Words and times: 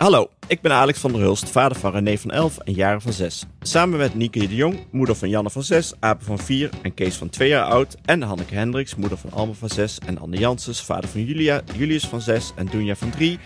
Hallo, 0.00 0.30
ik 0.46 0.60
ben 0.60 0.72
Alex 0.72 0.98
van 0.98 1.12
der 1.12 1.20
Hulst, 1.20 1.50
vader 1.50 1.78
van 1.78 1.92
René 1.92 2.18
van 2.18 2.30
11 2.30 2.58
en 2.58 2.72
Jaren 2.72 3.00
van 3.00 3.12
6. 3.12 3.46
Samen 3.60 3.98
met 3.98 4.14
Nieke 4.14 4.48
de 4.48 4.54
Jong, 4.54 4.86
moeder 4.90 5.14
van 5.16 5.28
Janne 5.28 5.50
van 5.50 5.62
6, 5.62 5.92
Apen 5.98 6.26
van 6.26 6.38
4 6.38 6.70
en 6.82 6.94
Kees 6.94 7.16
van 7.16 7.28
2 7.28 7.48
jaar 7.48 7.64
oud. 7.64 7.96
En 8.04 8.22
Hanneke 8.22 8.54
Hendricks, 8.54 8.94
moeder 8.94 9.18
van 9.18 9.32
Alma 9.32 9.52
van 9.52 9.68
6 9.68 9.98
en 10.06 10.18
Anne 10.18 10.36
Janssens, 10.36 10.82
vader 10.82 11.08
van 11.08 11.24
Julia, 11.24 11.62
Julius 11.76 12.06
van 12.06 12.20
6 12.20 12.52
en 12.56 12.66
Dunja 12.66 12.94
van 12.94 13.10
3. 13.10 13.38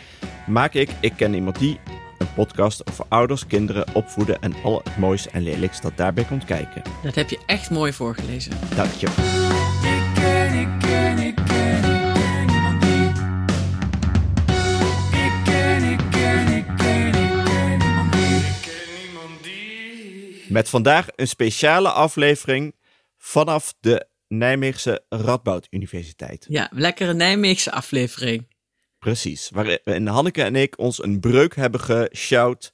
Maak 0.47 0.75
ik 0.75 0.91
Ik 1.01 1.13
Ken 1.17 1.35
Iemand 1.35 1.59
Die, 1.59 1.81
een 2.19 2.33
podcast 2.35 2.91
over 2.91 3.05
ouders, 3.09 3.47
kinderen, 3.47 3.95
opvoeden 3.95 4.41
en 4.41 4.55
al 4.63 4.81
het 4.85 4.97
moois 4.97 5.29
en 5.29 5.43
lelijks 5.43 5.81
dat 5.81 5.97
daarbij 5.97 6.25
komt 6.25 6.45
kijken. 6.45 6.83
Dat 7.03 7.15
heb 7.15 7.31
je 7.31 7.39
echt 7.47 7.71
mooi 7.71 7.93
voorgelezen. 7.93 8.53
Dank 8.77 8.93
je. 8.93 9.94
Met 20.55 20.69
vandaag 20.69 21.07
een 21.17 21.29
speciale 21.29 21.89
aflevering 21.89 22.75
vanaf 23.19 23.75
de 23.81 24.07
Nijmeegse 24.29 25.05
Radboud 25.09 25.67
Universiteit. 25.71 26.47
Ja, 26.49 26.71
lekkere 26.73 27.15
Nijmeegse 27.15 27.73
aflevering. 27.73 28.49
Precies, 28.99 29.51
waarin 29.53 30.07
Hanneke 30.07 30.43
en 30.43 30.57
ik 30.57 30.79
ons 30.79 31.03
een 31.03 31.21
breuk 31.21 31.57
hebben 31.57 31.81
geshout 31.81 32.73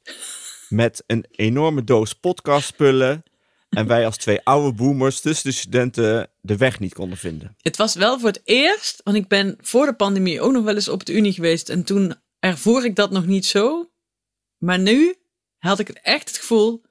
met 0.69 1.05
een 1.07 1.27
enorme 1.31 1.85
doos 1.85 2.13
podcastspullen. 2.13 3.23
En 3.69 3.87
wij 3.87 4.05
als 4.05 4.17
twee 4.17 4.41
oude 4.45 4.77
boomers 4.77 5.21
tussen 5.21 5.51
de 5.51 5.57
studenten 5.57 6.31
de 6.41 6.57
weg 6.57 6.81
niet 6.81 6.95
konden 6.95 7.19
vinden. 7.19 7.57
Het 7.61 7.77
was 7.77 7.95
wel 7.95 8.19
voor 8.19 8.29
het 8.29 8.41
eerst, 8.45 9.01
want 9.05 9.17
ik 9.17 9.29
ben 9.29 9.57
voor 9.61 9.87
de 9.87 9.95
pandemie 9.95 10.41
ook 10.41 10.53
nog 10.53 10.65
wel 10.65 10.75
eens 10.75 10.89
op 10.89 11.05
de 11.05 11.13
Unie 11.13 11.33
geweest. 11.33 11.69
En 11.69 11.85
toen 11.85 12.15
ervoer 12.39 12.85
ik 12.85 12.97
dat 12.97 13.11
nog 13.11 13.27
niet 13.27 13.47
zo. 13.47 13.91
Maar 14.59 14.79
nu 14.79 15.15
had 15.59 15.79
ik 15.79 15.87
het 15.87 16.01
echt 16.03 16.29
het 16.29 16.39
gevoel, 16.39 16.83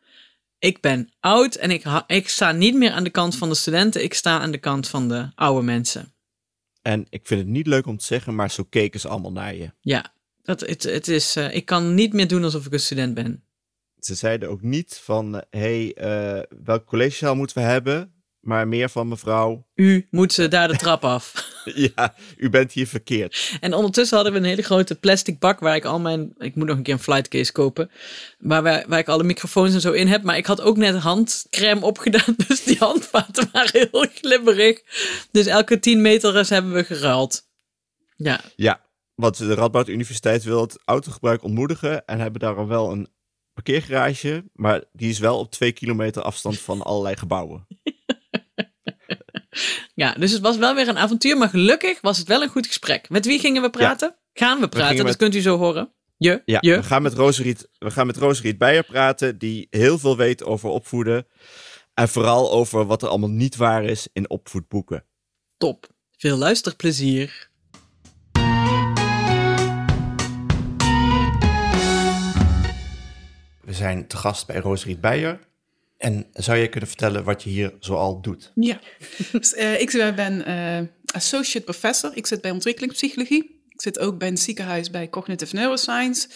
ik 0.60 0.82
ben 0.82 1.10
oud 1.20 1.56
en 1.56 1.72
ik, 1.72 1.84
ik 2.08 2.30
sta 2.30 2.52
niet 2.52 2.76
meer 2.76 2.92
aan 2.92 3.04
de 3.04 3.10
kant 3.10 3.36
van 3.36 3.50
de 3.50 3.56
studenten. 3.56 4.04
Ik 4.04 4.14
sta 4.14 4.40
aan 4.40 4.52
de 4.52 4.58
kant 4.58 4.88
van 4.88 5.08
de 5.08 5.32
oude 5.36 5.66
mensen. 5.66 6.14
En 6.82 7.06
ik 7.10 7.28
vind 7.28 7.40
het 7.40 7.50
niet 7.50 7.68
leuk 7.68 7.86
om 7.86 7.98
te 7.98 8.06
zeggen, 8.06 8.36
maar 8.36 8.52
zo 8.52 8.64
keken 8.64 9.00
ze 9.00 9.08
allemaal 9.08 9.32
naar 9.32 9.56
je. 9.56 9.72
Ja, 9.82 10.14
dat, 10.42 10.60
het, 10.60 10.84
het 10.84 11.08
is, 11.08 11.36
eh, 11.36 11.56
ik 11.56 11.66
kan 11.66 11.94
niet 11.94 12.14
meer 12.14 12.28
doen 12.28 12.44
alsof 12.44 12.66
ik 12.66 12.74
een 12.74 12.80
student 12.80 13.14
ben. 13.14 13.44
Ze 13.98 14.16
zeiden 14.16 14.50
ook 14.50 14.62
niet 14.62 15.00
van, 15.04 15.34
hé, 15.34 15.50
hey, 15.50 15.94
eh, 15.94 16.58
welke 16.64 16.86
collegezaal 16.86 17.36
moeten 17.36 17.58
we 17.58 17.64
hebben? 17.64 18.14
Maar 18.40 18.68
meer 18.68 18.90
van 18.90 19.08
mevrouw, 19.08 19.68
U 19.76 20.08
moet 20.12 20.34
ze 20.34 20.48
daar 20.48 20.68
de 20.68 20.78
trap 20.78 21.04
af. 21.04 21.52
ja, 21.96 22.16
u 22.38 22.50
bent 22.50 22.72
hier 22.72 22.88
verkeerd. 22.88 23.58
En 23.60 23.74
ondertussen 23.74 24.16
hadden 24.16 24.34
we 24.34 24.40
een 24.40 24.46
hele 24.46 24.62
grote 24.62 24.96
plastic 24.96 25.40
bak 25.40 25.60
waar 25.60 25.76
ik 25.76 25.86
al 25.86 26.00
mijn. 26.00 26.34
Ik 26.38 26.56
moet 26.56 26.68
nog 26.68 26.78
een 26.78 26.84
keer 26.84 26.94
een 26.94 27.00
flightcase 27.00 27.52
kopen. 27.52 27.92
Waar, 28.38 28.64
waar, 28.64 28.86
waar 28.88 29.00
ik 29.00 29.08
alle 29.08 29.24
microfoons 29.24 29.74
en 29.74 29.82
zo 29.82 29.92
in 29.92 30.08
heb. 30.08 30.24
Maar 30.24 30.38
ik 30.38 30.46
had 30.46 30.62
ook 30.62 30.78
net 30.78 30.96
handcrème 30.96 31.86
opgedaan. 31.86 32.36
Dus 32.48 32.64
die 32.64 32.78
handvaten 32.78 33.50
waren 33.52 33.90
heel 33.92 34.08
glibberig. 34.14 34.82
Dus 35.32 35.46
elke 35.46 35.80
10 35.80 36.02
meter 36.02 36.48
hebben 36.50 36.74
we 36.74 36.84
geruild. 36.84 37.48
Ja, 38.16 38.42
Ja, 38.56 38.82
want 39.16 39.38
de 39.38 39.54
Radboud 39.54 39.88
Universiteit 39.88 40.44
wil 40.44 40.62
het 40.62 40.82
autogebruik 40.86 41.44
ontmoedigen 41.44 42.06
en 42.06 42.20
hebben 42.20 42.40
daar 42.40 42.56
al 42.56 42.68
wel 42.68 42.92
een 42.92 43.08
parkeergarage, 43.54 44.44
maar 44.54 44.84
die 44.92 45.10
is 45.10 45.20
wel 45.20 45.40
op 45.40 45.52
twee 45.52 45.72
kilometer 45.72 46.22
afstand 46.22 46.60
van 46.60 46.82
allerlei 46.82 47.16
gebouwen. 47.16 47.68
ja, 50.00 50.14
dus 50.14 50.32
het 50.32 50.42
was 50.42 50.58
wel 50.58 50.76
weer 50.76 50.88
een 50.88 50.98
avontuur. 50.98 51.38
Maar 51.38 51.50
gelukkig 51.50 52.02
was 52.02 52.18
het 52.18 52.28
wel 52.28 52.42
een 52.42 52.50
goed 52.50 52.68
gesprek. 52.68 53.10
Met 53.10 53.26
wie 53.26 53.40
gingen 53.40 53.62
we 53.62 53.70
praten? 53.70 54.16
Gaan 54.34 54.60
we 54.60 54.68
praten, 54.68 54.96
dat 54.98 55.06
met- 55.06 55.16
kunt 55.16 55.36
u 55.36 55.42
zo 55.42 55.58
horen. 55.58 55.94
Je, 56.18 56.42
Ja, 56.46 56.58
je. 56.62 56.76
we 56.76 56.84
gaan 56.84 57.02
met 57.02 57.14
Roseriet, 57.14 57.70
we 57.78 57.92
gaan 57.92 58.06
met 58.08 58.18
Roseriet 58.18 58.58
Beijer 58.58 58.84
praten, 58.84 59.38
die 59.38 59.68
heel 59.70 60.00
veel 60.00 60.18
weet 60.18 60.44
over 60.44 60.70
opvoeden 60.70 61.28
en 61.94 62.10
vooral 62.10 62.52
over 62.52 62.86
wat 62.86 63.02
er 63.02 63.08
allemaal 63.10 63.30
niet 63.30 63.56
waar 63.56 63.84
is 63.84 64.08
in 64.14 64.30
opvoedboeken. 64.30 65.06
Top. 65.58 65.88
Veel 66.18 66.38
luisterplezier. 66.38 67.50
We 73.62 73.74
zijn 73.74 74.08
te 74.08 74.18
gast 74.18 74.48
bij 74.48 74.58
Roseriet 74.60 75.02
Beijer. 75.02 75.40
En 76.00 76.26
zou 76.34 76.58
jij 76.58 76.70
kunnen 76.70 76.90
vertellen 76.90 77.24
wat 77.24 77.44
je 77.44 77.50
hier 77.50 77.74
zoal 77.80 78.22
doet? 78.22 78.52
Ja, 78.56 78.80
dus, 79.32 79.54
eh, 79.54 79.82
ik 79.82 79.92
ben 80.16 80.46
eh, 80.46 80.80
associate 81.14 81.66
professor. 81.66 82.12
Ik 82.18 82.26
zit 82.28 82.42
bij 82.42 82.52
ontwikkelingspsychologie. 82.52 83.62
Ik 83.70 83.82
zit 83.82 84.00
ook 84.00 84.18
bij 84.18 84.28
een 84.28 84.38
ziekenhuis 84.38 84.90
bij 84.90 85.10
cognitive 85.10 85.56
neuroscience. 85.56 86.28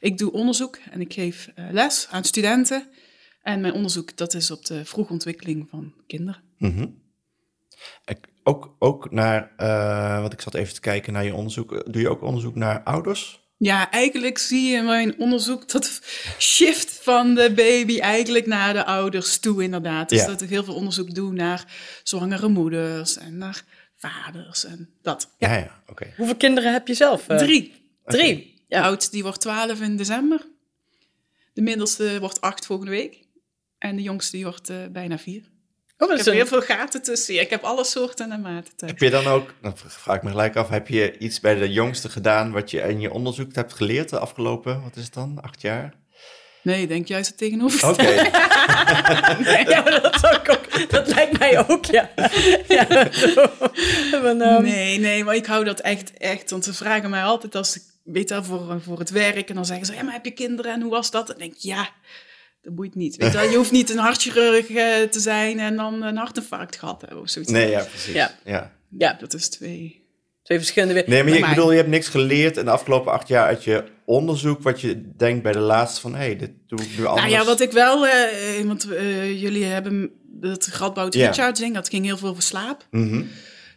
Ik 0.00 0.18
doe 0.18 0.32
onderzoek 0.32 0.78
en 0.90 1.00
ik 1.00 1.12
geef 1.12 1.48
eh, 1.54 1.64
les 1.70 2.06
aan 2.10 2.24
studenten. 2.24 2.88
En 3.42 3.60
mijn 3.60 3.72
onderzoek 3.72 4.16
dat 4.16 4.34
is 4.34 4.50
op 4.50 4.64
de 4.66 4.84
vroege 4.84 5.12
ontwikkeling 5.12 5.68
van 5.70 5.94
kinderen. 6.06 6.42
Mhm. 6.58 6.86
Ik- 8.04 8.30
Ook, 8.44 8.76
ook 8.78 9.10
naar, 9.10 9.52
want 10.20 10.32
ik 10.32 10.40
zat 10.40 10.54
even 10.54 10.74
te 10.74 10.80
kijken 10.80 11.12
naar 11.12 11.24
je 11.24 11.34
onderzoek. 11.34 11.92
Doe 11.92 12.02
je 12.02 12.08
ook 12.08 12.22
onderzoek 12.22 12.54
naar 12.54 12.82
ouders? 12.82 13.41
Ja, 13.64 13.90
eigenlijk 13.90 14.38
zie 14.38 14.68
je 14.70 14.76
in 14.76 14.84
mijn 14.84 15.18
onderzoek 15.18 15.68
dat 15.68 16.00
shift 16.38 16.98
van 17.02 17.34
de 17.34 17.52
baby 17.54 17.98
eigenlijk 17.98 18.46
naar 18.46 18.72
de 18.72 18.84
ouders 18.84 19.38
toe 19.38 19.62
inderdaad. 19.62 20.08
Dus 20.08 20.20
Ja. 20.20 20.26
dat 20.26 20.40
ik 20.40 20.48
heel 20.48 20.64
veel 20.64 20.74
onderzoek 20.74 21.14
doe 21.14 21.32
naar 21.32 21.64
zwangere 22.02 22.48
moeders 22.48 23.16
en 23.18 23.38
naar 23.38 23.62
vaders 23.96 24.64
en 24.64 24.90
dat. 25.02 25.34
Ja, 25.38 25.54
ja, 25.54 25.82
oké. 25.86 26.12
Hoeveel 26.16 26.36
kinderen 26.36 26.72
heb 26.72 26.86
je 26.88 26.94
zelf? 26.94 27.28
eh? 27.28 27.36
Drie. 27.36 27.72
Drie. 28.04 28.64
De 28.68 28.80
oudste 28.80 29.10
die 29.10 29.22
wordt 29.22 29.40
12 29.40 29.80
in 29.80 29.96
december. 29.96 30.46
De 31.52 31.62
middelste 31.62 32.20
wordt 32.20 32.40
8 32.40 32.66
volgende 32.66 32.90
week. 32.92 33.20
En 33.78 33.96
de 33.96 34.02
jongste 34.02 34.36
die 34.36 34.44
wordt 34.44 34.68
eh, 34.68 34.76
bijna 34.92 35.18
4. 35.18 35.42
Oh, 36.02 36.10
Ik 36.10 36.16
heb 36.16 36.26
een- 36.26 36.32
heel 36.32 36.46
veel 36.46 36.60
gaten 36.60 37.02
tussen. 37.02 37.40
Ik 37.40 37.50
heb 37.50 37.62
alle 37.62 37.84
soorten 37.84 38.32
en 38.32 38.40
maten 38.40 38.76
thuis. 38.76 38.92
Heb 38.92 39.00
je 39.00 39.10
dan 39.10 39.26
ook, 39.26 39.54
dan 39.62 39.74
vraag 39.76 40.16
ik 40.16 40.22
me 40.22 40.30
gelijk 40.30 40.56
af, 40.56 40.68
heb 40.68 40.88
je 40.88 41.18
iets 41.18 41.40
bij 41.40 41.54
de 41.54 41.72
jongste 41.72 42.08
gedaan 42.08 42.52
wat 42.52 42.70
je 42.70 42.80
in 42.80 43.00
je 43.00 43.12
onderzoek 43.12 43.54
hebt 43.54 43.72
geleerd 43.72 44.08
de 44.08 44.18
afgelopen, 44.18 44.82
wat 44.82 44.96
is 44.96 45.04
het 45.04 45.14
dan, 45.14 45.38
acht 45.42 45.60
jaar? 45.60 45.94
Nee, 46.62 46.82
ik 46.82 46.88
denk 46.88 47.08
juist 47.08 47.28
het 47.28 47.38
tegenover. 47.38 47.88
Oké, 47.88 48.02
Ja, 49.72 49.80
maar 49.82 50.00
dat, 50.02 50.20
zou 50.20 50.34
ik 50.36 50.50
ook, 50.50 50.90
dat 50.90 51.06
lijkt 51.14 51.38
mij 51.38 51.68
ook, 51.68 51.84
ja. 51.84 52.10
ja 52.68 52.88
ehm, 52.88 54.62
Nee, 54.62 54.98
nee, 54.98 55.24
maar 55.24 55.34
ik 55.34 55.46
hou 55.46 55.64
dat 55.64 55.80
echt, 55.80 56.12
echt. 56.18 56.50
Want 56.50 56.64
ze 56.64 56.74
vragen 56.74 57.10
mij 57.10 57.22
altijd 57.22 57.54
als 57.54 57.76
ik, 57.76 57.82
weet 58.04 58.34
voor, 58.42 58.80
voor 58.84 58.98
het 58.98 59.10
werk. 59.10 59.48
En 59.48 59.54
dan 59.54 59.66
zeggen 59.66 59.86
ze, 59.86 59.94
ja, 59.94 60.02
maar 60.02 60.12
heb 60.12 60.24
je 60.24 60.30
kinderen 60.30 60.72
en 60.72 60.80
hoe 60.80 60.90
was 60.90 61.10
dat? 61.10 61.22
En 61.22 61.38
dan 61.38 61.38
denk 61.38 61.52
ik, 61.52 61.60
ja, 61.62 61.88
dat 62.62 62.74
boeit 62.74 62.94
niet. 62.94 63.16
Weet 63.16 63.32
je, 63.32 63.38
wel. 63.38 63.50
je 63.50 63.56
hoeft 63.56 63.70
niet 63.70 63.90
een 63.90 63.98
hartchirurg 63.98 64.70
eh, 64.70 65.02
te 65.02 65.20
zijn 65.20 65.58
en 65.58 65.76
dan 65.76 66.02
een 66.02 66.16
hartinfarct 66.16 66.76
gehad 66.76 67.00
hebben 67.00 67.20
of 67.20 67.28
zoiets. 67.28 67.52
nee, 67.52 67.70
ja, 67.70 67.84
precies. 67.84 68.14
Ja. 68.14 68.34
Ja. 68.44 68.72
Ja. 68.98 69.16
Dat 69.20 69.34
is 69.34 69.48
twee. 69.48 70.00
Twee 70.42 70.58
verschillende... 70.58 71.04
Nee, 71.06 71.22
maar 71.22 71.32
je, 71.32 71.38
ik 71.38 71.48
bedoel, 71.48 71.70
je 71.70 71.76
hebt 71.76 71.88
niks 71.88 72.08
geleerd 72.08 72.56
in 72.56 72.64
de 72.64 72.70
afgelopen 72.70 73.12
acht 73.12 73.28
jaar 73.28 73.46
uit 73.46 73.64
je 73.64 73.84
onderzoek, 74.04 74.62
wat 74.62 74.80
je 74.80 75.16
denkt 75.16 75.42
bij 75.42 75.52
de 75.52 75.58
laatste 75.58 76.00
van, 76.00 76.12
hé, 76.14 76.18
hey, 76.18 76.36
dit 76.36 76.50
doe 76.66 76.80
ik 76.80 76.98
nu 76.98 77.04
anders. 77.04 77.26
Nou 77.26 77.38
ja, 77.38 77.44
wat 77.44 77.60
ik 77.60 77.72
wel, 77.72 78.06
eh, 78.06 78.64
want 78.64 78.90
eh, 78.90 79.40
jullie 79.40 79.64
hebben 79.64 80.10
dat 80.24 80.66
Radboud 80.66 81.12
ding, 81.12 81.74
dat 81.74 81.88
ging 81.88 82.04
heel 82.04 82.16
veel 82.16 82.28
over 82.28 82.42
slaap. 82.42 82.86
Mhm. 82.90 83.22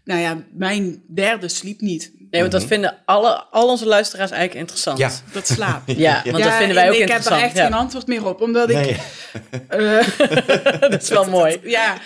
Nou 0.04 0.20
ja, 0.20 0.44
mijn 0.54 1.04
derde 1.14 1.48
sliep 1.48 1.82
niet. 1.82 2.14
Nee, 2.36 2.50
want 2.50 2.62
dat 2.62 2.70
vinden 2.70 2.98
alle, 3.06 3.44
al 3.44 3.70
onze 3.70 3.86
luisteraars 3.86 4.32
eigenlijk 4.32 4.60
interessant. 4.60 4.98
Ja. 4.98 5.12
Dat 5.32 5.48
slaap. 5.48 5.82
Ja, 5.98 6.22
want 6.24 6.44
dat 6.44 6.54
vinden 6.54 6.76
wij 6.76 6.88
ook 6.88 6.94
ik 6.94 7.00
heb 7.00 7.10
interessant. 7.10 7.36
daar 7.36 7.46
echt 7.46 7.58
ja. 7.58 7.64
geen 7.64 7.74
antwoord 7.74 8.08
meer 8.08 8.26
op, 8.26 8.42
omdat 8.42 8.70
ik... 8.70 8.98
Eh, 9.68 10.08
dat 10.90 11.02
is 11.02 11.10
wel 11.10 11.30
mooi. 11.40 11.60
ja, 11.64 11.98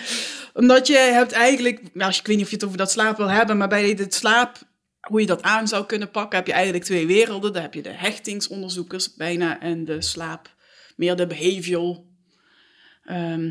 omdat 0.54 0.86
je 0.86 0.96
hebt 0.96 1.32
eigenlijk, 1.32 1.80
nou, 1.92 2.06
als 2.06 2.14
je, 2.14 2.20
ik 2.20 2.26
weet 2.26 2.36
niet 2.36 2.44
of 2.44 2.50
je 2.50 2.56
het 2.56 2.64
over 2.64 2.78
dat 2.78 2.90
slaap 2.90 3.16
wil 3.16 3.30
hebben, 3.30 3.56
maar 3.56 3.68
bij 3.68 3.88
het 3.88 4.14
slaap, 4.14 4.58
hoe 5.00 5.20
je 5.20 5.26
dat 5.26 5.42
aan 5.42 5.68
zou 5.68 5.86
kunnen 5.86 6.10
pakken, 6.10 6.38
heb 6.38 6.46
je 6.46 6.52
eigenlijk 6.52 6.84
twee 6.84 7.06
werelden. 7.06 7.52
Dan 7.52 7.62
heb 7.62 7.74
je 7.74 7.82
de 7.82 7.92
hechtingsonderzoekers 7.92 9.14
bijna 9.14 9.60
en 9.60 9.84
de 9.84 10.02
slaap, 10.02 10.54
meer 10.96 11.16
de 11.16 11.26
behavioral, 11.26 12.06
ehm, 13.04 13.50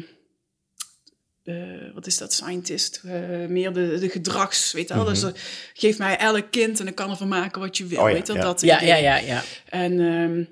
de- 1.54 1.92
wat 1.94 2.08
is 2.08 2.18
dat, 2.18 2.34
scientist, 2.34 3.02
Eh, 3.06 3.14
meer 3.48 3.74
de, 3.74 3.98
de 4.00 4.10
gedrags, 4.10 4.72
weet 4.72 4.88
je 4.88 4.94
wel. 4.94 5.04
Dus 5.06 5.24
eh, 5.24 5.30
geef 5.74 5.98
mij 5.98 6.18
elk 6.18 6.46
kind 6.52 6.80
en 6.80 6.88
ik 6.88 6.96
kan 6.96 7.10
ervan 7.10 7.28
maken 7.28 7.62
wat 7.62 7.78
je 7.78 7.86
wil, 7.86 8.02
Oh 8.02 8.08
ja, 8.10 8.14
weet 8.16 8.28
je 8.28 8.34
wel, 8.34 8.42
ja. 8.42 8.48
dat 8.48 8.62
Ja, 8.62 8.82
ja, 8.82 8.96
ja, 8.96 9.18
ja. 9.18 9.44
En 9.70 10.00
ehm, 10.00 10.44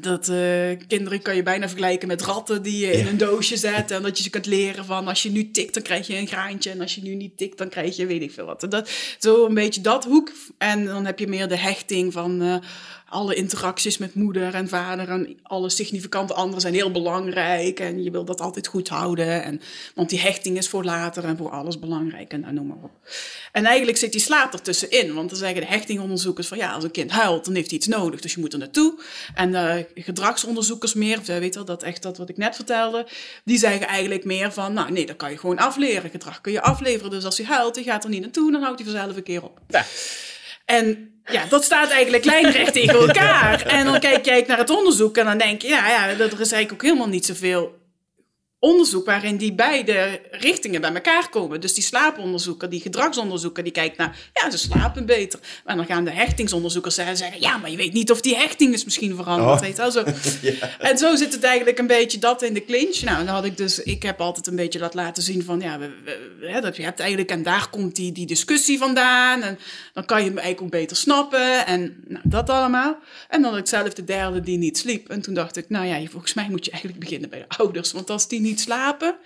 dat 0.00 0.28
eh, 0.28 0.86
kinderen 0.88 1.22
kan 1.22 1.36
je 1.36 1.42
bijna 1.42 1.68
vergelijken 1.68 2.08
met 2.08 2.22
ratten 2.22 2.62
die 2.62 2.86
je 2.86 2.92
in 2.92 3.06
een 3.06 3.16
doosje 3.16 3.56
zet. 3.56 3.90
En 3.90 4.02
dat 4.02 4.16
je 4.16 4.22
ze 4.24 4.30
kunt 4.30 4.46
leren 4.46 4.84
van 4.84 5.08
als 5.08 5.22
je 5.22 5.30
nu 5.30 5.50
tikt, 5.50 5.74
dan 5.74 5.82
krijg 5.82 6.06
je 6.06 6.16
een 6.16 6.26
graantje. 6.26 6.70
En 6.70 6.80
als 6.80 6.94
je 6.94 7.02
nu 7.02 7.14
niet 7.14 7.36
tikt, 7.36 7.58
dan 7.58 7.68
krijg 7.68 7.96
je 7.96 8.06
weet 8.06 8.22
ik 8.22 8.32
veel 8.32 8.46
wat. 8.46 8.62
En 8.62 8.68
Dat, 8.68 8.90
zo 9.18 9.46
een 9.46 9.54
beetje 9.54 9.80
dat 9.80 10.04
hoek. 10.04 10.32
En 10.58 10.84
dan 10.84 11.04
heb 11.06 11.18
je 11.18 11.26
meer 11.26 11.48
de 11.48 11.56
hechting 11.58 12.12
van... 12.12 12.62
alle 13.08 13.34
interacties 13.34 13.98
met 13.98 14.14
moeder 14.14 14.54
en 14.54 14.68
vader 14.68 15.08
en 15.08 15.38
alle 15.42 15.70
significante 15.70 16.34
anderen 16.34 16.60
zijn 16.60 16.74
heel 16.74 16.90
belangrijk. 16.90 17.80
En 17.80 18.02
je 18.02 18.10
wil 18.10 18.24
dat 18.24 18.40
altijd 18.40 18.66
goed 18.66 18.88
houden. 18.88 19.42
En, 19.42 19.60
want 19.94 20.10
die 20.10 20.20
hechting 20.20 20.56
is 20.56 20.68
voor 20.68 20.84
later 20.84 21.24
en 21.24 21.36
voor 21.36 21.50
alles 21.50 21.78
belangrijk 21.78 22.32
en 22.32 22.40
nou, 22.40 22.52
noem 22.54 22.66
maar 22.66 22.76
op. 22.82 22.90
En 23.52 23.64
eigenlijk 23.64 23.98
zit 23.98 24.12
die 24.12 24.20
slaap 24.20 24.52
ertussenin. 24.52 25.14
Want 25.14 25.28
dan 25.30 25.38
zeggen 25.38 25.60
de 25.60 25.66
hechtingonderzoekers 25.66 26.48
van 26.48 26.58
ja, 26.58 26.72
als 26.72 26.84
een 26.84 26.90
kind 26.90 27.10
huilt, 27.10 27.44
dan 27.44 27.54
heeft 27.54 27.68
hij 27.68 27.78
iets 27.78 27.86
nodig. 27.86 28.20
Dus 28.20 28.34
je 28.34 28.40
moet 28.40 28.52
er 28.52 28.58
naartoe. 28.58 29.00
En 29.34 29.52
de 29.52 29.86
gedragsonderzoekers 29.94 30.94
meer, 30.94 31.18
of 31.18 31.26
weet 31.26 31.66
dat 31.66 31.82
echt 31.82 32.02
dat 32.02 32.18
wat 32.18 32.28
ik 32.28 32.36
net 32.36 32.54
vertelde, 32.54 33.06
die 33.44 33.58
zeggen 33.58 33.86
eigenlijk 33.86 34.24
meer 34.24 34.52
van 34.52 34.72
nou 34.72 34.92
nee, 34.92 35.06
dat 35.06 35.16
kan 35.16 35.30
je 35.30 35.38
gewoon 35.38 35.58
afleren. 35.58 36.10
Gedrag 36.10 36.40
kun 36.40 36.52
je 36.52 36.62
afleveren. 36.62 37.10
Dus 37.10 37.24
als 37.24 37.36
hij 37.36 37.46
huilt, 37.46 37.74
hij 37.74 37.84
gaat 37.84 38.04
er 38.04 38.10
niet 38.10 38.20
naartoe, 38.20 38.52
dan 38.52 38.62
houdt 38.62 38.82
hij 38.82 38.90
vanzelf 38.90 39.16
een 39.16 39.22
keer 39.22 39.42
op. 39.42 39.60
Ja. 39.68 39.84
En 40.64 41.13
ja, 41.24 41.44
dat 41.48 41.64
staat 41.64 41.90
eigenlijk 41.90 42.24
lijnrecht 42.24 42.72
tegen 42.82 42.98
elkaar. 42.98 43.66
En 43.66 43.84
dan 43.84 44.00
kijk 44.00 44.24
jij 44.24 44.44
naar 44.46 44.58
het 44.58 44.70
onderzoek 44.70 45.16
en 45.16 45.24
dan 45.24 45.38
denk 45.38 45.62
je, 45.62 45.68
ja, 45.68 45.88
ja, 45.88 46.08
er 46.08 46.20
is 46.20 46.52
eigenlijk 46.52 46.72
ook 46.72 46.82
helemaal 46.82 47.08
niet 47.08 47.26
zoveel 47.26 47.82
onderzoek 48.64 49.06
waarin 49.06 49.36
die 49.36 49.54
beide 49.54 50.20
richtingen 50.30 50.80
bij 50.80 50.94
elkaar 50.94 51.28
komen. 51.28 51.60
Dus 51.60 51.74
die 51.74 51.82
slaaponderzoeker, 51.82 52.70
die 52.70 52.80
gedragsonderzoeker, 52.80 53.62
die 53.62 53.72
kijkt 53.72 53.96
naar, 53.96 54.16
ja, 54.32 54.50
ze 54.50 54.58
slapen 54.58 55.06
beter. 55.06 55.40
Maar 55.64 55.76
dan 55.76 55.86
gaan 55.86 56.04
de 56.04 56.10
hechtingsonderzoekers 56.10 56.94
zeggen, 56.94 57.40
ja, 57.40 57.56
maar 57.56 57.70
je 57.70 57.76
weet 57.76 57.92
niet 57.92 58.10
of 58.10 58.20
die 58.20 58.36
hechting 58.36 58.72
is 58.72 58.84
misschien 58.84 59.16
veranderd. 59.16 59.50
Oh. 59.50 59.60
Weet 59.60 59.76
wel, 59.76 59.90
zo. 59.90 60.04
Ja. 60.40 60.78
En 60.78 60.98
zo 60.98 61.16
zit 61.16 61.32
het 61.32 61.42
eigenlijk 61.42 61.78
een 61.78 61.86
beetje 61.86 62.18
dat 62.18 62.42
in 62.42 62.54
de 62.54 62.64
clinch. 62.64 63.02
Nou, 63.02 63.24
dan 63.24 63.34
had 63.34 63.44
ik 63.44 63.56
dus, 63.56 63.82
ik 63.82 64.02
heb 64.02 64.20
altijd 64.20 64.46
een 64.46 64.56
beetje 64.56 64.78
dat 64.78 64.94
laten 64.94 65.22
zien 65.22 65.44
van, 65.44 65.60
ja, 65.60 65.78
we, 65.78 66.60
dat 66.60 66.76
je 66.76 66.82
hebt 66.82 67.00
eigenlijk, 67.00 67.30
en 67.30 67.42
daar 67.42 67.68
komt 67.70 67.96
die, 67.96 68.12
die 68.12 68.26
discussie 68.26 68.78
vandaan. 68.78 69.42
En 69.42 69.58
dan 69.92 70.04
kan 70.04 70.18
je 70.18 70.28
hem 70.28 70.38
eigenlijk 70.38 70.66
ook 70.66 70.80
beter 70.80 70.96
snappen. 70.96 71.66
En 71.66 71.96
nou, 72.08 72.22
dat 72.24 72.50
allemaal. 72.50 72.96
En 73.28 73.42
dan 73.42 73.50
had 73.50 73.60
ik 73.60 73.66
zelf 73.66 73.94
de 73.94 74.04
derde 74.04 74.40
die 74.40 74.58
niet 74.58 74.78
sliep. 74.78 75.08
En 75.08 75.20
toen 75.20 75.34
dacht 75.34 75.56
ik, 75.56 75.68
nou 75.68 75.86
ja, 75.86 76.08
volgens 76.10 76.34
mij 76.34 76.46
moet 76.50 76.64
je 76.64 76.70
eigenlijk 76.70 77.02
beginnen 77.02 77.30
bij 77.30 77.38
de 77.38 77.56
ouders. 77.56 77.92
Want 77.92 78.10
als 78.10 78.28
die 78.28 78.40
niet 78.40 78.53
slapen, 78.58 79.12
en 79.12 79.18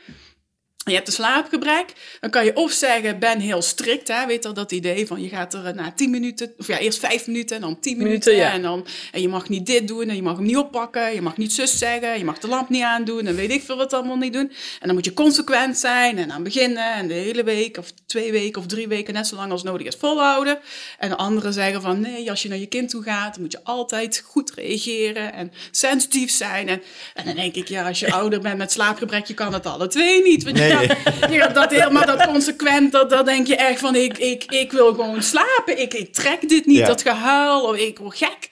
je 0.89 0.95
hebt 0.95 1.07
een 1.07 1.13
slaapgebrek, 1.13 1.93
dan 2.21 2.31
kan 2.31 2.45
je 2.45 2.57
of 2.57 2.73
zeggen, 2.73 3.19
ben 3.19 3.41
heel 3.41 3.63
strikt, 3.63 4.09
hè, 4.09 4.27
weet 4.27 4.43
je 4.45 4.53
dat 4.53 4.73
idee 4.73 5.07
van 5.07 5.23
je 5.23 5.29
gaat 5.29 5.55
er 5.55 5.65
eh, 5.65 5.75
na 5.75 5.93
10 5.93 6.11
minuten, 6.11 6.53
of 6.59 6.67
ja, 6.67 6.79
eerst 6.79 6.99
5 6.99 7.27
minuten 7.27 7.57
en 7.57 7.63
dan 7.63 7.81
10 7.81 7.97
minuten, 7.97 8.07
Minuten, 8.09 8.37
ja. 8.37 8.53
en, 8.53 8.63
dan, 8.63 8.87
en 9.13 9.21
je 9.21 9.29
mag 9.29 9.49
niet 9.49 9.67
dit 9.67 9.89
doen 9.89 10.09
en 10.09 10.17
je 10.17 10.23
mag 10.23 10.37
hem 10.37 10.45
niet 10.45 10.57
oppakken, 10.57 11.15
je 11.15 11.23
mag 11.23 11.37
niet 11.37 11.53
zus 11.53 11.79
zeggen, 11.79 12.19
je 12.19 12.25
mag 12.25 12.39
de 12.39 12.49
lamp 12.49 12.69
niet 12.69 12.83
aandoen 12.83 13.27
en 13.27 13.35
weet 13.35 13.51
ik 13.51 13.63
veel 13.63 13.77
wat 13.77 13.93
allemaal 13.93 14.17
niet 14.17 14.33
doen. 14.33 14.53
En 14.81 14.87
dan 14.87 14.95
moet 14.95 15.05
je 15.05 15.15
consequent 15.15 15.79
zijn 15.79 16.19
en 16.19 16.33
aan 16.33 16.43
beginnen 16.43 16.93
en 16.93 17.09
de 17.09 17.15
hele 17.15 17.45
week 17.45 17.77
of 17.79 17.93
twee 18.07 18.33
weken 18.33 18.61
of 18.61 18.67
drie 18.67 18.89
weken, 18.89 19.15
net 19.15 19.27
zo 19.27 19.37
lang 19.37 19.53
als 19.53 19.63
nodig 19.63 19.87
is, 19.87 19.95
volhouden. 19.99 20.59
En 20.99 21.09
de 21.09 21.17
anderen 21.17 21.53
zeggen 21.53 21.83
van, 21.83 22.01
nee, 22.01 22.31
als 22.31 22.43
je 22.43 22.49
naar 22.49 22.59
je 22.59 22.67
kind 22.67 22.91
toe 22.91 23.03
gaat, 23.03 23.33
dan 23.35 23.43
moet 23.43 23.53
je 23.53 23.61
altijd 23.63 24.23
goed 24.27 24.51
reageren 24.55 25.33
en 25.33 25.53
sensitief 25.71 26.31
zijn. 26.31 26.69
En, 26.69 26.83
en 27.15 27.25
dan 27.25 27.35
denk 27.35 27.55
ik, 27.55 27.69
ja, 27.69 27.87
als 27.87 28.01
je 28.01 28.13
ouder 28.21 28.41
bent 28.41 28.59
met 28.59 28.73
slaapgebrek, 28.73 29.27
je 29.27 29.35
kan 29.35 29.53
het 29.53 29.67
alle 29.67 29.87
twee 29.87 30.23
niet. 30.23 30.45
Want 30.45 30.57
Nee. 30.57 30.69
Gaat- 30.87 31.33
je 31.33 31.39
gaat 31.41 31.55
dat 31.55 31.71
helemaal 31.71 32.07
dat 32.07 32.27
consequent, 32.27 32.93
dat, 32.93 33.11
dat 33.11 33.25
denk 33.27 33.47
je 33.47 33.57
echt 33.57 33.81
van 33.81 33.95
ik, 33.95 34.19
ik, 34.19 34.45
ik 34.45 34.73
wil 34.73 34.87
gewoon 34.95 35.23
slapen. 35.23 35.81
Ik, 35.81 35.95
ik 35.95 36.13
trek 36.13 36.49
dit 36.49 36.67
niet, 36.67 36.77
Ja. 36.77 36.87
dat 36.87 37.03
gehuil, 37.03 37.63
of 37.63 37.77
ik 37.77 37.99
word 37.99 38.17
gek. 38.17 38.49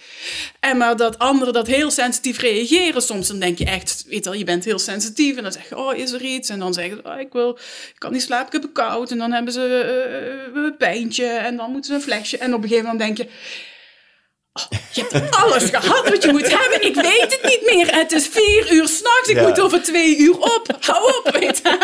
En 0.61 0.77
maar 0.77 0.97
dat 0.97 1.19
anderen 1.19 1.53
dat 1.55 1.67
heel 1.67 1.91
sensitief 1.91 2.39
reageren. 2.39 3.03
Soms 3.03 3.29
dan 3.29 3.39
denk 3.39 3.59
je 3.59 3.65
echt, 3.65 4.05
weet 4.07 4.25
je 4.25 4.31
wel, 4.31 4.39
je 4.39 4.45
bent 4.45 4.65
heel 4.65 4.79
sensitief. 4.79 5.37
En 5.37 5.43
dan 5.43 5.53
zeg 5.53 5.69
je, 5.69 5.77
oh, 5.79 5.97
is 5.97 6.13
er 6.13 6.23
iets? 6.23 6.49
En 6.49 6.59
dan 6.59 6.75
zeggen 6.75 7.01
ze, 7.05 7.09
oh, 7.11 7.21
ik, 7.21 7.33
wil, 7.33 7.51
ik 7.89 7.95
kan 7.99 8.13
niet 8.13 8.23
slapen, 8.23 8.47
ik 8.47 8.53
heb 8.53 8.63
het 8.63 8.73
koud. 8.73 9.11
En 9.11 9.19
dan 9.19 9.33
hebben 9.33 9.53
ze 9.53 9.61
eh, 10.55 10.63
een 10.63 10.77
pijntje 10.77 11.27
en 11.27 11.57
dan 11.57 11.71
moeten 11.71 11.91
ze 11.91 11.97
een 11.97 12.03
flesje. 12.05 12.39
En 12.39 12.55
op 12.55 12.63
een 12.63 12.69
gegeven 12.69 12.91
moment 12.91 13.17
denk 13.17 13.29
je, 13.29 13.35
oh, 14.57 14.79
je 14.93 15.07
hebt 15.11 15.37
alles 15.37 15.65
gehad 15.65 16.09
wat 16.09 16.23
je 16.23 16.31
moet 16.33 16.59
hebben. 16.59 16.87
Ik 16.89 16.95
weet 16.95 17.39
het 17.41 17.41
niet 17.43 17.75
meer. 17.75 17.95
Het 17.95 18.13
is 18.13 18.27
vier 18.27 18.73
uur 18.73 18.89
s'nachts, 18.89 19.29
ik 19.29 19.37
Ja. 19.37 19.43
moet 19.49 19.61
over 19.61 19.83
twee 19.83 20.17
uur 20.19 20.39
op. 20.39 20.77
Hou 20.81 21.05
op, 21.25 21.37
weet 21.41 21.61
je. 21.63 21.79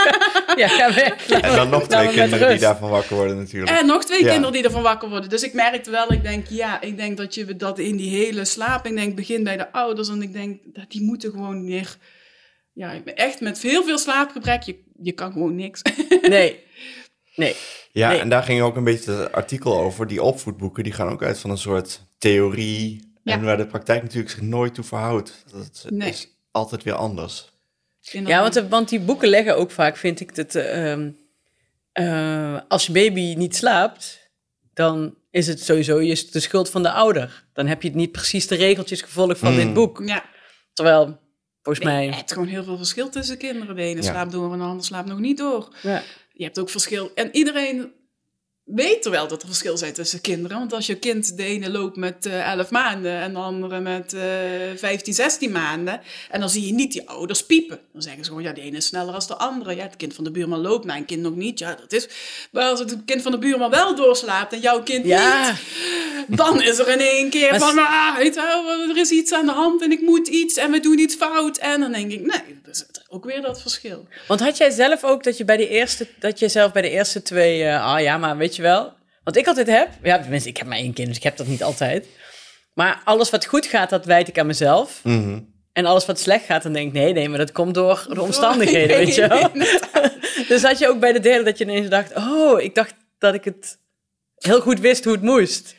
Ja, 0.57 0.69
ga 0.69 0.95
weg. 0.95 1.27
En 1.29 1.57
dan 1.57 1.69
nog 1.69 1.87
twee 1.89 2.09
kinderen 2.09 2.49
die 2.49 2.59
daarvan 2.59 2.91
wakker 2.91 3.17
worden 3.17 3.37
natuurlijk. 3.37 3.79
En 3.81 3.87
nog 3.87 4.05
twee 4.05 4.23
Ja. 4.25 4.29
kinderen 4.31 4.53
die 4.53 4.63
ervan 4.65 4.83
wakker 4.83 5.09
worden. 5.09 5.31
Dus 5.31 5.43
ik 5.43 5.53
merkte 5.53 5.91
wel, 5.91 6.13
ik 6.13 6.23
denk, 6.23 6.47
ja, 6.49 6.81
ik 6.81 6.97
denk 6.97 7.17
dat 7.17 7.35
je 7.35 7.57
dat 7.57 7.79
in 7.79 7.97
die 7.97 8.11
hele 8.17 8.45
slaap, 8.45 8.87
ik 8.87 8.95
denk, 8.97 9.17
begin 9.17 9.45
bij 9.45 9.57
de 9.57 9.73
ouders. 9.73 10.09
En 10.09 10.23
ik 10.23 10.33
denk, 10.33 10.61
dat 10.65 10.85
die 10.91 11.03
moeten 11.03 11.31
gewoon 11.31 11.65
meer, 11.65 11.97
ja, 12.73 12.91
ik 12.93 13.05
ben 13.05 13.17
echt 13.17 13.41
met 13.41 13.63
heel 13.63 13.83
veel 13.85 13.99
slaapgebrek, 13.99 14.63
je, 14.63 14.77
je 15.03 15.13
kan 15.13 15.33
gewoon 15.33 15.55
niks. 15.55 15.83
Nee. 16.23 16.65
Nee. 17.35 17.57
Ja, 17.93 18.09
Nee. 18.09 18.19
en 18.19 18.29
daar 18.29 18.43
ging 18.43 18.63
ook 18.63 18.77
een 18.77 18.85
beetje 18.85 19.13
het 19.13 19.33
artikel 19.33 19.79
over. 19.79 20.07
Die 20.07 20.23
opvoedboeken, 20.23 20.85
die 20.85 20.93
gaan 20.93 21.09
ook 21.09 21.23
uit 21.23 21.39
van 21.39 21.51
een 21.51 21.59
soort 21.59 22.01
theorie. 22.23 23.11
Ja. 23.25 23.33
En 23.33 23.45
waar 23.45 23.57
de 23.57 23.67
praktijk 23.67 24.03
natuurlijk 24.03 24.31
zich 24.31 24.41
nooit 24.41 24.75
toe 24.75 24.85
verhoudt. 24.85 25.45
Dat 25.53 25.87
Nee. 25.89 26.09
is 26.09 26.29
altijd 26.51 26.83
weer 26.83 26.95
anders. 26.95 27.51
Ja, 28.01 28.41
want, 28.41 28.55
de- 28.55 28.69
want 28.69 28.89
die 28.89 29.01
boeken 29.01 29.29
leggen 29.29 29.57
ook 29.57 29.71
vaak, 29.71 29.97
vind 29.97 30.21
ik, 30.21 30.35
dat 30.35 30.55
eh, 30.55 30.93
ehm, 30.93 31.11
eh, 31.93 32.61
als 32.69 32.87
je 32.87 32.93
baby 32.93 33.35
niet 33.35 33.57
slaapt, 33.57 34.31
dan 34.75 35.15
is 35.31 35.47
het 35.47 35.61
sowieso 35.61 36.01
je- 36.01 36.29
de 36.31 36.41
schuld 36.41 36.71
van 36.71 36.83
de 36.83 36.91
ouder. 36.93 37.45
Dan 37.53 37.67
heb 37.67 37.83
je 37.83 37.89
het 37.89 37.97
niet 37.97 38.13
precies 38.13 38.47
de 38.47 38.55
regeltjes 38.55 39.03
gevolgd 39.03 39.39
van 39.39 39.53
Mm. 39.53 39.59
dit 39.59 39.75
boek. 39.75 40.03
Ja, 40.07 40.25
Terwijl, 40.73 41.19
volgens 41.63 41.85
nee, 41.87 41.95
mij... 41.95 42.05
je 42.07 42.15
hebt 42.15 42.33
gewoon 42.33 42.49
heel 42.49 42.65
veel 42.65 42.77
verschil 42.77 43.09
tussen 43.09 43.39
kinderen. 43.39 43.77
De 43.77 43.83
ene 43.83 44.03
Ja. 44.03 44.11
slaapt 44.11 44.33
door 44.33 44.53
en 44.53 44.59
de 44.59 44.65
ander 44.65 44.85
slaapt 44.85 45.09
nog 45.09 45.19
niet 45.19 45.39
door. 45.39 45.77
Ja. 45.83 46.03
Je 46.33 46.45
hebt 46.45 46.59
ook 46.59 46.71
verschil. 46.71 47.11
En 47.15 47.29
iedereen 47.37 47.93
weet 48.65 49.05
er 49.05 49.11
wel 49.11 49.29
dat 49.29 49.43
er 49.43 49.49
verschil 49.49 49.77
zijn 49.77 49.93
tussen 49.93 50.21
kinderen. 50.21 50.59
Want 50.59 50.73
als 50.73 50.87
je 50.87 50.95
kind, 50.95 51.37
de 51.37 51.45
ene 51.45 51.71
loopt 51.71 51.97
met 51.97 52.27
eh 52.27 52.51
11 52.51 52.71
maanden 52.71 53.13
en 53.13 53.33
de 53.33 53.39
andere 53.39 53.81
met 53.81 54.13
eh 54.13 54.21
15, 54.77 55.15
16 55.15 55.53
maanden. 55.53 56.01
En 56.31 56.41
dan 56.41 56.51
zie 56.51 56.67
je 56.67 56.73
niet 56.73 56.93
die 56.93 57.09
ouders 57.09 57.47
piepen. 57.47 57.81
Dan 57.93 58.03
zeggen 58.03 58.25
ze 58.25 58.31
gewoon, 58.31 58.45
ja, 58.45 58.53
de 58.53 58.61
ene 58.61 58.77
is 58.77 58.87
sneller 58.87 59.13
dan 59.13 59.23
de 59.27 59.37
andere. 59.37 59.77
Ja, 59.77 59.83
het 59.83 59.97
kind 59.97 60.15
van 60.15 60.25
de 60.25 60.31
buurman 60.31 60.61
loopt, 60.61 60.85
mijn 60.85 61.05
kind 61.05 61.23
nog 61.23 61.35
niet. 61.35 61.59
Ja, 61.59 61.75
dat 61.75 61.93
is... 61.93 62.09
Maar 62.51 62.65
als 62.65 62.79
het 62.79 62.97
kind 63.05 63.23
van 63.23 63.33
de 63.33 63.39
buurman 63.39 63.71
wel 63.71 63.95
doorslaapt 63.95 64.53
en 64.53 64.61
jouw 64.61 64.83
kind 64.83 65.07
Ja, 65.07 65.57
niet, 66.29 66.39
dan 66.39 66.63
is 66.63 66.79
er 66.79 66.89
in 66.89 67.01
één 67.01 67.31
keer 67.31 67.51
Maar 67.51 67.61
van, 67.61 67.79
ah, 67.79 68.17
weet 68.17 68.35
je 68.35 68.41
wel, 68.41 68.89
er 68.89 68.97
is 68.97 69.11
iets 69.11 69.33
aan 69.33 69.47
de 69.47 69.53
hand 69.53 69.83
en 69.83 69.93
ik 69.93 70.01
moet 70.01 70.29
iets 70.29 70.57
en 70.57 70.71
we 70.71 70.81
doen 70.81 70.99
iets 70.99 71.15
fout. 71.15 71.57
En 71.57 71.81
dan 71.81 71.93
denk 71.93 72.13
ik, 72.13 72.21
nee, 72.21 72.61
dat 72.63 72.75
is 72.75 72.85
ook 73.09 73.25
weer 73.25 73.41
dat 73.41 73.61
verschil. 73.61 74.07
want 74.29 74.41
had 74.41 74.57
jij 74.57 74.71
zelf 74.71 75.05
ook 75.05 75.25
dat 75.25 75.37
je 75.37 75.45
bij 75.45 75.57
de 75.57 75.69
eerste, 75.69 76.07
dat 76.19 76.39
je 76.39 76.49
zelf 76.49 76.73
bij 76.73 76.83
de 76.83 76.91
eerste 76.91 77.23
twee, 77.23 77.65
eh, 77.65 77.95
ah 77.95 78.01
ja, 78.01 78.19
maar 78.19 78.37
weet 78.37 78.57
je 78.57 78.62
wel, 78.63 78.93
wat 79.25 79.37
ik 79.37 79.47
altijd 79.47 79.67
heb, 79.67 79.89
ja, 80.03 80.21
tenminste, 80.21 80.49
ik 80.49 80.57
heb 80.57 80.67
maar 80.67 80.79
één 80.79 80.93
kind, 80.93 81.09
dus 81.09 81.17
ik 81.17 81.23
heb 81.23 81.37
dat 81.37 81.47
niet 81.47 81.63
altijd. 81.63 82.07
Maar 82.75 83.01
alles 83.05 83.31
wat 83.31 83.47
goed 83.47 83.67
gaat, 83.67 83.91
dat 83.91 84.05
wijd 84.05 84.29
ik 84.29 84.39
aan 84.39 84.47
mezelf. 84.47 85.01
Mhm. 85.05 85.41
En 85.73 85.87
alles 85.87 86.07
wat 86.07 86.21
slecht 86.21 86.45
gaat, 86.45 86.63
dan 86.63 86.73
denk 86.73 86.87
ik, 86.87 86.93
nee, 86.93 87.13
nee, 87.13 87.29
maar 87.29 87.39
dat 87.39 87.53
komt 87.53 87.75
door 87.75 88.07
de 88.09 88.23
omstandigheden, 88.23 88.97
weet 89.05 89.15
je 89.15 89.29
wel. 89.29 89.51
dus 90.49 90.63
had 90.63 90.79
je 90.79 90.89
ook 90.89 91.01
bij 91.01 91.13
de 91.13 91.21
derde 91.21 91.45
dat 91.45 91.59
je 91.59 91.65
ineens 91.65 91.89
dacht, 91.89 92.15
oh, 92.15 92.61
ik 92.61 92.75
dacht 92.75 92.95
dat 93.19 93.35
ik 93.35 93.45
het 93.45 93.79
heel 94.37 94.61
goed 94.61 94.81
wist 94.81 95.05
hoe 95.05 95.13
het 95.13 95.23
moest. 95.23 95.75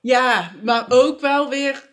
Ja, 0.00 0.52
maar 0.62 0.84
ook 0.88 1.20
wel 1.20 1.48
weer. 1.48 1.90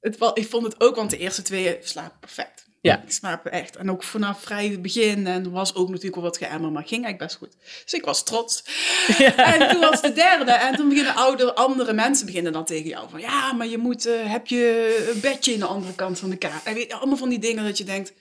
Het, 0.00 0.30
ik 0.34 0.48
vond 0.48 0.64
het 0.64 0.80
ook, 0.80 0.96
want 0.96 1.10
de 1.10 1.18
eerste 1.18 1.42
twee 1.42 1.78
slapen 1.80 2.18
perfect. 2.18 2.65
Ja. 2.86 3.02
Ik 3.02 3.12
slapen 3.12 3.52
echt. 3.52 3.76
En 3.76 3.90
ook 3.90 4.02
vanaf 4.02 4.42
vrij 4.42 4.68
het 4.68 4.82
begin. 4.82 5.26
En 5.26 5.50
was 5.50 5.74
ook 5.74 5.88
natuurlijk 5.88 6.14
wel 6.14 6.24
wat 6.24 6.36
geëmmer, 6.36 6.72
maar 6.72 6.82
ging 6.86 7.04
eigenlijk 7.04 7.18
best 7.18 7.36
goed. 7.36 7.56
Dus 7.84 7.92
ik 7.92 8.04
was 8.04 8.24
trots. 8.24 8.64
En 9.36 9.68
toen 9.68 9.80
was 9.80 10.00
de 10.00 10.12
derde. 10.12 10.50
En 10.50 10.76
toen 10.76 10.88
beginnen 10.88 11.14
oude, 11.14 11.54
andere 11.54 11.92
mensen 11.92 12.26
beginnen 12.26 12.52
dan 12.52 12.64
tegen 12.64 12.88
jou 12.88 13.10
van... 13.10 13.20
Ja, 13.20 13.52
maar 13.52 13.66
je 13.66 13.78
moet... 13.78 14.06
eh, 14.06 14.30
heb 14.30 14.46
je 14.46 15.10
een 15.14 15.20
bedje 15.20 15.52
in 15.52 15.58
de 15.58 15.66
andere 15.66 15.94
kant 15.94 16.18
van 16.18 16.30
de 16.30 16.36
kaart? 16.36 16.64
En 16.64 16.74
weet 16.74 16.92
allemaal 16.92 17.16
van 17.16 17.28
die 17.28 17.38
dingen 17.38 17.64
dat 17.64 17.78
je 17.78 17.84
denkt... 17.84 18.12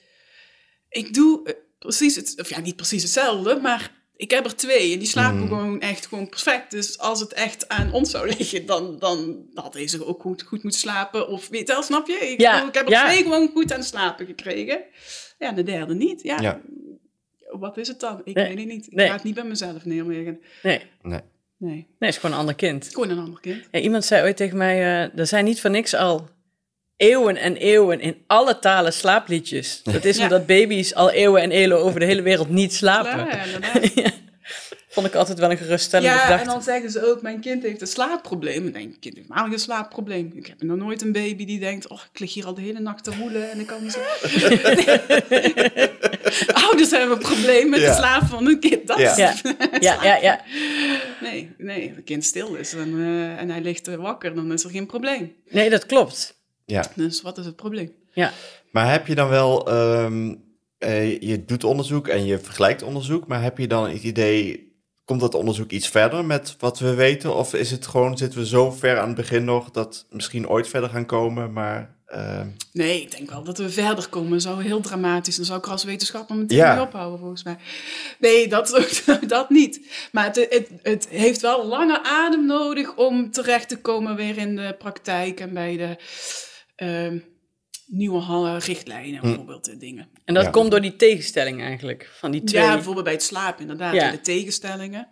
Ik 0.89 1.13
doe 1.13 1.43
eh, 1.43 1.53
precies 1.79 2.15
het... 2.15 2.33
Of 2.37 2.49
ja, 2.49 2.59
niet 2.59 2.75
precies 2.75 3.01
hetzelfde, 3.01 3.59
maar... 3.61 3.91
Ik 4.17 4.31
heb 4.31 4.45
er 4.45 4.55
twee 4.55 4.93
en 4.93 4.99
die 4.99 5.07
slapen 5.07 5.39
Mm. 5.39 5.47
gewoon 5.47 5.81
echt 5.81 6.05
gewoon 6.07 6.29
perfect. 6.29 6.71
Dus 6.71 6.99
als 6.99 7.19
het 7.19 7.33
echt 7.33 7.67
aan 7.69 7.91
ons 7.93 8.09
zou 8.11 8.27
liggen, 8.37 8.65
dan, 8.65 8.99
dan 8.99 9.45
had 9.53 9.73
deze 9.73 10.05
ook 10.05 10.21
goed, 10.21 10.41
goed 10.41 10.63
moeten 10.63 10.79
slapen. 10.81 11.27
Of 11.27 11.47
weet 11.49 11.67
je 11.67 11.73
wel, 11.73 11.83
snap 11.83 12.07
je? 12.07 12.13
Ik, 12.13 12.41
Ja, 12.41 12.67
ik 12.67 12.73
heb 12.73 12.85
er 12.85 12.91
ja. 12.91 13.05
twee 13.07 13.23
gewoon 13.23 13.49
goed 13.53 13.73
aan 13.73 13.83
slapen 13.83 14.25
gekregen. 14.25 14.81
Ja, 15.39 15.47
en 15.49 15.55
de 15.55 15.63
derde 15.63 15.95
niet. 15.95 16.21
Ja. 16.21 16.39
Ja. 16.41 16.61
Wat 17.49 17.77
is 17.77 17.87
het 17.87 17.99
dan? 17.99 18.21
Ik 18.23 18.35
Nee. 18.35 18.47
weet 18.47 18.57
het 18.57 18.67
niet. 18.67 18.87
Ik 18.87 18.93
Nee. 18.93 19.07
ga 19.07 19.13
het 19.13 19.23
niet 19.23 19.35
bij 19.35 19.43
mezelf 19.43 19.85
neerleggen. 19.85 20.41
Nee, 20.63 20.81
Nee. 21.01 21.19
Nee, 21.57 21.71
nee, 21.71 21.87
het 21.99 22.09
is 22.09 22.17
gewoon 22.17 22.31
een 22.31 22.39
ander 22.41 22.55
kind. 22.55 22.89
gewoon 22.93 23.09
een 23.09 23.19
ander 23.19 23.39
kind. 23.39 23.67
Ja, 23.71 23.79
iemand 23.79 24.05
zei 24.05 24.23
ooit 24.23 24.37
tegen 24.37 24.57
mij, 24.57 24.75
eh, 24.81 25.19
er 25.19 25.27
zijn 25.27 25.45
niet 25.45 25.61
voor 25.61 25.69
niks 25.69 25.93
al 25.93 26.29
eeuwen 26.97 27.37
en 27.37 27.55
eeuwen 27.55 27.99
in 27.99 28.15
alle 28.27 28.59
talen 28.59 28.93
slaapliedjes. 28.93 29.81
Dat 29.83 30.05
is 30.05 30.17
Ja. 30.17 30.23
omdat 30.23 30.45
baby's 30.45 30.93
al 30.93 31.11
eeuwen 31.11 31.41
en 31.41 31.51
eeuwen 31.51 31.79
over 31.83 31.99
de 31.99 32.05
hele 32.05 32.21
wereld 32.21 32.49
niet 32.49 32.73
slapen. 32.73 33.27
Ja. 33.95 34.11
Vond 34.89 35.07
ik 35.07 35.15
altijd 35.15 35.39
wel 35.39 35.51
een 35.51 35.57
geruststellende 35.57 36.15
Ja, 36.15 36.21
gedachte. 36.21 36.43
en 36.45 36.49
dan 36.49 36.61
zeggen 36.63 36.91
ze 36.91 37.05
ook, 37.09 37.21
mijn 37.21 37.39
kind 37.39 37.63
heeft 37.63 37.81
een 37.81 37.87
slaapprobleem. 37.87 38.67
Ik 38.67 38.73
denk, 38.73 38.87
mijn 38.87 38.99
kind 38.99 39.15
heeft 39.15 39.27
maar 39.27 39.45
een 39.51 39.59
slaapprobleem. 39.59 40.31
Ik 40.35 40.47
heb 40.47 40.61
nog 40.63 40.77
nooit 40.77 41.01
een 41.01 41.11
baby 41.11 41.45
die 41.45 41.59
denkt, 41.59 41.87
oh, 41.87 41.99
ik 42.13 42.19
lig 42.19 42.33
hier 42.33 42.45
al 42.45 42.53
de 42.53 42.61
hele 42.61 42.79
nacht 42.79 43.03
te 43.03 43.15
woelen 43.17 43.51
en 43.51 43.59
ik 43.59 43.67
kan 43.67 43.91
zo... 43.91 43.99
Ouders 46.53 46.91
hebben 46.97 47.11
een 47.17 47.23
probleem 47.23 47.69
met 47.69 47.79
Ja. 47.79 47.87
de 47.89 47.93
slaap 47.95 48.23
van 48.25 48.45
hun 48.45 48.59
kind. 48.59 48.87
Dat 48.87 48.99
Ja. 48.99 49.11
is 49.11 49.17
Ja, 49.17 49.33
ja, 49.79 50.03
ja, 50.03 50.15
ja. 50.21 50.41
Nee, 51.21 51.51
nee, 51.57 51.87
als 51.87 51.95
het 51.95 52.05
kind 52.05 52.25
stil 52.25 52.55
is 52.55 52.73
en, 52.73 52.93
eh, 52.99 53.41
en 53.41 53.49
hij 53.49 53.61
ligt 53.61 53.95
wakker, 53.95 54.35
dan 54.35 54.53
is 54.53 54.63
er 54.63 54.69
geen 54.69 54.85
probleem. 54.85 55.35
Nee, 55.49 55.69
dat 55.69 55.85
klopt. 55.85 56.34
Ja. 56.65 56.85
Dus 56.95 57.21
wat 57.21 57.37
is 57.37 57.45
het 57.45 57.55
probleem? 57.55 57.91
Ja. 58.13 58.31
Maar 58.71 58.91
heb 58.91 59.07
je 59.07 59.15
dan 59.15 59.29
wel, 59.29 59.67
ehm, 59.67 60.35
eh, 60.77 61.19
je 61.21 61.45
doet 61.45 61.63
onderzoek 61.63 62.07
en 62.07 62.25
je 62.25 62.39
vergelijkt 62.39 62.83
onderzoek, 62.83 63.27
maar 63.27 63.41
heb 63.41 63.57
je 63.57 63.67
dan 63.67 63.89
het 63.89 64.03
idee, 64.03 64.73
komt 65.05 65.19
dat 65.19 65.33
onderzoek 65.35 65.71
iets 65.71 65.87
verder 65.87 66.25
met 66.25 66.55
wat 66.59 66.79
we 66.79 66.93
weten? 66.93 67.35
Of 67.35 67.53
is 67.53 67.71
het 67.71 67.87
gewoon, 67.87 68.17
zitten 68.17 68.39
we 68.39 68.45
zo 68.47 68.71
ver 68.71 68.99
aan 68.99 69.07
het 69.07 69.15
begin 69.15 69.43
nog 69.43 69.71
dat 69.71 70.05
misschien 70.09 70.47
ooit 70.49 70.67
verder 70.67 70.89
gaan 70.89 71.05
komen, 71.05 71.53
maar... 71.53 71.95
ehm, 72.05 72.47
Nee, 72.71 73.01
ik 73.01 73.17
denk 73.17 73.29
wel 73.29 73.43
dat 73.43 73.57
we 73.57 73.69
verder 73.69 74.09
komen. 74.09 74.41
Zou 74.41 74.63
heel 74.63 74.81
dramatisch. 74.81 75.35
Dan 75.35 75.45
zou 75.45 75.57
ik 75.59 75.65
er 75.65 75.71
als 75.71 75.83
wetenschapper 75.83 76.35
meteen 76.35 76.57
Ja. 76.57 76.81
ophouden, 76.81 77.19
volgens 77.19 77.43
mij. 77.43 77.57
Nee, 78.19 78.47
dat, 78.47 78.81
dat 79.27 79.49
niet. 79.49 79.79
Maar 80.11 80.25
het, 80.25 80.35
het, 80.35 80.69
het 80.81 81.07
heeft 81.09 81.41
wel 81.41 81.65
lange 81.65 82.03
adem 82.03 82.45
nodig 82.45 82.95
om 82.95 83.31
terecht 83.31 83.69
te 83.69 83.77
komen 83.77 84.15
weer 84.15 84.37
in 84.37 84.55
de 84.55 84.75
praktijk 84.77 85.39
en 85.39 85.53
bij 85.53 85.77
de 85.77 85.95
nieuwe 87.87 88.19
ha- 88.21 88.57
richtlijnen, 88.57 89.19
Hm. 89.19 89.25
bijvoorbeeld, 89.27 89.79
dingen. 89.79 90.09
En 90.25 90.33
dat 90.33 90.43
Ja. 90.43 90.49
komt 90.49 90.71
door 90.71 90.81
die 90.81 90.95
tegenstelling 90.95 91.61
eigenlijk, 91.61 92.09
van 92.13 92.31
die 92.31 92.43
twee. 92.43 92.61
Ja, 92.61 92.73
bijvoorbeeld 92.73 93.05
bij 93.05 93.13
het 93.13 93.23
slapen, 93.23 93.61
inderdaad. 93.61 93.93
Ja. 93.93 94.11
De 94.11 94.21
tegenstellingen. 94.21 95.07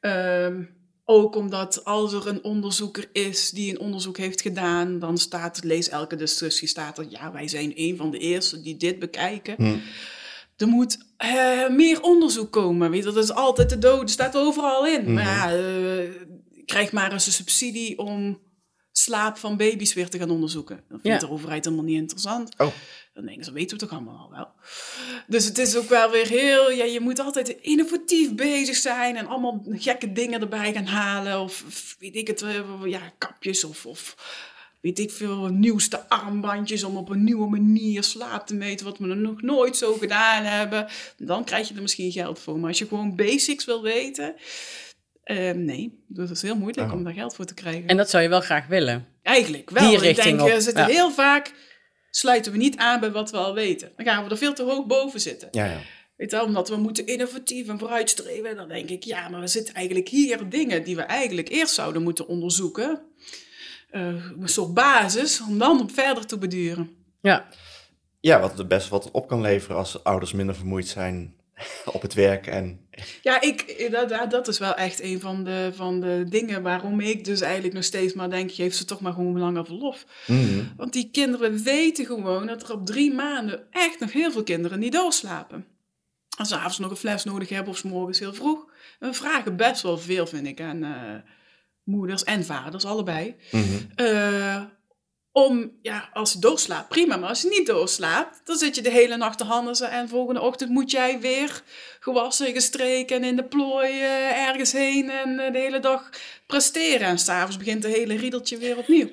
Ehm, 0.00 0.62
ook 1.04 1.36
omdat 1.36 1.84
als 1.84 2.12
er 2.12 2.26
een 2.26 2.44
onderzoeker 2.44 3.08
is 3.12 3.50
die 3.50 3.70
een 3.70 3.78
onderzoek 3.80 4.16
heeft 4.16 4.40
gedaan, 4.40 4.98
dan 4.98 5.18
staat, 5.18 5.64
lees 5.64 5.88
elke 5.88 6.16
discussie, 6.16 6.68
staat 6.68 6.98
er, 6.98 7.06
ja, 7.08 7.32
wij 7.32 7.48
zijn 7.48 7.72
een 7.74 7.96
van 7.96 8.10
de 8.10 8.18
eerste 8.18 8.60
die 8.60 8.76
dit 8.76 8.98
bekijken. 8.98 9.54
hm. 9.56 9.76
Er 10.56 10.66
moet 10.66 10.98
eh, 11.16 11.68
meer 11.68 12.02
onderzoek 12.02 12.52
komen, 12.52 12.90
weet 12.90 13.04
je, 13.04 13.12
dat 13.12 13.22
is 13.24 13.32
altijd 13.32 13.70
de 13.70 13.78
dood, 13.78 14.10
staat 14.10 14.36
overal 14.36 14.86
in. 14.86 15.12
Maar 15.12 15.24
ja, 15.24 15.54
eh, 15.56 16.10
krijg 16.64 16.92
maar 16.92 17.12
eens 17.12 17.26
een 17.26 17.32
subsidie 17.32 17.98
om 17.98 18.40
slaap 18.98 19.36
van 19.38 19.56
baby's 19.56 19.94
weer 19.94 20.08
te 20.08 20.18
gaan 20.18 20.30
onderzoeken. 20.30 20.76
Dat 20.88 21.00
vindt 21.02 21.20
Ja. 21.20 21.26
de 21.26 21.32
overheid 21.32 21.64
helemaal 21.64 21.84
niet 21.84 21.96
interessant. 21.96 22.54
Oh. 22.58 22.72
Dan 23.14 23.24
denken 23.26 23.44
ze, 23.44 23.52
weten 23.52 23.76
we 23.78 23.82
toch 23.82 23.92
allemaal 23.92 24.18
al 24.18 24.30
wel. 24.30 24.48
Dus 25.26 25.44
het 25.44 25.58
is 25.58 25.76
ook 25.76 25.88
wel 25.88 26.10
weer 26.10 26.26
heel, 26.28 26.70
ja, 26.70 26.84
je 26.84 27.00
moet 27.00 27.18
altijd 27.18 27.48
innovatief 27.48 28.34
bezig 28.34 28.76
zijn 28.76 29.16
en 29.16 29.26
allemaal 29.26 29.64
gekke 29.70 30.12
dingen 30.12 30.40
erbij 30.40 30.72
gaan 30.72 30.86
halen. 30.86 31.40
Of, 31.40 31.64
of 31.66 31.96
weet 31.98 32.16
ik 32.16 32.26
het, 32.26 32.42
eh, 32.42 32.60
ja, 32.84 33.12
kapjes 33.18 33.64
of, 33.64 33.86
of 33.86 34.16
weet 34.80 34.98
ik 34.98 35.10
veel, 35.10 35.46
nieuwste 35.46 36.08
armbandjes 36.08 36.84
om 36.84 36.96
op 36.96 37.08
een 37.08 37.24
nieuwe 37.24 37.48
manier 37.48 38.02
slaap 38.02 38.46
te 38.46 38.54
meten, 38.54 38.86
wat 38.86 38.98
we 38.98 39.06
nog 39.06 39.42
nooit 39.42 39.76
zo 39.76 39.94
gedaan 39.94 40.44
hebben. 40.44 40.88
Dan 41.16 41.44
krijg 41.44 41.68
je 41.68 41.74
er 41.74 41.82
misschien 41.82 42.12
geld 42.12 42.38
voor. 42.38 42.58
Maar 42.58 42.68
als 42.68 42.78
je 42.78 42.86
gewoon 42.86 43.16
basics 43.16 43.64
wil 43.64 43.82
weten, 43.82 44.34
eh, 45.26 45.50
nee, 45.54 46.04
dat 46.08 46.30
is 46.30 46.42
heel 46.42 46.56
moeilijk 46.56 46.88
Oh. 46.88 46.94
om 46.94 47.04
daar 47.04 47.12
geld 47.12 47.34
voor 47.34 47.44
te 47.44 47.54
krijgen. 47.54 47.86
En 47.86 47.96
dat 47.96 48.10
zou 48.10 48.22
je 48.22 48.28
wel 48.28 48.40
graag 48.40 48.66
willen. 48.66 49.06
Eigenlijk 49.22 49.70
wel. 49.70 49.82
Die 49.88 49.96
Ik 49.96 50.02
richting 50.02 50.36
denk, 50.36 50.48
op, 50.48 50.54
we 50.54 50.60
zitten 50.60 50.82
ja. 50.86 50.92
heel 50.94 51.10
vaak, 51.10 51.52
sluiten 52.10 52.52
we 52.52 52.58
niet 52.58 52.76
aan 52.76 53.00
bij 53.00 53.10
wat 53.10 53.30
we 53.30 53.36
al 53.36 53.54
weten. 53.54 53.92
Dan 53.96 54.06
gaan 54.06 54.24
we 54.24 54.30
er 54.30 54.38
veel 54.38 54.54
te 54.54 54.62
hoog 54.62 54.86
boven 54.86 55.20
zitten. 55.20 55.48
Ja, 55.50 55.64
ja. 55.64 55.78
Weet 56.16 56.30
je 56.30 56.36
wel, 56.36 56.44
omdat 56.46 56.68
we 56.68 56.76
moeten 56.76 57.06
innovatief 57.06 57.68
en 57.68 57.78
vooruitstreven. 57.78 58.50
En 58.50 58.56
dan 58.56 58.68
denk 58.68 58.88
ik, 58.90 59.04
ja, 59.04 59.28
maar 59.28 59.40
we 59.40 59.46
zitten 59.46 59.74
eigenlijk 59.74 60.08
hier 60.08 60.48
dingen 60.48 60.84
die 60.84 60.96
we 60.96 61.02
eigenlijk 61.02 61.48
eerst 61.48 61.74
zouden 61.74 62.02
moeten 62.02 62.26
onderzoeken. 62.28 63.00
Eh, 63.90 64.06
een 64.40 64.48
soort 64.48 64.74
basis, 64.74 65.40
om 65.48 65.58
dan 65.58 65.80
op 65.80 65.90
verder 65.92 66.26
te 66.26 66.38
beduren. 66.38 66.90
Ja, 67.20 67.48
Ja, 68.20 68.40
wat 68.40 68.58
er 68.58 68.66
best 68.66 68.88
wat 68.88 69.10
op 69.10 69.28
kan 69.28 69.40
leveren 69.40 69.76
als 69.76 70.04
ouders 70.04 70.32
minder 70.32 70.54
vermoeid 70.54 70.86
zijn 70.88 71.34
op 71.96 72.02
het 72.02 72.14
werk 72.14 72.46
en... 72.46 72.80
Ja, 73.22 73.40
ik, 73.40 73.86
dat, 73.90 74.30
dat- 74.30 74.48
is 74.48 74.58
wel 74.58 74.74
echt 74.74 75.00
een 75.02 75.20
van 75.20 75.44
de, 75.44 75.70
van 75.74 76.00
de 76.00 76.24
dingen 76.28 76.62
waarom 76.62 77.00
ik 77.00 77.24
dus 77.24 77.40
eigenlijk 77.40 77.74
nog 77.74 77.84
steeds 77.84 78.14
maar 78.14 78.30
denk, 78.30 78.52
geef 78.52 78.74
ze 78.74 78.84
toch 78.84 79.00
maar 79.00 79.12
gewoon 79.12 79.38
langer 79.38 79.64
verlof. 79.64 80.04
Mhm. 80.26 80.64
Want 80.76 80.92
die 80.92 81.10
kinderen 81.10 81.62
weten 81.62 82.06
gewoon 82.06 82.46
dat 82.46 82.62
er 82.62 82.72
op 82.74 82.86
drie 82.86 83.14
maanden 83.14 83.66
echt 83.70 84.00
nog 84.00 84.12
heel 84.12 84.32
veel 84.32 84.42
kinderen 84.42 84.78
niet 84.78 84.92
doorslapen. 84.92 85.66
Als 86.38 86.48
ze 86.48 86.56
avonds 86.56 86.78
nog 86.78 86.90
een 86.90 86.96
fles 86.96 87.24
nodig 87.24 87.48
hebben 87.48 87.72
of 87.72 87.78
's 87.78 87.82
morgens 87.82 88.18
heel 88.18 88.34
vroeg. 88.34 88.64
We 88.98 89.12
vragen 89.14 89.56
best 89.56 89.82
wel 89.82 89.98
veel, 89.98 90.26
vind 90.26 90.46
ik, 90.46 90.60
aan 90.60 90.84
eh, 90.84 91.14
moeders 91.84 92.24
en 92.24 92.44
vaders, 92.44 92.84
allebei. 92.84 93.34
Eh, 93.94 94.62
om, 95.36 95.70
ja, 95.82 96.08
als 96.12 96.32
je 96.32 96.38
doorslaapt, 96.38 96.88
prima. 96.88 97.16
Maar 97.16 97.28
als 97.28 97.42
je 97.42 97.48
niet 97.48 97.66
doorslaapt, 97.66 98.40
dan 98.44 98.56
zit 98.56 98.74
je 98.74 98.82
de 98.82 98.90
hele 98.90 99.16
nacht 99.16 99.38
te 99.38 99.44
handen. 99.44 99.90
En 99.90 100.08
volgende 100.08 100.40
ochtend 100.40 100.70
moet 100.70 100.90
jij 100.90 101.20
weer 101.20 101.62
gewassen, 102.00 102.52
gestreken 102.52 103.16
en 103.16 103.24
in 103.24 103.36
de 103.36 103.44
plooi 103.44 103.90
eh, 103.90 104.46
ergens 104.46 104.72
heen. 104.72 105.10
En 105.10 105.38
eh, 105.38 105.52
de 105.52 105.58
hele 105.58 105.80
dag 105.80 106.10
presteren. 106.46 107.06
En 107.06 107.18
s'avonds 107.18 107.56
begint 107.56 107.82
het 107.82 107.94
hele 107.94 108.16
riedeltje 108.16 108.58
weer 108.58 108.76
opnieuw. 108.76 109.08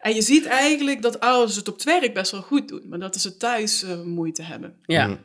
En 0.00 0.14
je 0.14 0.22
ziet 0.22 0.46
eigenlijk 0.46 1.02
dat 1.02 1.20
ouders 1.20 1.56
het 1.56 1.68
op 1.68 1.74
het 1.74 1.84
werk 1.84 2.14
best 2.14 2.30
wel 2.30 2.42
goed 2.42 2.68
doen. 2.68 2.82
Maar 2.88 2.98
dat 2.98 3.16
ze 3.16 3.36
thuis 3.36 3.82
eh, 3.82 4.02
moeite 4.02 4.42
hebben. 4.42 4.76
ja. 4.86 5.06
Mhm. 5.06 5.16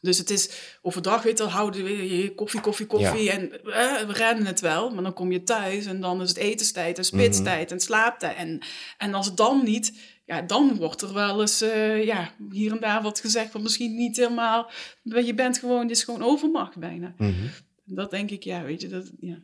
Dus 0.00 0.18
het 0.18 0.30
is 0.30 0.50
overdag, 0.82 1.22
weet 1.22 1.38
je, 1.38 1.44
houden 1.44 1.84
we 1.84 2.18
je 2.18 2.34
koffie, 2.34 2.60
koffie, 2.60 2.86
koffie. 2.86 3.30
En 3.30 3.52
eh, 3.52 4.06
we 4.06 4.12
rennen 4.12 4.46
het 4.46 4.60
wel. 4.60 4.90
Maar 4.90 5.02
dan 5.02 5.12
kom 5.12 5.32
je 5.32 5.42
thuis 5.42 5.86
en 5.86 6.00
dan 6.00 6.22
is 6.22 6.28
het 6.28 6.38
etenstijd 6.38 6.98
en 6.98 7.04
spitstijd 7.04 7.70
en 7.70 7.80
slaaptijd. 7.80 8.36
En, 8.36 8.60
en 8.98 9.14
als 9.14 9.26
het 9.26 9.36
dan 9.36 9.64
niet, 9.64 9.98
ja, 10.24 10.42
dan 10.42 10.76
wordt 10.76 11.02
er 11.02 11.12
wel 11.12 11.40
eens 11.40 11.60
eh, 11.60 12.04
ja, 12.04 12.32
hier 12.50 12.72
en 12.72 12.80
daar 12.80 13.02
wat 13.02 13.20
gezegd. 13.20 13.52
Wat 13.52 13.62
misschien 13.62 13.94
niet 13.94 14.16
helemaal. 14.16 14.70
Je 15.02 15.34
bent 15.34 15.58
gewoon, 15.58 15.86
dit 15.86 15.96
is 15.96 16.04
gewoon 16.04 16.22
overmacht 16.22 16.76
bijna. 16.76 17.14
Mhm. 17.18 17.46
Dat 17.84 18.10
denk 18.10 18.30
ik, 18.30 18.42
ja, 18.42 18.62
weet 18.62 18.80
je, 18.80 18.88
dat, 18.88 19.10
ja, 19.20 19.38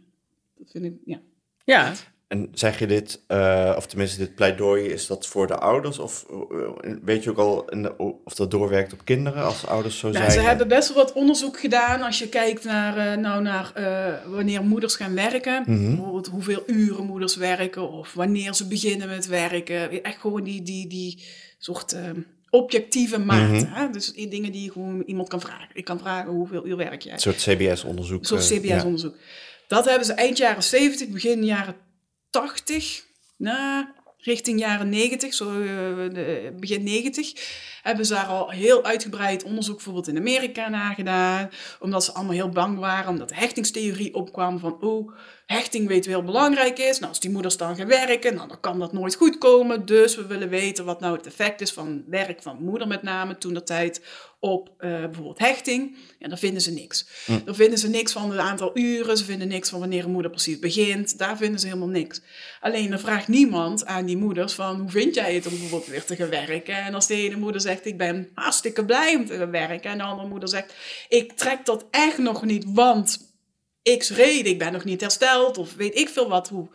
dat 0.58 0.70
vind 0.70 0.84
ik, 0.84 0.94
ja. 1.04 1.20
ja. 1.64 1.94
En 2.32 2.48
zeg 2.52 2.78
je 2.78 2.86
dit, 2.86 3.20
eh, 3.26 3.74
of 3.76 3.86
tenminste 3.86 4.18
dit 4.18 4.34
pleidooi, 4.34 4.84
is 4.84 5.06
dat 5.06 5.26
voor 5.26 5.46
de 5.46 5.58
ouders? 5.58 5.98
Of 5.98 6.26
eh, 6.30 6.92
weet 7.02 7.24
je 7.24 7.30
ook 7.30 7.38
al 7.38 7.64
de- 7.66 7.94
of 8.24 8.34
dat 8.34 8.50
doorwerkt 8.50 8.92
op 8.92 9.04
kinderen 9.04 9.44
als 9.44 9.66
ouders 9.66 9.98
zo 9.98 10.06
Nou, 10.08 10.18
zijn? 10.18 10.30
ze 10.30 10.40
hebben 10.40 10.68
best 10.68 10.88
wel 10.94 11.04
wat 11.04 11.12
onderzoek 11.12 11.60
gedaan 11.60 12.02
als 12.02 12.18
je 12.18 12.28
kijkt 12.28 12.64
naar, 12.64 12.96
eh, 12.96 13.18
nou, 13.18 13.42
naar 13.42 13.72
wanneer 14.26 14.62
moeders 14.62 14.96
gaan 14.96 15.14
werken. 15.14 15.62
Mhm. 15.66 15.86
Bijvoorbeeld 15.94 16.26
hoeveel 16.26 16.62
uren 16.66 17.04
moeders 17.04 17.36
werken 17.36 17.90
of 17.90 18.12
wanneer 18.14 18.54
ze 18.54 18.66
beginnen 18.66 19.08
met 19.08 19.26
werken. 19.26 20.02
Echt 20.02 20.20
gewoon 20.20 20.42
die, 20.44 20.62
die, 20.62 20.86
die 20.86 21.22
soort 21.58 21.92
eh, 21.92 22.00
objectieve. 22.50 23.18
Mhm. 23.18 23.64
hè? 23.66 23.90
Dus 23.90 24.12
dingen 24.12 24.52
die 24.52 24.64
je 24.64 24.72
gewoon 24.72 25.02
iemand 25.06 25.28
kan 25.28 25.40
vragen. 25.40 25.68
Ik 25.72 25.84
kan 25.84 25.98
vragen 25.98 26.30
hoeveel 26.30 26.66
uur 26.66 26.76
werk 26.76 27.02
jij? 27.02 27.12
Een 27.12 27.18
soort 27.18 27.36
CBS-onderzoek. 27.42 28.20
Een 28.20 28.26
soort 28.26 28.48
ja. 28.48 28.56
CBS-onderzoek. 28.76 29.14
Dat 29.68 29.84
hebben 29.84 30.06
ze 30.06 30.12
eind 30.12 30.36
jaren 30.38 30.62
70, 30.62 31.08
begin 31.08 31.44
jaren 31.44 31.74
80, 32.32 33.04
nou, 33.36 33.86
richting 34.18 34.60
jaren 34.60 34.88
90, 34.88 35.34
zo 35.34 35.60
eh, 35.60 36.50
begin 36.60 36.82
90, 36.82 37.32
hebben 37.82 38.06
ze 38.06 38.12
daar 38.12 38.26
al 38.26 38.50
heel 38.50 38.84
uitgebreid 38.84 39.42
onderzoek 39.42 39.74
bijvoorbeeld 39.74 40.08
in 40.08 40.16
Amerika 40.16 40.68
naar 40.68 40.94
gedaan. 40.94 41.50
Omdat 41.80 42.04
ze 42.04 42.12
allemaal 42.12 42.34
heel 42.34 42.48
bang 42.48 42.78
waren, 42.78 43.10
omdat 43.10 43.28
de 43.28 43.34
hechtingstheorie 43.34 44.14
opkwam 44.14 44.58
van, 44.58 44.82
oh, 44.82 45.12
hechting 45.46 45.88
weten 45.88 46.10
we 46.10 46.16
heel 46.16 46.26
belangrijk 46.26 46.78
is. 46.78 46.98
Nou, 46.98 47.08
als 47.08 47.20
die 47.20 47.30
moeders 47.30 47.56
dan 47.56 47.76
gaan 47.76 47.86
werken, 47.86 48.34
nou, 48.34 48.48
dan 48.48 48.60
kan 48.60 48.78
dat 48.78 48.92
nooit 48.92 49.14
goed 49.14 49.38
komen. 49.38 49.86
Dus 49.86 50.16
we 50.16 50.26
willen 50.26 50.48
weten 50.48 50.84
wat 50.84 51.00
nou 51.00 51.16
het 51.16 51.26
effect 51.26 51.60
is 51.60 51.72
van 51.72 52.04
werk 52.06 52.42
van 52.42 52.62
moeder 52.62 52.88
met 52.88 53.02
name 53.02 53.38
toen 53.38 53.54
de 53.54 53.62
tijd 53.62 54.02
op 54.42 54.70
eh, 54.78 54.90
bijvoorbeeld 54.90 55.38
hechting. 55.38 55.96
En 56.18 56.28
dan 56.28 56.38
vinden 56.38 56.62
ze 56.62 56.72
niks. 56.72 57.06
Dan 57.44 57.54
vinden 57.54 57.78
ze 57.78 57.88
niks 57.88 58.12
van 58.12 58.30
het 58.30 58.38
aantal 58.38 58.70
uren, 58.74 59.16
ze 59.16 59.24
vinden 59.24 59.48
niks 59.48 59.68
van 59.68 59.80
wanneer 59.80 60.04
een 60.04 60.10
moeder 60.10 60.30
precies 60.30 60.58
begint. 60.58 61.18
Daar 61.18 61.36
vinden 61.36 61.60
ze 61.60 61.66
helemaal 61.66 61.88
niks. 61.88 62.20
Alleen 62.60 62.90
dan 62.90 63.00
vraagt 63.00 63.28
niemand 63.28 63.86
aan 63.86 64.06
die 64.06 64.16
moeders 64.16 64.52
van 64.52 64.80
hoe 64.80 64.90
vind 64.90 65.14
jij 65.14 65.34
het 65.34 65.46
om 65.46 65.52
bijvoorbeeld 65.52 65.90
weer 65.90 66.04
te 66.04 66.16
gaan 66.16 66.28
werken? 66.28 66.74
En 66.74 66.94
als 66.94 67.06
de 67.06 67.14
ene 67.14 67.36
moeder 67.36 67.60
zegt 67.60 67.86
ik 67.86 67.98
ben 67.98 68.28
hartstikke 68.34 68.84
blij 68.84 69.16
om 69.16 69.26
te 69.26 69.36
gaan 69.36 69.50
werken 69.50 69.90
en 69.90 69.98
de 69.98 70.04
andere 70.04 70.28
moeder 70.28 70.48
zegt 70.48 70.74
ik 71.08 71.32
trek 71.32 71.64
dat 71.64 71.86
echt 71.90 72.18
nog 72.18 72.44
niet, 72.44 72.64
want 72.66 73.30
x 73.98 74.10
reden, 74.10 74.52
ik 74.52 74.58
ben 74.58 74.72
nog 74.72 74.84
niet 74.84 75.00
hersteld 75.00 75.58
of 75.58 75.74
weet 75.74 75.98
ik 75.98 76.08
veel 76.08 76.28
wat 76.28 76.48
hoe. 76.48 76.68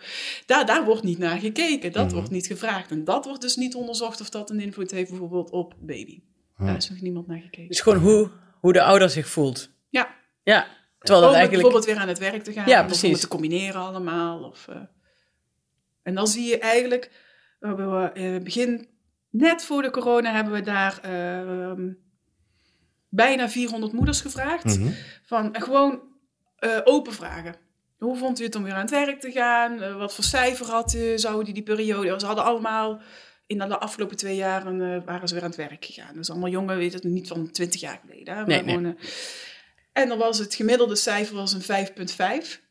Daar, 0.45 0.65
daar 0.65 0.85
wordt 0.85 1.03
niet 1.03 1.17
naar 1.17 1.39
gekeken, 1.39 1.91
dat 1.91 2.11
wordt 2.11 2.29
niet 2.29 2.47
gevraagd. 2.47 2.91
En 2.91 3.03
dat 3.03 3.25
wordt 3.25 3.41
dus 3.41 3.55
niet 3.55 3.75
onderzocht 3.75 4.21
of 4.21 4.29
dat 4.29 4.49
een 4.49 4.59
invloed 4.59 4.91
heeft 4.91 5.09
bijvoorbeeld 5.09 5.49
op 5.49 5.73
baby. 5.79 6.19
Daar 6.57 6.75
is 6.75 6.89
nog 6.89 7.01
niemand 7.01 7.27
naar 7.27 7.39
gekeken. 7.39 7.67
Dus 7.67 7.79
gewoon 7.79 7.99
hoe, 7.99 8.29
hoe 8.59 8.73
de 8.73 8.83
ouder 8.83 9.09
zich 9.09 9.27
voelt. 9.27 9.69
Ja, 9.89 10.15
Ja, 10.43 10.67
terwijl 10.99 11.21
dat 11.21 11.29
om 11.29 11.35
eigenlijk... 11.35 11.51
bijvoorbeeld 11.51 11.85
weer 11.85 11.97
aan 11.97 12.07
het 12.07 12.17
werk 12.17 12.43
te 12.43 12.53
gaan. 12.53 12.67
Ja, 12.67 12.75
of 12.75 12.81
om 12.81 12.87
precies. 12.87 13.11
het 13.11 13.21
te 13.21 13.27
combineren 13.27 13.81
allemaal. 13.81 14.43
Of, 14.43 14.67
eh. 14.67 14.75
En 16.03 16.15
dan 16.15 16.27
zie 16.27 16.47
je 16.47 16.59
eigenlijk, 16.59 17.11
we 17.59 17.67
hebben 17.67 18.01
we, 18.01 18.11
eh, 18.11 18.43
begin, 18.43 18.87
net 19.29 19.63
voor 19.63 19.81
de 19.81 19.89
corona 19.89 20.33
hebben 20.33 20.53
we 20.53 20.61
daar 20.61 20.99
ehm, 21.01 21.91
bijna 23.09 23.49
400 23.49 23.93
moeders 23.93 24.21
gevraagd. 24.21 24.79
Mhm. 24.79 24.91
Van 25.23 25.53
eh, 25.53 25.61
gewoon 25.61 26.01
eh, 26.55 26.77
open 26.83 27.13
vragen. 27.13 27.55
Hoe 27.97 28.17
vond 28.17 28.39
u 28.39 28.43
het 28.43 28.55
om 28.55 28.63
weer 28.63 28.73
aan 28.73 28.79
het 28.79 28.89
werk 28.89 29.19
te 29.19 29.31
gaan? 29.31 29.97
Wat 29.97 30.15
voor 30.15 30.23
cijfer 30.23 30.65
had 30.65 30.93
u? 30.93 31.17
Zou 31.17 31.43
die 31.43 31.53
die 31.53 31.63
periode... 31.63 32.19
Ze 32.19 32.25
hadden 32.25 32.43
allemaal... 32.43 33.01
In 33.47 33.57
de 33.57 33.79
afgelopen 33.79 34.17
twee 34.17 34.35
jaren 34.35 34.81
eh, 34.81 35.05
waren 35.05 35.27
ze 35.27 35.33
weer 35.33 35.43
aan 35.43 35.49
het 35.49 35.57
werk 35.57 35.85
gegaan. 35.85 36.15
Dus 36.15 36.29
allemaal 36.29 36.49
jongen, 36.49 36.77
weet 36.77 36.93
het 36.93 37.03
niet 37.03 37.27
van 37.27 37.51
20 37.51 37.81
jaar 37.81 38.01
geleden. 38.05 38.35
Hè, 38.35 38.45
Nee, 38.45 38.55
maar 38.55 38.65
nee. 38.65 38.75
gewoon, 38.75 38.95
eh, 38.97 39.03
en 39.93 40.07
dan 40.07 40.17
was 40.17 40.39
het 40.39 40.55
gemiddelde 40.55 40.95
cijfer 40.95 41.35
was 41.35 41.53
een 41.53 41.61
5,5. 41.61 42.61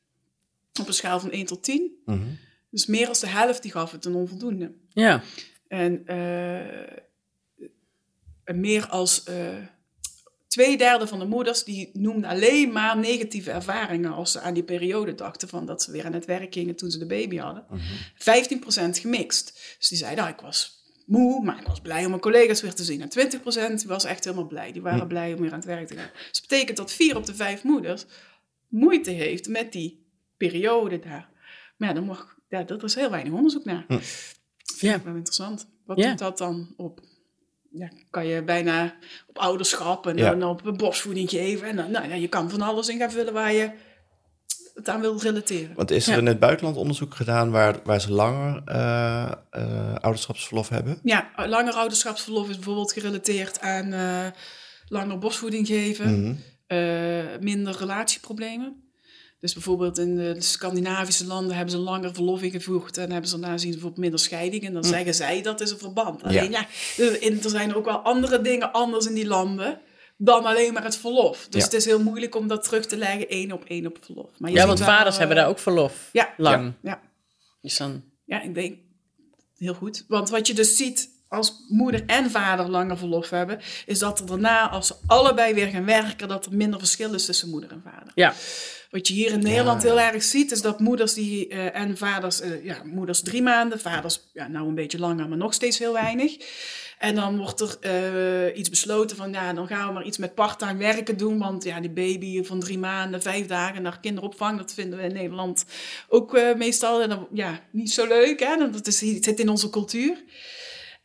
Op 0.81 0.87
een 0.87 0.95
schaal 0.95 1.21
van 1.21 1.31
1 1.31 1.47
tot 1.47 1.63
10. 1.63 2.03
Mhm. 2.05 2.19
Dus 2.71 2.87
meer 2.87 3.07
dan 3.07 3.15
de 3.21 3.29
helft 3.29 3.63
die 3.63 3.71
gaf 3.71 3.93
het 3.93 4.05
een 4.05 4.15
onvoldoende. 4.15 4.73
Ja. 4.89 5.23
En 5.69 6.07
eh, 6.07 6.97
meer 8.55 8.89
als 8.89 9.25
eh 10.57 10.65
twee 10.65 10.77
derde 10.77 11.07
van 11.07 11.19
de 11.19 11.25
moeders 11.27 11.65
die 11.65 11.91
noemden 11.93 12.31
alleen 12.31 12.73
maar 12.73 12.99
negatieve 12.99 13.51
ervaringen 13.51 14.13
als 14.13 14.33
ze 14.33 14.41
aan 14.41 14.55
die 14.55 14.63
periode 14.63 15.15
dachten 15.15 15.49
van 15.49 15.67
dat 15.67 15.83
ze 15.83 15.91
weer 15.93 16.05
aan 16.05 16.13
het 16.13 16.25
werk 16.25 16.53
gingen 16.55 16.77
toen 16.77 16.91
ze 16.91 16.99
de 16.99 17.07
baby 17.07 17.37
hadden. 17.37 17.65
15% 18.15 19.01
gemixt. 19.01 19.75
Dus 19.79 19.89
die 19.89 19.99
zeiden, 19.99 20.25
nou, 20.25 20.35
ik 20.37 20.41
was 20.41 20.85
moe, 21.07 21.45
maar 21.45 21.61
ik 21.61 21.67
was 21.67 21.81
blij 21.81 22.03
om 22.03 22.09
mijn 22.11 22.21
collega's 22.21 22.61
weer 22.63 22.75
te 22.75 22.85
zien. 22.85 23.01
En 23.03 23.09
20% 23.83 23.87
was 23.87 24.05
echt 24.05 24.25
helemaal 24.25 24.47
blij. 24.47 24.73
Die 24.73 24.83
waren 24.83 25.07
blij 25.09 25.35
om 25.35 25.41
weer 25.41 25.51
aan 25.51 25.57
het 25.57 25.65
werk 25.67 25.87
te 25.87 25.97
gaan. 25.97 26.11
Dus 26.15 26.41
dat 26.41 26.49
betekent 26.49 26.77
dat 26.77 26.93
vier 26.93 27.17
op 27.17 27.27
de 27.27 27.35
vijf 27.35 27.63
moeders 27.63 28.05
moeite 28.69 29.11
heeft 29.11 29.49
met 29.49 29.73
die 29.73 30.07
periode 30.37 30.99
daar. 30.99 31.29
Maar 31.77 31.89
ja, 31.89 31.95
dan 31.95 32.05
mag, 32.05 32.37
ja 32.49 32.63
dat 32.63 32.83
is 32.83 32.95
heel 32.95 33.11
weinig 33.11 33.33
onderzoek 33.33 33.65
naar. 33.65 33.85
Ja. 34.79 35.03
wel 35.03 35.15
interessant. 35.15 35.69
Wat 35.85 35.99
Ja. 35.99 36.09
doet 36.09 36.19
dat 36.19 36.39
dan 36.39 36.75
op? 36.77 37.01
Ja, 37.79 37.89
kan 38.11 38.27
je 38.27 38.43
bijna 38.43 38.95
op 39.27 39.39
ouderschap 39.39 40.07
en 40.07 40.17
Ja. 40.17 40.35
dan 40.35 40.43
op 40.49 40.75
borstvoeding 40.77 41.31
geven. 41.31 41.69
En 41.69 41.77
dan, 41.77 41.91
nou 41.91 42.09
ja, 42.09 42.15
je 42.15 42.29
kan 42.29 42.51
van 42.51 42.61
alles 42.61 42.89
in 42.89 42.99
gaan 42.99 43.11
vullen 43.11 43.33
waar 43.33 43.53
je 43.53 43.71
het 44.75 44.89
aan 44.89 45.01
wil 45.01 45.21
relateren. 45.21 45.75
Want 45.77 45.91
is 45.91 46.07
er 46.07 46.13
Ja. 46.13 46.19
in 46.19 46.27
het 46.27 46.39
buitenland 46.39 46.77
onderzoek 46.77 47.15
gedaan 47.15 47.51
waar, 47.51 47.77
waar 47.85 48.01
ze 48.01 48.13
langer 48.13 48.63
eh, 48.65 49.33
eh, 49.51 49.95
ouderschapsverlof 49.95 50.69
hebben? 50.69 50.99
Ja, 51.03 51.31
langer 51.37 51.73
ouderschapsverlof 51.73 52.49
is 52.49 52.55
bijvoorbeeld 52.55 52.93
gerelateerd 52.93 53.61
aan 53.61 53.93
eh, 53.93 54.27
langer 54.89 55.19
borstvoeding 55.19 55.67
geven, 55.67 56.21
Mhm. 56.21 56.35
minder 57.41 57.77
relatieproblemen. 57.79 58.86
Dus 59.47 59.55
bijvoorbeeld 59.55 59.99
in 59.99 60.17
de 60.17 60.37
Scandinavische 60.39 61.27
landen 61.27 61.55
hebben 61.57 61.73
ze 61.75 61.79
langer 61.79 62.15
verlof 62.15 62.43
ingevoerd 62.43 62.97
en 62.99 63.11
hebben 63.11 63.31
ze 63.31 63.39
daarna 63.39 63.59
zien 63.59 63.71
bijvoorbeeld 63.71 64.01
minder 64.01 64.19
scheidingen. 64.21 64.67
En 64.67 64.73
dan 64.73 64.85
zeggen 64.85 65.15
zij 65.15 65.43
dat 65.43 65.61
is 65.61 65.71
een 65.71 65.79
verband. 65.79 66.23
Alleen 66.23 66.51
ja, 66.51 66.67
er, 66.97 67.23
in- 67.23 67.43
er 67.43 67.51
zijn 67.51 67.75
ook 67.75 67.85
wel 67.85 67.99
andere 67.99 68.41
dingen 68.41 68.73
anders 68.73 69.07
in 69.07 69.15
die 69.15 69.27
landen 69.27 69.81
dan 70.17 70.45
alleen 70.45 70.73
maar 70.73 70.85
het 70.85 70.97
verlof. 70.97 71.47
Dus 71.51 71.61
Ja. 71.61 71.65
het 71.67 71.75
is 71.75 71.85
heel 71.85 72.03
moeilijk 72.03 72.35
om 72.35 72.49
dat 72.49 72.65
terug 72.65 72.87
te 72.87 72.97
leggen 72.97 73.29
één 73.29 73.53
op 73.53 73.65
één 73.65 73.87
op 73.87 73.99
verlof. 74.01 74.31
Maar 74.39 74.51
Ja, 74.51 74.67
want 74.67 74.79
wel, 74.79 74.89
vaders 74.89 75.19
hebben 75.19 75.37
daar 75.37 75.49
ook 75.49 75.59
verlof. 75.59 76.09
ja, 76.13 76.35
Lang. 76.37 76.73
Ja, 76.83 77.01
Dus 77.61 77.77
dan... 77.77 78.03
ja, 78.25 78.43
ik 78.43 78.55
denk 78.55 78.79
heel 79.57 79.75
goed. 79.75 80.05
Want 80.09 80.31
wat 80.31 80.47
je 80.47 80.55
dus 80.55 80.77
ziet 80.77 81.09
als 81.29 81.53
moeder 81.69 82.03
en 82.07 82.31
vader 82.31 82.69
langer 82.71 82.99
verlof 82.99 83.31
hebben, 83.31 83.61
is 83.87 83.99
dat 83.99 84.21
er 84.21 84.27
daarna, 84.27 84.69
als 84.71 84.87
ze 84.87 84.95
allebei 85.07 85.55
weer 85.55 85.67
gaan 85.69 85.85
werken, 85.85 86.29
dat 86.29 86.47
er 86.47 86.53
minder 86.57 86.79
verschil 86.79 87.15
is 87.15 87.25
tussen 87.25 87.49
moeder 87.51 87.71
en 87.71 87.83
vader. 87.85 88.13
Ja. 88.15 88.35
Wat 88.97 89.09
je 89.09 89.15
hier 89.15 89.33
in 89.33 89.43
Nederland 89.43 89.83
heel 89.83 90.01
erg 90.01 90.23
ziet, 90.23 90.51
is 90.51 90.63
dat 90.63 90.81
moeders 90.81 91.15
die, 91.15 91.49
eh, 91.49 91.81
en 91.81 91.97
vaders, 91.97 92.41
eh, 92.41 92.65
ja, 92.65 92.77
moeders 92.85 93.21
drie 93.21 93.43
maanden, 93.43 93.81
vaders 93.81 94.21
ja, 94.33 94.49
nou 94.49 94.69
een 94.69 94.75
beetje 94.75 94.99
langer, 94.99 95.29
maar 95.29 95.39
nog 95.39 95.55
steeds 95.55 95.79
heel 95.79 95.93
weinig. 95.93 96.37
En 96.99 97.15
dan 97.15 97.39
wordt 97.39 97.61
er 97.61 97.77
eh, 97.81 98.59
iets 98.59 98.69
besloten 98.69 99.17
van, 99.17 99.33
ja, 99.33 99.53
dan 99.53 99.67
gaan 99.67 99.87
we 99.87 99.93
maar 99.93 100.05
iets 100.05 100.19
met 100.19 100.35
part-time 100.35 100.79
werken 100.79 101.17
doen, 101.17 101.39
want 101.39 101.65
ja, 101.65 101.81
die 101.81 101.91
baby 101.91 102.45
van 102.45 102.61
drie 102.61 102.79
maanden, 102.79 103.23
vijf 103.23 103.47
dagen 103.47 103.83
naar 103.83 104.01
kinderopvang, 104.01 104.59
dat 104.59 104.75
vinden 104.75 104.99
we 104.99 105.05
in 105.05 105.13
Nederland 105.13 105.65
ook 106.09 106.33
meestal 106.57 107.03
en 107.03 107.09
dan, 107.09 107.29
ja, 107.33 107.61
niet 107.71 107.93
zo 107.93 108.07
leuk, 108.07 108.41
hè? 108.41 108.71
Dat 108.71 108.87
is, 108.87 109.01
het 109.01 109.25
zit 109.25 109.41
in 109.41 109.49
onze 109.49 109.71
cultuur. 109.71 110.17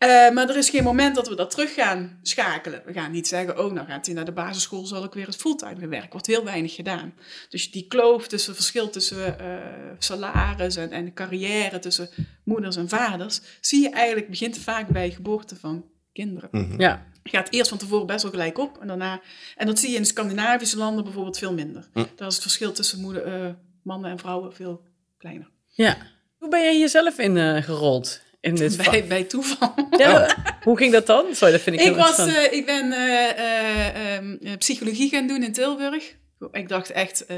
Eh, 0.01 0.31
maar 0.31 0.49
er 0.49 0.57
is 0.57 0.69
geen 0.69 0.83
moment 0.83 1.15
dat 1.15 1.27
we 1.27 1.35
dat 1.35 1.51
terug 1.51 1.73
gaan 1.73 2.19
schakelen. 2.21 2.81
We 2.85 2.93
gaan 2.93 3.11
niet 3.11 3.27
zeggen, 3.27 3.59
oh, 3.59 3.71
nou 3.71 3.87
gaat 3.87 4.05
hij 4.05 4.15
naar 4.15 4.25
de 4.25 4.31
basisschool, 4.31 4.85
zal 4.85 5.03
ik 5.03 5.13
weer 5.13 5.25
eens 5.25 5.35
fulltime 5.35 5.87
werken. 5.87 6.11
Wordt 6.11 6.27
heel 6.27 6.43
weinig 6.43 6.75
gedaan. 6.75 7.13
Dus 7.49 7.71
die 7.71 7.87
kloof 7.87 8.27
tussen 8.27 8.55
verschil 8.55 8.89
tussen 8.89 9.39
eh, 9.39 9.57
salaris 9.97 10.75
en, 10.75 10.91
en 10.91 11.13
carrière 11.13 11.79
tussen 11.79 12.09
moeders 12.43 12.75
en 12.75 12.89
vaders, 12.89 13.41
zie 13.59 13.81
je 13.81 13.89
eigenlijk 13.89 14.29
begint 14.29 14.57
vaak 14.57 14.87
bij 14.87 15.11
geboorte 15.11 15.55
van 15.55 15.85
kinderen. 16.13 16.49
Mhm. 16.51 16.79
Ja. 16.81 17.05
Gaat 17.23 17.51
eerst 17.51 17.69
van 17.69 17.77
tevoren 17.77 18.07
best 18.07 18.21
wel 18.21 18.31
gelijk 18.31 18.57
op 18.57 18.77
en 18.77 18.87
daarna. 18.87 19.21
En 19.55 19.65
dat 19.65 19.79
zie 19.79 19.89
je 19.89 19.95
in 19.95 20.01
de 20.01 20.07
Scandinavische 20.07 20.77
landen 20.77 21.03
bijvoorbeeld 21.03 21.37
veel 21.37 21.53
minder. 21.53 21.89
Hm. 21.93 22.05
Daar 22.15 22.27
is 22.27 22.33
het 22.33 22.43
verschil 22.43 22.71
tussen 22.71 23.01
moeder, 23.01 23.23
eh, 23.23 23.53
mannen 23.83 24.11
en 24.11 24.19
vrouwen 24.19 24.53
veel 24.53 24.81
kleiner. 25.17 25.49
Ja. 25.67 25.97
Hoe 26.37 26.49
ben 26.49 26.61
jij 26.61 26.79
jezelf 26.79 27.17
in 27.17 27.37
eh, 27.37 27.63
gerold? 27.63 28.21
In 28.41 28.55
dit 28.55 28.75
vak? 28.75 29.07
Bij, 29.07 29.23
toeval. 29.23 29.73
Ja, 29.97 30.35
Hoe 30.63 30.77
ging 30.77 30.91
dat 30.91 31.05
dan? 31.05 31.35
Sorry, 31.35 31.53
dat 31.53 31.61
vind 31.61 31.75
ik, 31.75 31.81
Ik, 31.81 31.87
heel 31.87 31.97
was, 31.97 32.17
eh, 32.17 32.53
ik 32.53 32.65
ben 32.65 32.91
eh, 32.91 33.29
eh, 33.29 34.15
ehm, 34.15 34.35
eh, 34.41 34.57
psychologie 34.57 35.09
gaan 35.09 35.27
doen 35.27 35.43
in 35.43 35.51
Tilburg. 35.53 36.15
Ik 36.51 36.67
dacht 36.69 36.89
echt, 36.91 37.25
eh, 37.25 37.37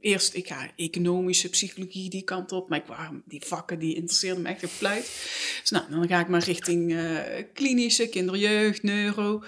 eerst 0.00 0.34
ik 0.34 0.46
ga 0.46 0.70
economische 0.76 1.48
psychologie 1.48 2.10
die 2.10 2.22
kant 2.22 2.52
op. 2.52 2.68
Maar 2.68 2.78
ik 2.78 2.86
wou, 2.86 3.22
die 3.24 3.42
vakken 3.46 3.78
die 3.78 3.94
interesseerden 3.94 4.42
me 4.42 4.48
echt 4.48 4.62
een 4.62 4.68
fluit. 4.68 5.02
Dus 5.60 5.70
nou, 5.70 5.84
dan 5.90 6.08
ga 6.08 6.20
ik 6.20 6.28
maar 6.28 6.44
richting 6.44 6.96
eh, 6.96 7.04
klinische, 7.54 8.08
kinderjeugd, 8.08 8.82
neuro. 8.82 9.42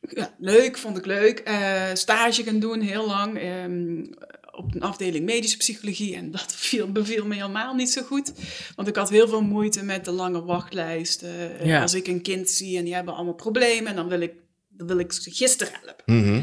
Ja, 0.00 0.34
leuk, 0.38 0.78
vond 0.78 0.96
ik 0.98 1.06
leuk. 1.06 1.38
Eh, 1.38 1.90
stage 1.94 2.42
gaan 2.42 2.58
doen, 2.60 2.80
heel 2.80 3.06
lang. 3.06 3.38
ehm, 3.38 4.04
op 4.52 4.74
een 4.74 4.82
afdeling 4.82 5.24
medische 5.24 5.56
psychologie. 5.56 6.16
En 6.16 6.30
dat 6.30 6.54
viel, 6.66 6.92
beviel 6.92 7.26
me 7.26 7.34
helemaal 7.34 7.74
niet 7.74 7.90
zo 7.90 8.02
goed. 8.02 8.32
Want 8.76 8.88
ik 8.88 8.96
had 8.96 9.10
heel 9.10 9.28
veel 9.28 9.42
moeite 9.42 9.84
met 9.84 10.04
de 10.04 10.10
lange 10.10 10.44
wachtlijst. 10.44 11.24
Ja. 11.62 11.82
Als 11.82 11.94
ik 11.94 12.06
een 12.06 12.22
kind 12.22 12.50
zie 12.50 12.78
en 12.78 12.84
die 12.84 12.94
hebben 12.94 13.14
allemaal 13.14 13.34
problemen. 13.34 13.86
En 13.86 13.96
dan 13.96 14.08
wil 14.08 14.20
ik, 14.20 14.32
wil 14.76 14.98
ik 14.98 15.12
gisteren 15.12 15.72
helpen. 15.82 16.20
Mhm. 16.20 16.42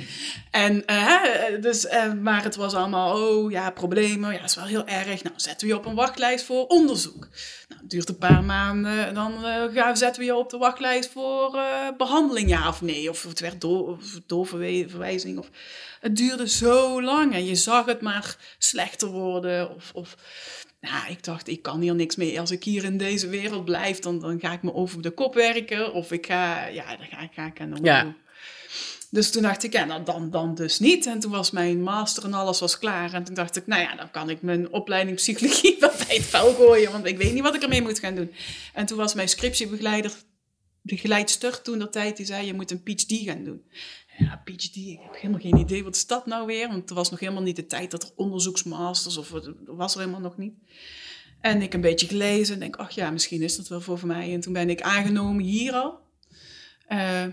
En, 0.52 0.86
eh, 0.86 1.62
dus, 1.62 1.88
eh, 1.88 2.14
maar 2.14 2.44
het 2.44 2.56
was 2.56 2.74
allemaal, 2.74 3.30
oh 3.30 3.52
ja, 3.52 3.72
problemen. 3.72 4.34
Ja, 4.34 4.40
dat 4.40 4.50
is 4.50 4.56
wel 4.56 4.66
heel 4.66 4.88
erg. 4.88 5.24
Nou, 5.24 5.36
zetten 5.36 5.68
we 5.68 5.74
je 5.74 5.80
op 5.80 5.86
een 5.86 5.96
wachtlijst 5.96 6.46
voor 6.46 6.66
onderzoek. 6.66 7.28
Nou, 7.68 7.82
het 7.82 7.90
duurt 7.90 8.10
een 8.10 8.18
paar 8.18 8.44
maanden. 8.44 9.14
Dan 9.14 9.34
gaan, 9.74 9.98
zetten 9.98 10.22
we 10.22 10.28
je 10.28 10.36
op 10.36 10.50
de 10.50 10.58
wachtlijst 10.58 11.12
voor 11.12 11.56
eh, 11.56 11.88
behandeling, 11.98 12.50
ja 12.50 12.68
of 12.68 12.82
nee. 12.82 13.10
Of 13.10 13.24
het 13.24 13.40
werd 13.40 13.62
door, 13.62 13.98
doorverwijzing. 14.26 15.38
Of, 15.38 15.50
het 16.00 16.16
duurde 16.16 16.48
zo 16.50 17.02
lang 17.02 17.34
en 17.34 17.46
je 17.46 17.56
zag 17.56 17.86
het 17.86 18.02
maar 18.02 18.36
slechter 18.58 19.08
worden. 19.08 19.76
Of, 19.76 19.92
of 19.94 20.16
nou, 20.82 21.10
ik 21.12 21.24
dacht, 21.24 21.48
ik 21.48 21.62
kan 21.62 21.82
hier 21.82 21.96
niks 21.96 22.16
mee. 22.16 22.40
Als 22.40 22.52
ik 22.52 22.64
hier 22.64 22.84
in 22.84 22.98
deze 22.98 23.28
wereld 23.30 23.66
blijf, 23.66 24.00
dan, 24.00 24.20
dan 24.20 24.40
ga 24.40 24.52
ik 24.54 24.64
me 24.64 24.74
over 24.74 25.02
de 25.02 25.10
kop 25.12 25.34
werken. 25.34 25.94
Of 25.94 26.12
ik 26.12 26.26
ga, 26.26 26.66
ja, 26.68 26.96
dan 26.96 27.06
ga, 27.06 27.20
ik- 27.22 27.32
ga 27.34 27.46
ik 27.46 27.62
aan 27.62 27.70
de 27.74 27.80
Ja. 27.84 28.16
Dus 29.12 29.32
toen 29.32 29.42
dacht 29.42 29.64
ik, 29.64 29.74
ja, 29.74 29.86
nou, 29.86 30.04
dan, 30.04 30.30
dan 30.30 30.56
dus 30.56 30.80
niet. 30.80 31.06
En 31.06 31.20
toen 31.20 31.32
was 31.32 31.52
mijn 31.52 31.82
master 31.82 32.24
en 32.24 32.34
alles 32.34 32.60
was 32.60 32.80
klaar. 32.80 33.14
En 33.14 33.24
toen 33.24 33.36
dacht 33.36 33.56
ik, 33.56 33.68
nou 33.68 33.82
ja, 33.82 33.96
dan 33.96 34.12
kan 34.12 34.30
ik 34.30 34.42
mijn 34.42 34.72
opleiding 34.74 35.16
psychologie 35.18 35.76
wel 35.80 35.92
bij 36.08 36.16
het 36.16 36.26
vuil 36.26 36.54
gooien. 36.54 36.92
Want 36.92 37.06
ik 37.06 37.18
weet 37.18 37.34
niet 37.34 37.44
wat 37.44 37.56
ik 37.56 37.62
ermee 37.64 37.82
moet 37.82 38.00
gaan 38.00 38.16
doen. 38.16 38.32
En 38.74 38.86
toen 38.86 38.98
was 38.98 39.14
mijn 39.14 39.30
scriptiebegeleider, 39.30 40.12
begeleidster 40.82 41.62
toen 41.62 41.80
dat 41.80 41.92
tijd, 41.92 42.18
die 42.18 42.26
zei, 42.26 42.46
je 42.46 42.54
moet 42.54 42.72
een 42.72 42.84
PhD 42.84 43.14
gaan 43.26 43.44
doen. 43.44 43.62
Ja, 44.20 44.42
PhD, 44.46 44.76
ik 44.76 45.00
heb 45.02 45.16
helemaal 45.16 45.40
geen 45.40 45.58
idee, 45.58 45.84
wat 45.84 45.96
is 45.96 46.08
dat 46.08 46.26
nou 46.26 46.46
weer? 46.46 46.68
Want 46.68 46.90
er 46.90 46.96
was 46.96 47.12
nog 47.12 47.20
helemaal 47.20 47.44
niet 47.44 47.56
de 47.56 47.66
tijd 47.66 47.92
dat 47.92 48.04
er 48.04 48.10
onderzoeksmasters, 48.16 49.18
of 49.18 49.30
dat 49.30 49.54
was 49.66 49.94
er 49.94 50.00
helemaal 50.00 50.22
nog 50.22 50.38
niet. 50.38 50.54
En 51.42 51.62
ik 51.62 51.74
een 51.74 51.82
beetje 51.82 52.08
gelezen 52.08 52.54
en 52.54 52.60
denk, 52.60 52.76
ach 52.76 52.92
ja, 52.92 53.12
misschien 53.12 53.42
is 53.42 53.56
dat 53.56 53.68
wel 53.68 53.82
voor 53.82 54.08
mij. 54.08 54.34
En 54.34 54.40
toen 54.40 54.54
ben 54.54 54.70
ik 54.70 54.82
aangenomen 54.82 55.44
hier 55.44 55.74
al. 55.74 56.00
Eh, 56.88 57.24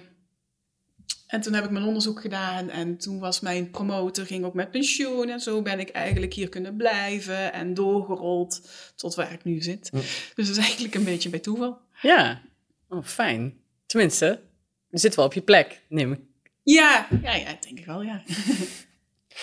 en 1.26 1.40
toen 1.40 1.52
heb 1.52 1.64
ik 1.64 1.70
mijn 1.70 1.84
onderzoek 1.84 2.20
gedaan 2.20 2.70
en 2.70 2.96
toen 2.96 3.18
was 3.18 3.40
mijn 3.40 3.70
promotor, 3.70 4.26
ging 4.26 4.44
ook 4.44 4.54
met 4.54 4.70
pensioen. 4.70 5.28
En 5.28 5.40
zo 5.40 5.62
ben 5.62 5.80
ik 5.80 5.88
eigenlijk 5.88 6.34
hier 6.34 6.48
kunnen 6.48 6.76
blijven 6.76 7.52
en 7.52 7.74
doorgerold 7.74 8.68
tot 8.96 9.14
waar 9.14 9.32
ik 9.32 9.44
nu 9.44 9.62
zit. 9.62 9.90
Dus 10.34 10.46
dat 10.46 10.56
is 10.56 10.56
eigenlijk 10.56 10.94
een 10.94 11.04
beetje 11.04 11.28
bij 11.28 11.38
toeval. 11.38 11.78
Ja. 12.02 12.42
Oh, 12.88 13.04
fijn. 13.04 13.60
Tenminste, 13.86 14.40
je 14.90 14.98
zit 14.98 15.14
wel 15.14 15.24
op 15.24 15.32
je 15.32 15.42
plek, 15.42 15.82
neem 15.88 16.12
ik. 16.12 16.20
Ja, 16.74 17.06
ja, 17.22 17.34
ja, 17.34 17.56
denk 17.60 17.78
ik 17.78 17.86
wel, 17.86 18.02
ja. 18.02 18.22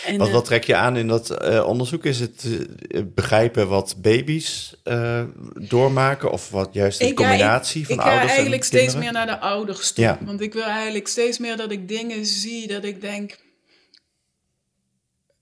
En, 0.06 0.18
Wat, 0.18 0.28
eh, 0.28 0.34
wat 0.34 0.46
trek 0.46 0.64
je 0.64 0.76
aan 0.76 0.98
in 0.98 1.08
dat 1.08 1.30
eh, 1.30 1.66
onderzoek? 1.68 2.06
Is 2.06 2.20
het 2.20 2.46
eh, 2.90 3.02
begrijpen 3.06 3.68
wat 3.68 3.96
baby's 3.98 4.76
eh, 4.84 5.24
doormaken? 5.54 6.32
Of 6.32 6.50
wat 6.50 6.70
juist 6.74 7.00
de 7.00 7.06
Ik 7.08 7.20
ga- 7.20 7.24
combinatie 7.28 7.86
van 7.86 7.96
ik 7.96 8.02
ga 8.02 8.08
ouders 8.08 8.28
en 8.30 8.34
eigenlijk 8.36 8.64
steeds 8.64 8.92
kinderen? 8.94 9.04
meer 9.14 9.26
naar 9.26 9.40
de 9.40 9.46
ouders 9.46 9.92
toe. 9.92 10.04
Ja. 10.04 10.18
Want 10.22 10.42
ik 10.42 10.54
wil 10.54 10.64
eigenlijk 10.64 11.08
steeds 11.08 11.38
meer 11.38 11.58
dat 11.58 11.72
ik 11.72 11.88
dingen 11.88 12.26
zie 12.26 12.68
dat 12.68 12.84
ik 12.84 13.02
denk... 13.02 13.40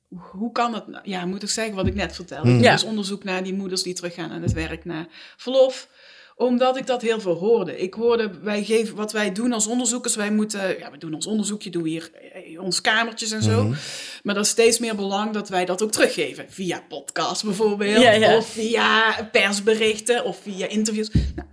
Hoe 0.10 0.52
kan 0.52 0.74
het 0.74 0.88
nou? 0.88 1.10
Ja, 1.10 1.26
moet 1.26 1.44
ik 1.44 1.50
zeggen 1.50 1.76
wat 1.76 1.88
ik 1.88 1.96
net 1.96 2.16
vertelde. 2.16 2.48
Hmm. 2.50 2.58
Ik 2.58 2.64
Ja. 2.64 2.72
Dus 2.72 2.84
onderzoek 2.84 3.24
naar 3.24 3.44
die 3.44 3.54
moeders 3.54 3.84
die 3.84 3.94
teruggaan 3.94 4.32
aan 4.32 4.42
het 4.42 4.54
werk 4.54 4.86
naar 4.86 5.08
verlof. 5.38 5.88
Omdat 6.42 6.78
ik 6.78 6.86
dat 6.88 7.02
heel 7.02 7.20
veel 7.22 7.34
hoorde. 7.36 7.78
Ik 7.78 7.94
hoorde, 7.94 8.32
wij 8.42 8.64
geven, 8.64 8.96
wat 8.96 9.12
wij 9.12 9.32
doen 9.32 9.54
als 9.54 9.68
onderzoekers, 9.68 10.16
wij 10.16 10.32
moeten, 10.32 10.78
ja, 10.80 10.92
we 10.92 10.98
doen 10.98 11.14
ons 11.14 11.26
onderzoekje, 11.28 11.70
doen 11.70 11.84
we 11.84 11.90
hier 11.90 12.12
in 12.46 12.60
ons 12.60 12.82
kamertjes 12.82 13.32
en 13.32 13.44
zo. 13.44 13.74
Maar 14.24 14.36
dat 14.36 14.44
is 14.46 14.50
steeds 14.52 14.80
meer 14.80 14.96
belang 14.96 15.34
dat 15.34 15.50
wij 15.50 15.66
dat 15.66 15.82
ook 15.84 15.92
teruggeven. 15.92 16.46
Via 16.50 16.84
podcasts 16.90 17.44
bijvoorbeeld, 17.44 18.02
Ja, 18.02 18.12
ja. 18.12 18.38
of 18.38 18.48
via 18.50 19.14
persberichten, 19.32 20.24
of 20.24 20.40
via 20.42 20.68
interviews. 20.68 21.10
Nou, 21.36 21.48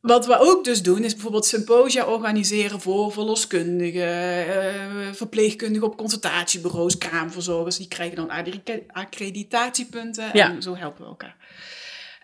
wat 0.00 0.26
we 0.26 0.38
ook 0.38 0.64
dus 0.64 0.82
doen, 0.82 1.04
is 1.04 1.12
bijvoorbeeld 1.12 1.46
symposia 1.46 2.06
organiseren 2.06 2.80
voor 2.80 3.12
verloskundigen, 3.12 4.46
eh, 4.48 5.12
verpleegkundigen 5.12 5.86
op 5.88 5.96
consultatiebureaus, 5.96 6.98
kraamverzorgers. 6.98 7.76
Die 7.76 7.88
krijgen 7.88 8.16
dan 8.16 8.30
accre- 8.30 8.82
accreditatiepunten 8.86 10.30
Ja. 10.32 10.50
en 10.50 10.62
zo 10.62 10.76
helpen 10.76 11.02
we 11.02 11.08
elkaar. 11.08 11.36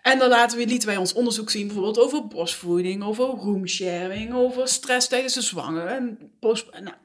En 0.01 0.19
dan 0.19 0.29
laten 0.29 0.57
we, 0.57 0.65
lieten 0.65 0.87
wij 0.87 0.97
ons 0.97 1.13
onderzoek 1.13 1.49
zien, 1.49 1.65
bijvoorbeeld 1.65 1.99
over 1.99 2.27
borstvoeding, 2.27 3.03
over 3.03 3.25
roomsharing, 3.25 4.33
over 4.33 4.67
stress 4.67 5.07
tijdens 5.07 5.33
de 5.33 5.41
zwanger. 5.41 5.85
En, 5.85 6.31
post, 6.39 6.65
nou. 6.71 6.95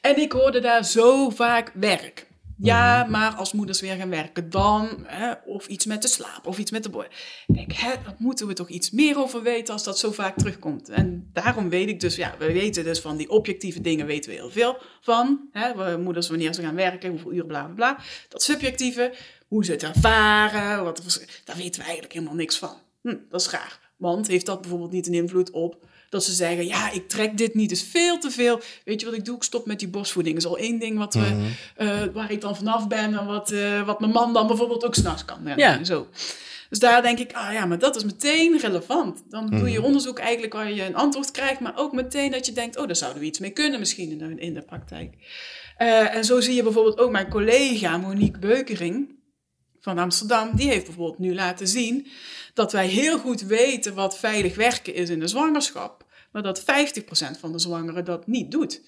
en 0.00 0.20
ik 0.20 0.32
hoorde 0.32 0.60
daar 0.60 0.84
zo 0.84 1.30
vaak 1.30 1.72
werk. 1.74 2.26
Ja, 2.58 3.04
maar 3.04 3.34
als 3.34 3.52
moeders 3.52 3.80
weer 3.80 3.96
gaan 3.96 4.10
werken, 4.10 4.50
dan, 4.50 4.88
hè, 5.06 5.32
of 5.44 5.66
iets 5.66 5.86
met 5.86 6.02
de 6.02 6.08
slaap, 6.08 6.46
of 6.46 6.58
iets 6.58 6.70
met 6.70 6.82
de 6.82 6.88
boy. 6.88 7.06
Ik 7.46 7.54
denk, 7.54 7.72
hè, 7.72 7.88
daar 7.88 8.14
moeten 8.18 8.46
we 8.46 8.52
toch 8.52 8.68
iets 8.68 8.90
meer 8.90 9.18
over 9.18 9.42
weten 9.42 9.72
als 9.74 9.84
dat 9.84 9.98
zo 9.98 10.12
vaak 10.12 10.36
terugkomt. 10.36 10.88
En 10.88 11.30
daarom 11.32 11.68
weet 11.68 11.88
ik 11.88 12.00
dus, 12.00 12.16
ja, 12.16 12.34
we 12.38 12.52
weten 12.52 12.84
dus 12.84 13.00
van 13.00 13.16
die 13.16 13.30
objectieve 13.30 13.80
dingen 13.80 14.06
weten 14.06 14.30
we 14.30 14.36
heel 14.36 14.50
veel 14.50 14.78
van. 15.00 15.48
Hè, 15.52 15.98
moeders 15.98 16.28
wanneer 16.28 16.54
ze 16.54 16.62
gaan 16.62 16.74
werken, 16.74 17.10
hoeveel 17.10 17.32
uren, 17.32 17.46
bla 17.46 17.64
bla 17.64 17.74
bla. 17.74 17.98
Dat 18.28 18.42
subjectieve, 18.42 19.14
hoe 19.48 19.64
ze 19.64 19.72
het 19.72 19.82
ervaren, 19.82 20.84
wat, 20.84 21.02
daar 21.44 21.56
weten 21.56 21.80
we 21.80 21.84
eigenlijk 21.86 22.12
helemaal 22.12 22.34
niks 22.34 22.58
van. 22.58 22.74
Hm, 23.02 23.16
dat 23.30 23.40
is 23.40 23.50
raar. 23.50 23.78
Want 23.96 24.26
heeft 24.26 24.46
dat 24.46 24.60
bijvoorbeeld 24.60 24.92
niet 24.92 25.06
een 25.06 25.14
invloed 25.14 25.50
op 25.50 25.86
dat 26.08 26.24
ze 26.24 26.32
zeggen, 26.32 26.66
ja, 26.66 26.90
ik 26.90 27.08
trek 27.08 27.36
dit 27.38 27.54
niet, 27.54 27.70
is 27.70 27.82
veel 27.82 28.18
te 28.18 28.30
veel. 28.30 28.60
Weet 28.84 29.00
je 29.00 29.06
wat 29.06 29.14
ik 29.14 29.24
doe? 29.24 29.36
Ik 29.36 29.42
stop 29.42 29.66
met 29.66 29.78
die 29.78 29.88
borstvoeding. 29.88 30.34
Dat 30.34 30.44
is 30.44 30.50
al 30.50 30.58
één 30.58 30.78
ding 30.78 30.98
wat 30.98 31.14
we, 31.14 31.50
eh, 31.76 32.02
waar 32.12 32.30
ik 32.30 32.40
dan 32.40 32.56
vanaf 32.56 32.88
ben 32.88 33.18
en 33.18 33.26
wat, 33.26 33.50
eh, 33.50 33.86
wat 33.86 34.00
mijn 34.00 34.12
man 34.12 34.32
dan 34.32 34.46
bijvoorbeeld 34.46 34.84
ook 34.84 34.94
s'nachts 34.94 35.24
kan. 35.24 35.38
Ja, 35.44 35.54
Ja. 35.56 35.84
Zo. 35.84 36.06
Dus 36.68 36.78
daar 36.78 37.02
denk 37.02 37.18
ik, 37.18 37.32
ah 37.32 37.52
ja, 37.52 37.66
maar 37.66 37.78
dat 37.78 37.96
is 37.96 38.04
meteen 38.04 38.58
relevant. 38.58 39.22
Dan 39.30 39.50
doe 39.50 39.70
je 39.70 39.82
onderzoek 39.82 40.18
eigenlijk 40.18 40.52
waar 40.52 40.72
je 40.72 40.84
een 40.84 40.94
antwoord 40.94 41.30
krijgt, 41.30 41.60
maar 41.60 41.72
ook 41.76 41.92
meteen 41.92 42.30
dat 42.30 42.46
je 42.46 42.52
denkt, 42.52 42.76
oh, 42.78 42.86
daar 42.86 42.96
zouden 42.96 43.20
we 43.20 43.26
iets 43.26 43.38
mee 43.38 43.50
kunnen 43.50 43.78
misschien 43.78 44.10
in 44.10 44.18
de, 44.18 44.34
in 44.40 44.54
de 44.54 44.62
praktijk. 44.62 45.14
Eh, 45.76 46.14
en 46.14 46.24
zo 46.24 46.40
zie 46.40 46.54
je 46.54 46.62
bijvoorbeeld 46.62 46.98
ook 46.98 47.10
mijn 47.10 47.28
collega 47.28 47.96
Monique 47.96 48.38
Beukering 48.38 49.14
van 49.86 49.98
Amsterdam, 49.98 50.50
die 50.56 50.68
heeft 50.68 50.84
bijvoorbeeld 50.84 51.18
nu 51.18 51.34
laten 51.34 51.68
zien 51.68 52.06
dat 52.54 52.72
wij 52.72 52.86
heel 52.86 53.18
goed 53.18 53.40
weten 53.40 53.94
wat 53.94 54.18
veilig 54.18 54.54
werken 54.56 54.94
is 54.94 55.08
in 55.10 55.20
de 55.20 55.26
zwangerschap, 55.26 56.04
maar 56.32 56.42
dat 56.42 56.60
50% 56.60 56.64
van 57.40 57.52
de 57.52 57.58
zwangeren 57.58 58.04
dat 58.04 58.26
niet 58.26 58.50
doet. 58.50 58.80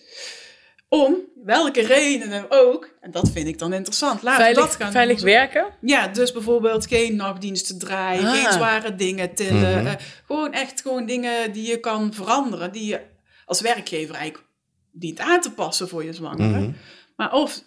Om 0.88 1.16
welke 1.44 1.80
redenen 1.80 2.46
ook, 2.48 2.94
en 3.00 3.10
dat 3.10 3.30
vind 3.30 3.48
ik 3.48 3.58
dan 3.58 3.72
interessant, 3.72 4.22
laten 4.22 4.46
we 4.46 4.54
dat 4.54 4.62
Veilig, 4.62 4.76
gaan 4.82 4.92
veilig 4.92 5.20
werken? 5.22 5.66
Ja, 5.80 6.08
dus 6.08 6.32
bijvoorbeeld 6.32 6.86
geen 6.86 7.16
nachtdiensten 7.16 7.78
draaien, 7.78 8.24
Ah. 8.26 8.32
geen 8.32 8.52
zware 8.52 8.94
dingen 8.94 9.34
tillen. 9.34 9.86
eh, 9.86 9.92
gewoon 10.26 10.52
echt 10.52 10.80
gewoon 10.80 11.06
dingen 11.06 11.52
die 11.52 11.66
je 11.68 11.80
kan 11.80 12.12
veranderen, 12.14 12.72
die 12.72 12.86
je 12.86 13.00
als 13.44 13.60
werkgever 13.60 14.14
eigenlijk 14.14 14.46
dient 14.92 15.18
aan 15.20 15.40
te 15.40 15.50
passen 15.52 15.88
voor 15.88 16.04
je 16.04 16.12
zwangere. 16.12 16.72
Maar 17.16 17.32
of 17.32 17.62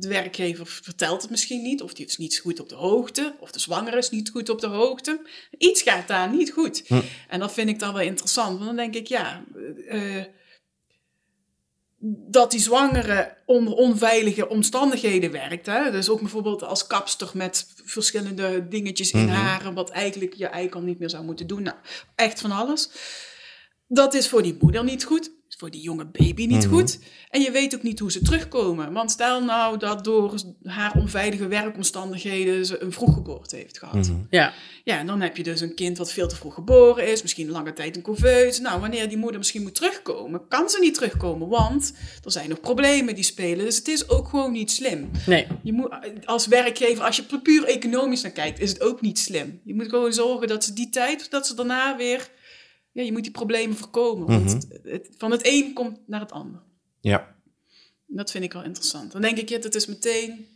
de 0.00 0.08
werkgever 0.08 0.66
vertelt 0.66 1.22
het 1.22 1.30
misschien 1.30 1.62
niet, 1.62 1.82
of 1.82 1.94
die 1.94 2.06
is 2.06 2.16
niet 2.16 2.38
goed 2.38 2.60
op 2.60 2.68
de 2.68 2.74
hoogte, 2.74 3.34
of 3.40 3.50
de 3.50 3.58
zwangere 3.58 3.96
is 3.96 4.10
niet 4.10 4.30
goed 4.30 4.48
op 4.48 4.60
de 4.60 4.66
hoogte. 4.66 5.20
Iets 5.58 5.82
gaat 5.82 6.08
daar 6.08 6.30
niet 6.30 6.52
goed. 6.52 6.84
En 7.28 7.40
dat 7.40 7.52
vind 7.52 7.68
ik 7.68 7.78
dan 7.78 7.92
wel 7.92 8.02
interessant, 8.02 8.54
want 8.54 8.64
dan 8.64 8.76
denk 8.76 8.94
ik, 8.94 9.06
ja, 9.06 9.44
eh, 9.88 10.24
dat 12.28 12.50
die 12.50 12.60
zwangere 12.60 13.36
onder 13.46 13.74
onveilige 13.74 14.48
omstandigheden 14.48 15.30
werkt. 15.30 15.66
Hè? 15.66 15.90
Dus 15.90 16.08
ook 16.08 16.20
bijvoorbeeld 16.20 16.62
als 16.62 16.86
kapster 16.86 17.30
met 17.34 17.66
verschillende 17.84 18.68
dingetjes 18.68 19.10
in 19.10 19.28
haren, 19.28 19.74
wat 19.74 19.90
eigenlijk 19.90 20.34
je 20.34 20.44
eigenlijk 20.44 20.74
al 20.74 20.82
niet 20.82 20.98
meer 20.98 21.10
zou 21.10 21.24
moeten 21.24 21.46
doen. 21.46 21.62
Nou, 21.62 21.76
echt 22.14 22.40
van 22.40 22.50
alles. 22.50 22.90
Dat 23.86 24.14
is 24.14 24.28
voor 24.28 24.42
die 24.42 24.56
moeder 24.60 24.84
niet 24.84 25.04
goed, 25.04 25.30
is 25.50 25.56
voor 25.58 25.70
die 25.70 25.80
jonge 25.80 26.06
baby 26.06 26.46
niet 26.46 26.66
goed. 26.66 26.98
En 27.30 27.40
je 27.40 27.50
weet 27.50 27.74
ook 27.74 27.82
niet 27.82 27.98
hoe 27.98 28.12
ze 28.12 28.22
terugkomen. 28.22 28.92
Want 28.92 29.10
stel 29.10 29.44
nou 29.44 29.78
dat 29.78 30.04
door 30.04 30.34
haar 30.62 30.94
onveilige 30.96 31.46
werkomstandigheden 31.46 32.66
ze 32.66 32.82
een 32.82 32.92
vroeggeboorte 32.92 33.56
heeft 33.56 33.78
gehad. 33.78 34.10
Ja. 34.30 34.52
Ja, 34.84 34.98
en 34.98 35.06
dan 35.06 35.20
heb 35.20 35.36
je 35.36 35.42
dus 35.42 35.60
een 35.60 35.74
kind 35.74 35.98
wat 35.98 36.12
veel 36.12 36.28
te 36.28 36.36
vroeg 36.36 36.54
geboren 36.54 37.08
is, 37.08 37.22
misschien 37.22 37.50
lange 37.50 37.72
tijd 37.72 37.96
een 37.96 38.02
couveuse. 38.02 38.60
Nou, 38.60 38.80
wanneer 38.80 39.08
die 39.08 39.18
moeder 39.18 39.38
misschien 39.38 39.62
moet 39.62 39.74
terugkomen, 39.74 40.48
kan 40.48 40.68
ze 40.68 40.78
niet 40.80 40.94
terugkomen, 40.94 41.48
want 41.48 41.92
er 42.24 42.32
zijn 42.32 42.48
nog 42.48 42.60
problemen 42.60 43.14
die 43.14 43.24
spelen. 43.24 43.64
Dus 43.64 43.76
het 43.76 43.88
is 43.88 44.08
ook 44.08 44.28
gewoon 44.28 44.52
niet 44.52 44.70
slim. 44.70 45.10
Nee. 45.26 45.46
Je 45.62 45.72
moet, 45.72 45.92
als 46.24 46.46
werkgever, 46.46 47.04
als 47.04 47.16
je 47.16 47.38
puur 47.42 47.64
economisch 47.64 48.22
naar 48.22 48.32
kijkt, 48.32 48.60
is 48.60 48.70
het 48.70 48.82
ook 48.82 49.00
niet 49.00 49.18
slim. 49.18 49.60
Je 49.64 49.74
moet 49.74 49.88
gewoon 49.88 50.12
zorgen 50.12 50.48
dat 50.48 50.64
ze 50.64 50.72
die 50.72 50.88
tijd, 50.88 51.30
dat 51.30 51.46
ze 51.46 51.54
daarna 51.54 51.96
weer, 51.96 52.30
ja, 52.92 53.02
je 53.02 53.12
moet 53.12 53.22
die 53.22 53.32
problemen 53.32 53.76
voorkomen. 53.76 54.26
Want 54.26 54.52
het, 54.52 54.80
het- 54.82 55.08
van 55.18 55.30
het 55.30 55.40
een 55.46 55.72
komt 55.74 55.98
naar 56.06 56.20
het 56.20 56.32
ander. 56.32 56.62
Ja. 57.00 57.34
Dat 58.06 58.30
vind 58.30 58.44
ik 58.44 58.52
wel 58.52 58.64
interessant. 58.64 59.12
Dan 59.12 59.20
denk 59.22 59.38
ik, 59.38 59.48
ja, 59.48 59.58
dat 59.58 59.74
is 59.74 59.86
meteen 59.86 60.46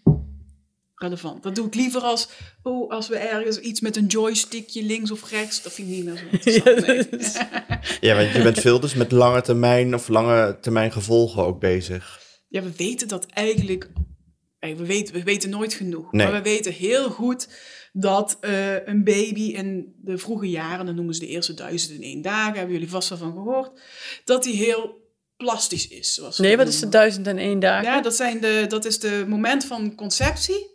relevant. 0.94 1.42
Dat 1.42 1.54
doe 1.54 1.66
ik 1.66 1.74
liever 1.74 2.00
als, 2.00 2.28
oh, 2.62 2.90
als 2.90 3.08
we 3.08 3.16
ergens 3.16 3.58
iets 3.58 3.80
met 3.80 3.96
een 3.96 4.06
joystickje 4.06 4.82
links 4.82 5.10
of 5.10 5.30
rechts, 5.30 5.62
dat 5.62 5.72
vind 5.72 5.88
ik 5.88 5.94
niet 5.94 6.04
meer 6.04 6.16
zo 6.16 6.24
interessant. 6.30 6.86
nee. 6.86 7.78
ja, 8.00 8.16
want 8.16 8.32
je 8.32 8.42
bent 8.42 8.58
veel 8.60 8.80
dus 8.80 8.94
met 8.94 9.12
lange 9.12 9.40
termijn 9.42 9.94
of 9.94 10.08
lange 10.08 10.58
termijn 10.60 10.92
gevolgen 10.92 11.44
ook 11.44 11.60
bezig. 11.60 12.20
Ja, 12.48 12.62
we 12.62 12.72
weten 12.76 13.08
dat 13.08 13.26
eigenlijk. 13.26 13.90
We 14.74 14.87
weten, 14.87 15.14
we 15.14 15.22
weten 15.22 15.50
nooit 15.50 15.74
genoeg. 15.74 16.12
Nee. 16.12 16.27
Maar 16.27 16.35
we 16.42 16.42
weten 16.48 16.72
heel 16.72 17.11
goed 17.11 17.48
dat 17.92 18.37
eh, 18.40 18.87
een 18.87 19.05
baby 19.05 19.40
in 19.42 19.94
de 20.03 20.18
vroege 20.18 20.50
jaren, 20.50 20.87
dan 20.87 20.94
noemen 20.94 21.14
ze 21.14 21.20
de 21.20 21.27
eerste 21.27 21.55
duizend 21.55 21.96
en 21.96 22.03
één 22.03 22.22
dagen, 22.22 22.55
hebben 22.57 22.72
jullie 22.72 22.88
vast 22.90 23.09
wel 23.09 23.18
van 23.18 23.33
gehoord, 23.33 23.81
dat 24.24 24.42
die 24.42 24.55
heel 24.55 25.03
plastisch 25.37 25.88
is. 25.88 26.14
Zoals 26.14 26.38
Nee, 26.38 26.57
wat 26.57 26.68
is 26.68 26.81
de 26.81 26.88
duizend 26.88 27.27
en 27.27 27.38
één 27.38 27.59
dagen? 27.61 27.85
Ja, 27.90 28.00
dat, 28.00 28.14
zijn 28.16 28.40
de, 28.40 28.64
dat 28.68 28.85
is 28.85 28.98
de 28.98 29.24
moment 29.29 29.64
van 29.64 29.94
conceptie 29.94 30.66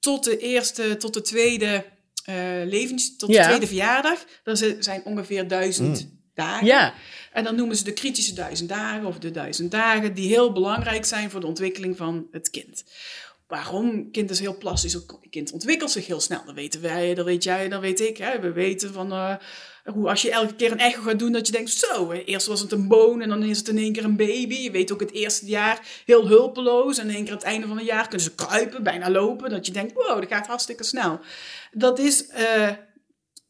tot 0.00 0.24
de 0.24 0.38
eerste, 0.38 0.96
tot 0.96 1.14
de 1.14 1.20
tweede 1.22 1.84
eh, 2.24 2.34
levens, 2.64 3.16
tot 3.16 3.30
Ja. 3.30 3.42
de 3.42 3.48
tweede 3.48 3.66
verjaardag. 3.66 4.24
Dat 4.42 4.58
zi- 4.58 4.76
zijn 4.78 5.02
ongeveer 5.04 5.48
duizend 5.48 6.08
dagen. 6.38 6.66
Ja. 6.66 6.94
En 7.32 7.44
dan 7.44 7.54
noemen 7.56 7.76
ze 7.76 7.84
de 7.84 7.92
kritische 7.92 8.34
duizend 8.34 8.68
dagen 8.68 9.06
of 9.06 9.18
de 9.18 9.30
duizend 9.30 9.70
dagen 9.70 10.14
die 10.14 10.28
heel 10.28 10.52
belangrijk 10.52 11.04
zijn 11.04 11.30
voor 11.30 11.40
de 11.40 11.46
ontwikkeling 11.46 11.96
van 11.96 12.26
het 12.30 12.50
kind. 12.50 12.84
Waarom? 13.46 14.10
Kind 14.10 14.30
is 14.30 14.40
heel 14.40 14.56
plastisch. 14.58 14.94
Een 14.94 15.06
kind 15.30 15.52
ontwikkelt 15.52 15.90
zich 15.90 16.06
heel 16.06 16.20
snel. 16.20 16.44
Dat 16.44 16.54
weten 16.54 16.80
wij, 16.82 17.14
dat 17.14 17.24
weet 17.24 17.44
jij, 17.44 17.68
dat 17.68 17.80
weet 17.80 18.00
ik. 18.00 18.16
Hè? 18.16 18.40
We 18.40 18.52
weten 18.52 18.92
van 18.92 19.12
eh, 19.12 19.34
hoe 19.84 20.08
als 20.08 20.22
je 20.22 20.30
elke 20.30 20.54
keer 20.54 20.72
een 20.72 20.78
echo 20.78 21.02
gaat 21.02 21.18
doen, 21.18 21.32
dat 21.32 21.46
je 21.46 21.52
denkt, 21.52 21.70
zo, 21.70 22.10
hè, 22.12 22.18
eerst 22.24 22.46
was 22.46 22.60
het 22.60 22.72
een 22.72 22.88
boon 22.88 23.20
en 23.22 23.28
dan 23.28 23.42
is 23.42 23.58
het 23.58 23.68
in 23.68 23.78
één 23.78 23.92
keer 23.92 24.04
een 24.04 24.16
baby. 24.16 24.54
Je 24.54 24.70
weet 24.70 24.92
ook 24.92 25.00
het 25.00 25.12
eerste 25.12 25.46
jaar 25.46 25.80
heel 26.04 26.26
hulpeloos 26.28 26.98
en 26.98 27.08
in 27.08 27.14
één 27.14 27.22
keer 27.24 27.32
aan 27.32 27.38
het 27.38 27.46
einde 27.46 27.66
van 27.66 27.76
het 27.76 27.86
jaar 27.86 28.02
kunnen 28.08 28.20
ze 28.20 28.34
kruipen, 28.34 28.82
bijna 28.82 29.10
lopen. 29.10 29.50
Dat 29.50 29.66
je 29.66 29.72
denkt, 29.72 29.92
wow, 29.92 30.20
dat 30.20 30.28
gaat 30.28 30.46
hartstikke 30.46 30.84
snel. 30.84 31.20
Dat 31.72 31.98
is, 31.98 32.26
eh, 32.26 32.70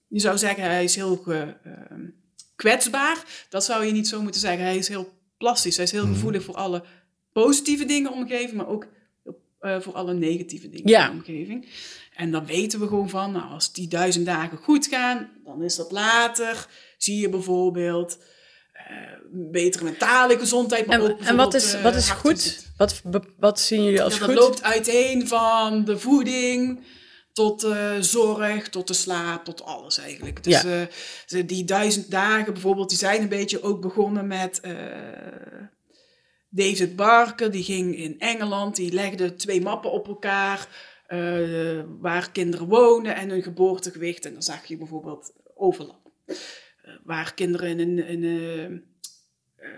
je 0.08 0.20
zou 0.20 0.38
zeggen, 0.38 0.62
hij 0.64 0.84
is 0.84 0.94
heel 0.94 1.16
ge- 1.16 1.56
ehm, 1.64 2.00
kwetsbaar. 2.58 3.24
Dat 3.48 3.64
zou 3.64 3.84
je 3.84 3.92
niet 3.92 4.08
zo 4.08 4.22
moeten 4.22 4.40
zeggen. 4.40 4.64
Hij 4.64 4.76
is 4.76 4.88
heel 4.88 5.12
plastisch. 5.38 5.76
Hij 5.76 5.84
is 5.84 5.90
heel 5.92 6.06
gevoelig 6.06 6.42
voor 6.42 6.54
alle 6.54 6.82
positieve 7.32 7.84
dingen 7.84 8.12
omgeving, 8.12 8.52
maar 8.52 8.68
ook 8.68 8.86
eh, 9.60 9.80
voor 9.80 9.92
alle 9.94 10.14
negatieve 10.14 10.68
dingen 10.70 10.88
Ja. 10.88 11.04
in 11.04 11.10
de 11.10 11.16
omgeving. 11.18 11.68
En 12.16 12.30
dan 12.30 12.46
weten 12.46 12.80
we 12.80 12.86
gewoon 12.86 13.08
van, 13.10 13.32
nou, 13.32 13.50
als 13.50 13.72
die 13.72 13.88
duizend 13.88 14.26
dagen 14.26 14.58
goed 14.58 14.86
gaan, 14.86 15.28
dan 15.44 15.62
is 15.62 15.76
dat 15.76 15.90
later. 15.92 16.66
Zie 16.98 17.20
je 17.20 17.28
bijvoorbeeld 17.28 18.18
eh, 18.72 18.84
betere 19.32 19.84
mentale 19.84 20.38
gezondheid. 20.38 20.86
Maar 20.86 21.00
ook 21.00 21.20
En, 21.20 21.26
en 21.26 21.36
wat 21.36 21.54
is, 21.54 21.72
eh, 21.74 21.82
wat 21.82 21.94
is 21.94 22.08
hartinziekten. 22.08 22.62
goed? 22.76 23.02
Wat, 23.02 23.24
wat 23.38 23.60
zien 23.60 23.84
jullie 23.84 24.02
als 24.02 24.12
Ja, 24.14 24.18
dat 24.18 24.28
goed? 24.28 24.38
loopt 24.38 24.62
uiteen 24.62 25.28
van 25.28 25.84
de 25.84 25.98
voeding 25.98 26.80
tot 27.38 27.60
de 27.60 27.96
zorg, 28.00 28.68
tot 28.68 28.86
de 28.86 28.94
slaap, 28.94 29.44
tot 29.44 29.62
alles 29.62 29.98
eigenlijk. 29.98 30.44
Dus 30.44 30.62
Ja. 30.62 30.86
eh, 31.28 31.46
die 31.46 31.64
duizend 31.64 32.10
dagen 32.10 32.52
bijvoorbeeld, 32.52 32.88
die 32.88 32.98
zijn 32.98 33.22
een 33.22 33.28
beetje 33.28 33.62
ook 33.62 33.80
begonnen 33.80 34.26
met 34.26 34.60
eh, 34.60 34.74
David 36.48 36.96
Barker. 36.96 37.50
Die 37.50 37.62
ging 37.64 37.96
in 37.96 38.18
Engeland, 38.20 38.76
die 38.76 38.92
legde 38.92 39.34
twee 39.34 39.60
mappen 39.60 39.90
op 39.92 40.08
elkaar 40.08 40.68
eh, 41.06 41.80
waar 42.00 42.30
kinderen 42.32 42.66
wonen 42.68 43.14
en 43.14 43.28
hun 43.30 43.42
geboortegewicht. 43.42 44.24
En 44.24 44.32
dan 44.32 44.42
zag 44.42 44.64
je 44.64 44.76
bijvoorbeeld 44.76 45.32
overlap. 45.54 46.10
Eh, 46.26 46.34
waar 47.04 47.34
kinderen 47.34 47.68
in 47.68 47.80
een... 47.80 48.06
In, 48.06 48.24
eh, 49.56 49.70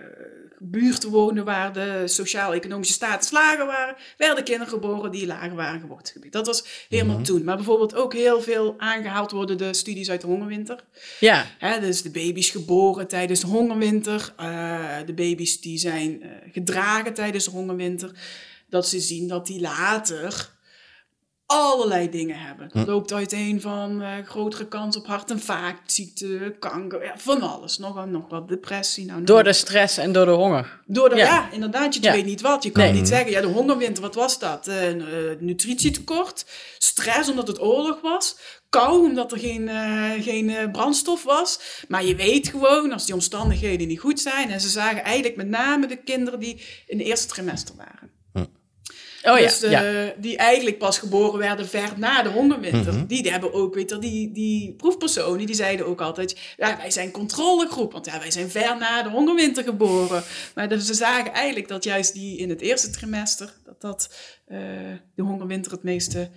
buurten 0.63 1.11
woonden 1.11 1.45
waar 1.45 1.73
de 1.73 2.03
sociaal-economische 2.05 2.93
status 2.93 3.31
lager 3.31 3.67
waren, 3.67 3.97
werden 4.17 4.45
kinderen 4.45 4.73
geboren 4.73 5.11
die 5.11 5.27
lager 5.27 5.55
waren 5.55 5.81
geboortegebied. 5.81 6.33
Dat 6.33 6.47
was 6.47 6.65
helemaal 6.89 7.23
toen. 7.23 7.45
Maar 7.45 7.57
bijvoorbeeld 7.57 7.95
ook 7.95 8.13
heel 8.13 8.43
veel 8.43 8.75
aangehaald 8.79 9.31
worden 9.31 9.59
de 9.59 9.75
studies 9.75 10.11
uit 10.11 10.21
de 10.21 10.27
hongerwinter. 10.27 10.85
Ja, 11.21 11.47
Hè, 11.59 11.81
dus 11.81 12.03
de 12.03 12.11
baby's 12.11 12.51
geboren 12.51 13.09
tijdens 13.09 13.41
de 13.41 13.47
hongerwinter, 13.47 14.33
eh, 14.37 14.97
de 15.07 15.15
baby's 15.15 15.61
die 15.61 15.79
zijn 15.79 16.23
eh, 16.23 16.31
gedragen 16.53 17.15
tijdens 17.15 17.45
de 17.45 17.51
hongerwinter, 17.51 18.11
dat 18.69 18.89
ze 18.89 19.01
zien 19.01 19.29
dat 19.29 19.47
die 19.47 19.61
later 19.61 20.51
allerlei 21.53 22.11
dingen 22.11 22.39
hebben. 22.39 22.69
Dat 22.73 22.87
loopt 22.87 23.13
uiteen 23.13 23.61
van 23.61 24.03
eh, 24.03 24.13
grotere 24.25 24.69
kans 24.69 24.97
op 24.97 25.07
hart- 25.07 25.31
en 25.31 25.41
vaatziekte, 25.41 26.57
kanker, 26.59 27.05
ja, 27.05 27.13
van 27.17 27.43
alles. 27.43 27.79
Nog, 27.79 28.07
nog 28.07 28.29
wat 28.29 28.49
depressie. 28.49 29.05
Nou, 29.05 29.25
door 29.25 29.45
de 29.45 29.53
stress 29.53 29.97
en 29.99 30.13
door 30.13 30.25
de 30.25 30.31
honger. 30.31 30.81
door 30.87 31.09
de, 31.09 31.17
Ja. 31.17 31.25
ja. 31.25 31.51
inderdaad, 31.53 31.95
je 31.95 32.03
Ja. 32.03 32.13
weet 32.13 32.25
niet 32.25 32.41
wat. 32.41 32.63
Je 32.63 32.71
kan 32.71 32.83
Nee. 32.85 32.93
niet 32.93 33.09
zeggen, 33.09 33.31
ja, 33.31 33.41
de 33.41 33.47
hongerwinter, 33.47 34.03
wat 34.03 34.15
was 34.15 34.39
dat? 34.39 34.67
Eh, 34.67 34.77
nutritietekort, 35.39 36.45
stress 36.79 37.31
omdat 37.31 37.47
het 37.49 37.61
oorlog 37.61 38.01
was, 38.01 38.37
kou 38.69 39.05
omdat 39.09 39.33
er 39.33 39.39
geen, 39.39 39.69
geen 40.23 40.69
brandstof 40.73 41.23
was. 41.25 41.61
Maar 41.89 42.05
je 42.05 42.15
weet 42.17 42.49
gewoon, 42.49 42.93
als 42.93 43.05
die 43.07 43.15
omstandigheden 43.15 43.89
niet 43.89 44.01
goed 44.01 44.21
zijn, 44.21 44.51
en 44.51 44.61
ze 44.61 44.69
zagen 44.69 45.05
eigenlijk 45.05 45.37
met 45.37 45.49
name 45.49 45.87
de 45.87 45.97
kinderen 45.97 46.41
die 46.41 46.63
in 46.87 46.99
het 46.99 47.07
eerste 47.07 47.27
trimester 47.27 47.77
waren. 47.77 48.11
Oh 49.23 49.39
ja, 49.39 49.47
dus 49.47 49.61
ja. 49.61 50.13
die 50.17 50.37
eigenlijk 50.37 50.79
pas 50.79 50.99
geboren 50.99 51.39
werden 51.39 51.69
ver 51.69 51.93
na 51.97 52.23
de 52.23 52.29
hongerwinter. 52.29 53.07
Die 53.07 53.31
hebben 53.31 53.53
ook, 53.53 53.75
weet 53.75 53.91
je, 53.91 53.99
die, 53.99 54.33
die 54.33 54.73
proefpersonen, 54.73 55.47
die 55.47 55.55
zeiden 55.55 55.87
ook 55.87 56.01
altijd, 56.01 56.39
ja, 56.57 56.77
wij 56.77 56.91
zijn 56.91 57.11
controlegroep, 57.11 57.93
want 57.93 58.07
ja, 58.07 58.19
wij 58.19 58.31
zijn 58.31 58.51
ver 58.51 58.77
na 58.79 59.03
de 59.03 59.09
hongerwinter 59.09 59.65
geboren. 59.65 60.23
Maar 60.55 60.69
dus 60.69 60.87
ze 60.87 60.95
zagen 60.95 61.33
eigenlijk 61.33 61.69
dat 61.69 61.85
juist 61.85 62.13
die 62.13 62.39
in 62.39 62.49
het 62.49 62.61
eerste 62.61 62.91
trimester, 62.91 63.53
dat 63.65 63.81
dat 63.81 64.15
eh, 64.47 64.59
de 65.15 65.23
hongerwinter 65.23 65.73
het 65.73 65.83
meeste 65.83 66.31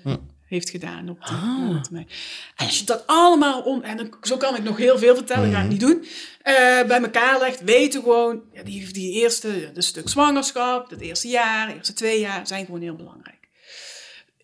heeft 0.46 0.70
gedaan 0.70 1.10
op 1.10 1.26
die 1.26 1.36
lange 1.36 1.82
termijn. 1.82 2.08
En 2.56 2.66
als 2.66 2.80
je 2.80 2.86
dat 2.86 3.04
allemaal, 3.08 3.62
on, 3.62 3.84
en 3.84 3.98
dan, 3.98 4.14
zo 4.22 4.38
kan 4.38 4.56
ik 4.56 4.64
nog 4.64 4.78
heel 4.78 4.98
veel 4.98 5.16
vertellen, 5.16 5.52
ga 5.52 5.62
ik 5.62 5.70
niet 5.70 5.80
doen, 5.80 6.06
eh, 6.42 6.54
bij 6.88 7.02
elkaar 7.02 7.40
legt, 7.40 7.64
weten 7.64 8.02
gewoon, 8.02 8.42
ja, 8.54 8.64
die, 8.64 8.92
die 8.94 9.12
eerste, 9.14 9.72
de 9.74 9.82
stuk 9.82 10.10
zwangerschap, 10.10 10.90
het 10.90 11.02
eerste 11.02 11.28
jaar, 11.28 11.68
de 11.68 11.74
eerste 11.74 11.94
twee 11.94 12.20
jaar, 12.20 12.48
zijn 12.48 12.66
gewoon 12.66 12.82
heel 12.82 12.96
belangrijk. 12.96 13.48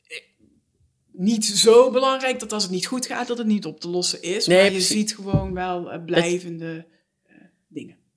Eh, 0.07 0.17
Niet 1.11 1.45
zo 1.45 1.91
belangrijk 1.91 2.39
dat 2.39 2.53
als 2.53 2.63
het 2.63 2.71
niet 2.71 2.85
goed 2.87 3.05
gaat, 3.05 3.27
dat 3.27 3.37
het 3.37 3.47
niet 3.47 3.65
op 3.65 3.79
te 3.79 3.89
lossen 3.89 4.21
is. 4.21 4.45
Nee, 4.47 4.57
maar 4.57 4.65
je 4.65 4.71
precies. 4.71 4.89
ziet 4.97 5.15
gewoon 5.15 5.53
wel 5.53 5.91
eh, 5.91 6.03
blijvende. 6.05 6.85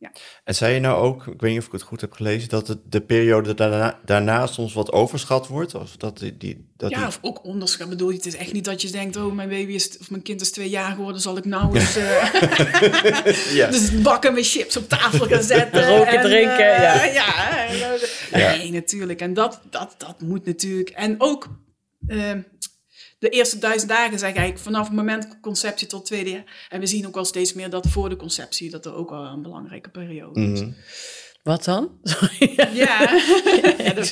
Ja. 0.02 0.12
En 0.44 0.54
zei 0.54 0.74
je 0.74 0.80
nou 0.80 1.02
ook, 1.02 1.26
ik 1.26 1.40
weet 1.40 1.50
niet 1.50 1.60
of 1.60 1.66
ik 1.66 1.72
het 1.72 1.82
goed 1.82 2.00
heb 2.00 2.12
gelezen, 2.12 2.48
dat 2.48 2.68
het 2.68 2.78
de 2.84 3.00
periode 3.00 3.54
daarna, 3.54 3.98
daarna 4.04 4.46
soms 4.46 4.72
wat 4.74 4.92
overschat 4.92 5.46
wordt? 5.46 5.74
Of 5.74 5.96
dat 5.96 6.18
die, 6.18 6.36
die, 6.36 6.70
dat 6.76 6.90
ja, 6.90 6.98
die- 6.98 7.06
of 7.06 7.18
ook 7.20 7.44
onderschat. 7.44 7.88
Bedoel, 7.88 8.10
je, 8.10 8.16
het 8.16 8.26
is 8.26 8.36
echt 8.36 8.52
niet 8.52 8.64
dat 8.64 8.82
je 8.82 8.90
denkt, 8.90 9.16
oh, 9.16 9.32
mijn 9.32 9.48
baby 9.48 9.72
is, 9.72 9.98
of 9.98 10.10
mijn 10.10 10.22
kind 10.22 10.40
is 10.40 10.50
twee 10.50 10.68
jaar 10.68 10.94
geworden, 10.94 11.20
zal 11.20 11.36
ik 11.36 11.44
nou 11.44 11.74
eens 11.78 11.96
eh, 11.96 13.54
ja. 13.58 13.70
dus 13.70 14.02
bakken 14.02 14.34
met 14.34 14.48
chips 14.48 14.76
op 14.76 14.88
tafel 14.88 15.26
gaan 15.26 15.42
zetten. 15.42 15.88
Roken, 15.96 16.12
en, 16.18 16.22
drinken, 16.22 16.74
eh, 16.74 16.82
ja. 16.82 17.04
ja. 17.04 17.66
en, 17.66 17.74
eh, 18.30 18.58
Nee, 18.58 18.70
natuurlijk. 18.72 19.20
En 19.20 19.34
dat, 19.34 19.60
dat, 19.70 19.94
dat 19.98 20.20
moet 20.20 20.44
natuurlijk. 20.44 20.88
En 20.88 21.14
ook 21.18 21.48
eh, 22.06 22.30
de 23.22 23.28
eerste 23.28 23.58
duizend 23.58 23.90
dagen 23.90 24.18
zeg 24.18 24.34
ik 24.34 24.58
vanaf 24.58 24.86
het 24.86 24.96
moment 24.96 25.40
conceptie 25.40 25.86
tot 25.86 26.04
tweede 26.04 26.30
jaar. 26.30 26.66
En 26.68 26.80
we 26.80 26.86
zien 26.86 27.06
ook 27.06 27.16
al 27.16 27.24
steeds 27.24 27.52
meer 27.52 27.70
dat 27.70 27.86
voor 27.86 28.08
de 28.08 28.16
conceptie, 28.16 28.70
dat 28.70 28.86
er 28.86 28.94
ook 28.94 29.10
al 29.10 29.24
een 29.24 29.42
belangrijke 29.42 29.88
periode 29.88 30.40
is. 30.40 30.60
Mhm. 30.60 30.70
Wat 31.42 31.64
dan? 31.64 31.90
Sorry. 32.02 32.54
Ja. 32.72 33.00
ja, 33.84 33.92
dat, 33.92 34.10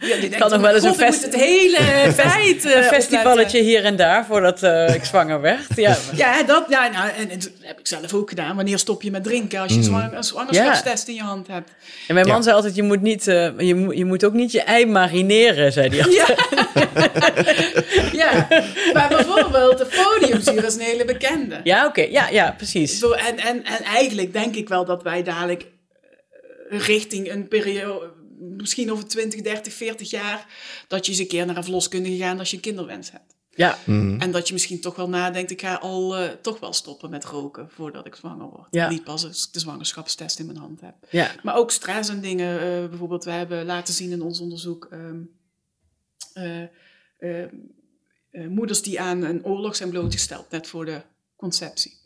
ja, 0.00 0.16
denkt 0.20 0.38
nog 0.38 0.60
wel 0.60 0.74
eens 0.74 0.84
"God, 0.86 1.00
een 1.00 1.06
fest- 1.06 1.22
het 1.22 1.34
hele 1.34 1.76
feit 2.14 2.64
eh, 2.64 2.76
Een 2.76 2.82
festivalletje 2.82 3.30
opletten." 3.32 3.60
hier 3.64 3.84
en 3.84 3.96
daar 3.96 4.26
voordat 4.26 4.62
eh, 4.62 4.94
ik 4.94 5.04
zwanger 5.04 5.40
werd. 5.40 5.66
Ja, 5.76 5.96
Ja, 6.16 6.42
dat, 6.42 6.64
ja 6.68 6.88
nou, 6.88 7.08
en, 7.18 7.30
en 7.30 7.38
dat 7.38 7.50
heb 7.60 7.78
ik 7.78 7.86
zelf 7.86 8.14
ook 8.14 8.28
gedaan. 8.28 8.56
Wanneer 8.56 8.78
stop 8.78 9.02
je 9.02 9.10
met 9.10 9.24
drinken 9.24 9.60
als 9.60 9.72
je 9.72 9.78
een 9.78 9.84
zwang- 9.84 10.12
een 10.16 10.24
zwangerschapstest 10.24 11.08
in 11.08 11.14
je 11.14 11.22
hand 11.22 11.46
hebt? 11.46 11.70
En 12.08 12.14
mijn 12.14 12.26
man 12.26 12.42
zei 12.42 12.54
altijd, 12.56 12.74
je 12.74 12.82
moet, 12.82 13.00
niet, 13.02 13.28
eh, 13.28 13.50
je, 13.58 13.74
moet, 13.74 13.96
je 13.96 14.04
moet 14.04 14.24
ook 14.24 14.32
niet 14.32 14.52
je 14.52 14.62
ei 14.62 14.86
marineren, 14.86 15.72
zei 15.72 15.88
hij. 15.88 16.10
Ja. 16.12 16.26
ja, 18.12 18.46
maar 18.92 19.08
bijvoorbeeld 19.08 19.78
de 19.78 19.86
podiumzuur 19.86 20.64
is 20.64 20.74
een 20.74 20.80
hele 20.80 21.04
bekende. 21.04 21.60
Ja, 21.64 21.86
oké. 21.86 22.02
Ja, 22.02 22.28
ja, 22.28 22.54
precies. 22.56 22.98
Zo, 22.98 23.10
en, 23.12 23.38
en, 23.38 23.64
en 23.64 23.82
eigenlijk 23.84 24.32
denk 24.32 24.54
ik 24.54 24.68
wel 24.68 24.84
dat 24.84 25.02
wij 25.02 25.22
dadelijk 25.22 25.64
richting 26.78 27.30
een 27.32 27.48
periode, 27.48 28.12
misschien 28.38 28.92
over 28.92 29.06
20, 29.08 29.40
30, 29.40 29.72
40 29.72 30.10
jaar, 30.10 30.46
dat 30.88 31.04
je 31.06 31.12
eens 31.12 31.20
een 31.20 31.26
keer 31.26 31.46
naar 31.46 31.56
een 31.56 31.62
verloskundige 31.62 32.16
gaat 32.16 32.38
als 32.38 32.50
je 32.50 32.56
een 32.56 32.62
kinderwens 32.62 33.10
hebt. 33.10 33.34
Ja, 33.54 33.78
Mhm. 33.84 34.20
En 34.20 34.30
dat 34.30 34.46
je 34.46 34.52
misschien 34.52 34.80
toch 34.80 34.96
wel 34.96 35.08
nadenkt, 35.08 35.50
ik 35.50 35.60
ga 35.60 35.74
al 35.74 36.16
eh, 36.16 36.30
toch 36.30 36.60
wel 36.60 36.72
stoppen 36.72 37.10
met 37.10 37.24
roken 37.24 37.70
voordat 37.70 38.06
ik 38.06 38.14
zwanger 38.14 38.46
word. 38.48 38.66
Ja. 38.70 38.88
Niet 38.88 39.04
pas 39.04 39.24
als 39.26 39.46
ik 39.46 39.52
de 39.52 39.58
zwangerschapstest 39.60 40.38
in 40.38 40.46
mijn 40.46 40.58
hand 40.58 40.80
heb. 40.80 40.94
ja. 41.10 41.30
Maar 41.42 41.56
ook 41.56 41.70
stress 41.70 42.08
en 42.08 42.20
dingen. 42.20 42.60
eh, 42.60 42.88
bijvoorbeeld, 42.88 43.24
we 43.24 43.30
hebben 43.30 43.64
laten 43.64 43.94
zien 43.94 44.10
in 44.10 44.22
ons 44.22 44.40
onderzoek 44.40 44.88
ehm, 44.90 45.20
eh, 46.32 46.62
eh, 47.18 47.42
eh, 48.30 48.48
moeders 48.48 48.82
die 48.82 49.00
aan 49.00 49.22
een 49.22 49.44
oorlog 49.44 49.76
zijn 49.76 49.90
blootgesteld, 49.90 50.50
net 50.50 50.66
voor 50.66 50.84
de 50.84 51.02
conceptie. 51.36 52.00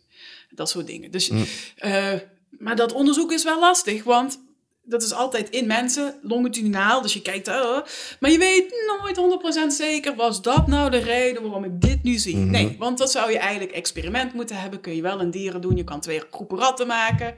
Dat 0.50 0.68
soort 0.70 0.86
dingen. 0.86 1.10
Dus, 1.10 1.30
eh, 1.76 2.14
maar 2.50 2.76
dat 2.76 2.92
onderzoek 2.92 3.32
is 3.32 3.44
wel 3.44 3.60
lastig, 3.60 4.04
want 4.04 4.44
dat 4.86 5.02
is 5.02 5.12
altijd 5.12 5.50
in 5.50 5.66
mensen, 5.66 6.14
longitudinaal. 6.22 7.02
Dus 7.02 7.12
je 7.12 7.22
kijkt, 7.22 7.48
oh, 7.48 7.78
maar 8.20 8.30
je 8.30 8.38
weet 8.38 8.74
nooit 9.02 9.16
100% 9.16 9.66
zeker, 9.76 10.14
was 10.14 10.42
dat 10.42 10.66
nou 10.66 10.90
de 10.90 10.98
reden 10.98 11.42
waarom 11.42 11.64
ik 11.64 11.80
dit 11.80 12.02
nu 12.02 12.16
zie? 12.18 12.36
Nee, 12.36 12.76
want 12.78 12.98
dat 12.98 13.10
zou 13.10 13.30
je 13.32 13.38
eigenlijk 13.38 13.72
experiment 13.72 14.32
moeten 14.32 14.56
hebben. 14.60 14.80
Kun 14.80 14.94
je 14.96 15.02
wel 15.02 15.20
in 15.20 15.30
dieren 15.30 15.60
doen. 15.60 15.76
Je 15.76 15.84
kan 15.84 16.00
twee 16.00 16.22
groepen 16.30 16.58
ratten 16.58 16.86
maken. 16.86 17.34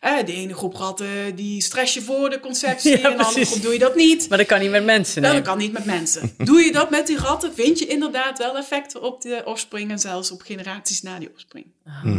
Eh, 0.00 0.24
de 0.24 0.32
ene 0.32 0.54
groep 0.54 0.74
ratten 0.74 1.34
die 1.34 1.62
stress 1.62 1.94
je 1.94 2.02
voor 2.02 2.30
de 2.30 2.40
conceptie, 2.40 2.90
Ja, 2.96 2.96
en 2.96 3.02
de 3.02 3.08
andere 3.08 3.30
precies. 3.32 3.48
groep 3.50 3.62
doe 3.62 3.72
je 3.72 3.78
dat 3.78 3.94
niet. 3.94 4.28
Maar 4.28 4.38
dat 4.38 4.46
kan 4.46 4.60
niet 4.60 4.70
met 4.70 4.84
mensen. 4.84 5.22
Nou, 5.22 5.34
Nee. 5.34 5.42
dat 5.42 5.52
kan 5.52 5.60
niet 5.62 5.72
met 5.72 5.84
mensen. 5.84 6.34
Doe 6.44 6.60
je 6.60 6.72
dat 6.72 6.90
met 6.90 7.06
die 7.06 7.16
ratten, 7.18 7.54
vind 7.54 7.78
je 7.78 7.86
inderdaad 7.86 8.38
wel 8.38 8.56
effecten 8.56 9.02
op 9.02 9.20
de 9.22 9.42
offspring 9.44 9.90
en 9.90 9.98
zelfs 9.98 10.30
op 10.30 10.40
generaties 10.42 11.02
na 11.02 11.18
die 11.18 11.30
offspring. 11.32 11.66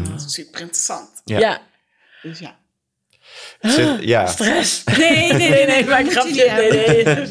Dat 0.09 0.25
is 0.25 0.33
super 0.33 0.61
interessant. 0.61 1.09
Ja. 1.25 1.39
Ja. 1.39 1.61
Dus 2.21 2.39
ja. 2.39 2.57
Zit- 3.61 3.97
ja. 3.99 4.25
Stress. 4.25 4.83
Nee, 4.97 5.09
nee, 5.33 5.33
nee, 5.33 5.49
Nee, 5.49 5.65
nee, 5.65 5.77
ik 5.79 5.87
maak 5.89 5.99
een 6.05 6.11
grapje. 6.11 6.51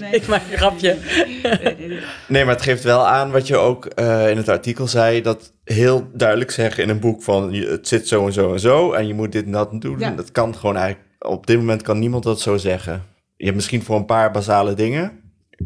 Nee, 0.01 0.11
ik 0.11 0.27
maak 0.27 0.43
een 0.51 0.57
grapje. 0.57 0.97
Nee, 1.43 1.59
nee, 1.63 1.89
nee. 1.89 1.99
Nee, 2.29 2.45
maar 2.45 2.55
het 2.55 2.63
geeft 2.65 2.83
wel 2.83 3.07
aan 3.07 3.31
wat 3.31 3.47
je 3.47 3.57
ook 3.57 3.85
eh, 3.87 4.31
in 4.31 4.37
het 4.37 4.49
artikel 4.49 4.87
zei, 4.87 5.23
dat 5.23 5.53
heel 5.65 6.09
duidelijk 6.13 6.51
zeggen 6.51 6.83
in 6.83 6.89
een 6.89 7.01
boek 7.01 7.23
van 7.23 7.53
je- 7.53 7.67
het 7.67 7.89
zit 7.89 8.09
zo 8.09 8.27
en 8.27 8.33
zo 8.33 8.53
en 8.53 8.61
zo 8.61 8.93
en 8.93 9.07
je 9.07 9.15
moet 9.15 9.33
dit 9.33 9.45
en 9.45 9.53
dat 9.53 9.81
doen. 9.81 9.99
Ja. 9.99 10.11
Dat 10.11 10.33
kan 10.33 10.57
gewoon 10.57 10.77
eigenlijk, 10.77 11.09
op 11.19 11.47
dit 11.47 11.57
moment 11.59 11.83
kan 11.83 11.99
niemand 11.99 12.23
dat 12.23 12.41
zo 12.41 12.57
zeggen. 12.57 13.03
Je 13.37 13.45
hebt 13.45 13.57
misschien 13.57 13.83
voor 13.83 13.97
een 13.97 14.05
paar 14.07 14.31
basale 14.31 14.75
dingen, 14.75 15.21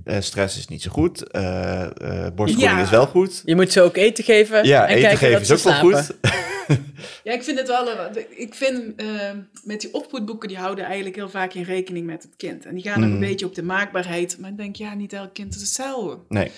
eh, 0.04 0.16
stress 0.20 0.58
is 0.58 0.68
niet 0.68 0.82
zo 0.82 0.90
goed, 0.90 1.30
eh 1.30 1.82
eh 1.82 1.90
borstvoeding 2.34 2.76
Ja. 2.78 2.82
is 2.82 2.90
wel 2.90 3.06
goed. 3.06 3.42
Je 3.44 3.54
moet 3.54 3.72
ze 3.72 3.80
ook 3.80 3.96
eten 3.96 4.24
geven. 4.24 4.64
Ja, 4.66 4.82
en 4.82 4.88
eten 4.88 5.00
kijken 5.00 5.18
geven 5.18 5.32
dat 5.48 5.58
is 5.58 5.66
ook 5.66 5.72
wel 5.72 5.92
goed. 6.00 6.10
Ja, 7.24 7.32
ik 7.32 7.42
vind 7.42 7.58
het 7.58 7.68
wel. 7.68 7.88
Ik 8.28 8.54
vind 8.54 9.02
met 9.64 9.80
die 9.80 9.94
opvoedboeken, 9.94 10.48
die 10.48 10.56
houden 10.58 10.84
eigenlijk 10.84 11.16
heel 11.16 11.28
vaak 11.28 11.54
in 11.54 11.62
rekening 11.62 12.06
met 12.06 12.22
het 12.22 12.32
kind. 12.36 12.66
En 12.66 12.74
die 12.74 12.82
gaan 12.82 13.02
ook 13.02 13.08
Mm. 13.08 13.12
een 13.14 13.20
beetje 13.20 13.46
op 13.46 13.54
de 13.54 13.62
maakbaarheid. 13.62 14.36
Maar 14.40 14.50
ik 14.50 14.56
denk, 14.56 14.76
ja, 14.76 14.94
niet 14.94 15.12
elk 15.12 15.34
kind 15.34 15.54
is 15.54 15.60
hetzelfde. 15.60 16.18
Nee. 16.28 16.50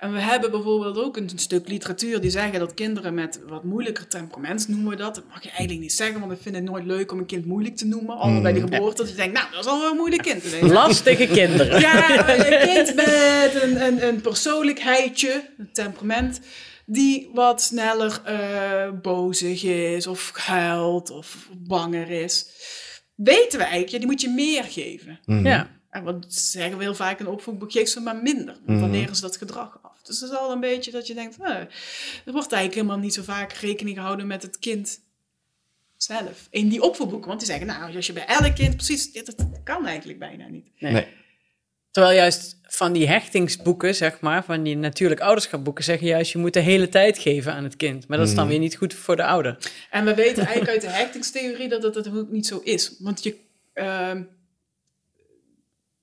En 0.00 0.12
we 0.12 0.20
hebben 0.20 0.50
bijvoorbeeld 0.50 0.98
ook 0.98 1.16
een 1.16 1.30
stuk 1.34 1.68
literatuur 1.68 2.20
die 2.20 2.30
zeggen 2.30 2.58
dat 2.58 2.74
kinderen 2.74 3.14
met 3.14 3.40
wat 3.48 3.64
moeilijker 3.64 4.06
temperament, 4.06 4.68
noemen 4.68 4.90
we 4.90 4.96
dat. 4.96 5.14
Dat 5.14 5.24
mag 5.28 5.42
je 5.42 5.48
eigenlijk 5.48 5.80
niet 5.80 5.92
zeggen, 5.92 6.20
want 6.20 6.32
ik 6.32 6.38
vind 6.42 6.54
het 6.54 6.64
nooit 6.64 6.84
leuk 6.84 7.12
om 7.12 7.18
een 7.18 7.26
kind 7.26 7.46
moeilijk 7.46 7.76
te 7.76 7.86
noemen. 7.86 8.16
Al 8.16 8.40
bij 8.40 8.52
de 8.52 8.60
geboorte, 8.60 9.02
dat 9.02 9.10
je 9.10 9.16
denkt, 9.16 9.34
nou, 9.34 9.50
dat 9.50 9.60
is 9.60 9.70
al 9.70 9.80
wel 9.80 9.90
een 9.90 9.96
moeilijk 9.96 10.22
kind. 10.22 10.60
Lastige 10.72 11.26
kinderen. 11.26 11.80
Ja, 11.80 12.28
een 12.28 12.68
kind 12.68 12.94
met 12.94 13.62
een, 13.62 13.86
een, 13.86 14.06
een 14.06 14.20
persoonlijkheidje, 14.20 15.50
een 15.58 15.72
temperament, 15.72 16.40
die 16.86 17.30
wat 17.34 17.62
sneller 17.62 18.20
eh, 18.24 18.90
bozig 19.02 19.64
is, 19.64 20.06
of 20.06 20.32
huilt, 20.34 21.10
of 21.10 21.48
banger 21.58 22.10
is. 22.10 22.46
Weten 23.14 23.58
we 23.58 23.64
eigenlijk, 23.64 23.92
ja, 23.92 23.98
die 23.98 24.06
moet 24.06 24.20
je 24.20 24.30
meer 24.30 24.64
geven. 24.64 25.20
Mhm. 25.24 25.46
Ja. 25.46 25.79
En 25.90 26.02
wat 26.04 26.24
zeggen 26.28 26.76
we 26.76 26.82
heel 26.82 26.94
vaak 26.94 27.18
in 27.18 27.24
de 27.24 27.30
opvoedboek, 27.30 27.72
geef 27.72 27.88
ze 27.88 28.00
maar 28.00 28.16
minder. 28.16 28.56
Dan 28.66 28.90
leren 28.90 29.14
ze 29.16 29.20
dat 29.22 29.36
gedrag 29.36 29.78
af. 29.82 30.02
Dus 30.02 30.18
dat 30.18 30.30
is 30.30 30.36
al 30.36 30.52
een 30.52 30.60
beetje 30.60 30.90
dat 30.90 31.06
je 31.06 31.14
denkt, 31.14 31.36
eh, 31.40 31.50
er 32.24 32.32
wordt 32.32 32.52
eigenlijk 32.52 32.74
helemaal 32.74 32.98
niet 32.98 33.14
zo 33.14 33.22
vaak 33.22 33.52
rekening 33.52 33.96
gehouden 33.96 34.26
met 34.26 34.42
het 34.42 34.58
kind 34.58 35.00
zelf. 35.96 36.46
In 36.50 36.68
die 36.68 36.82
opvoedboeken, 36.82 37.28
want 37.28 37.40
die 37.40 37.48
zeggen, 37.48 37.66
nou, 37.66 37.96
als 37.96 38.06
je 38.06 38.12
bij 38.12 38.26
elk 38.26 38.54
kind 38.54 38.76
precies, 38.76 39.12
dit, 39.12 39.26
dat 39.26 39.46
kan 39.64 39.86
eigenlijk 39.86 40.18
bijna 40.18 40.48
niet. 40.48 40.70
Nee. 40.78 40.92
Nee. 40.92 41.06
Terwijl 41.90 42.14
juist 42.16 42.58
van 42.62 42.92
die 42.92 43.08
hechtingsboeken, 43.08 43.94
zeg 43.94 44.20
maar, 44.20 44.44
van 44.44 44.62
die 44.62 44.76
natuurlijk 44.76 45.20
ouderschapboeken, 45.20 45.84
zeggen 45.84 46.06
juist 46.06 46.32
je 46.32 46.38
moet 46.38 46.52
de 46.52 46.60
hele 46.60 46.88
tijd 46.88 47.18
geven 47.18 47.52
aan 47.52 47.64
het 47.64 47.76
kind. 47.76 48.08
Maar 48.08 48.18
dat 48.18 48.28
is 48.28 48.34
dan 48.34 48.42
Mhm. 48.44 48.52
weer 48.52 48.62
niet 48.62 48.76
goed 48.76 48.94
voor 48.94 49.16
de 49.16 49.24
ouder. 49.24 49.56
En 49.90 50.04
we 50.04 50.14
weten 50.14 50.42
eigenlijk 50.46 50.70
uit 50.70 50.80
de 50.80 50.88
hechtingstheorie 50.98 51.68
dat 51.68 51.82
het, 51.82 51.94
dat 51.94 52.08
ook 52.16 52.30
niet 52.30 52.46
zo 52.46 52.60
is. 52.64 52.94
Want 52.98 53.22
je 53.22 53.36
ehm, 53.72 54.22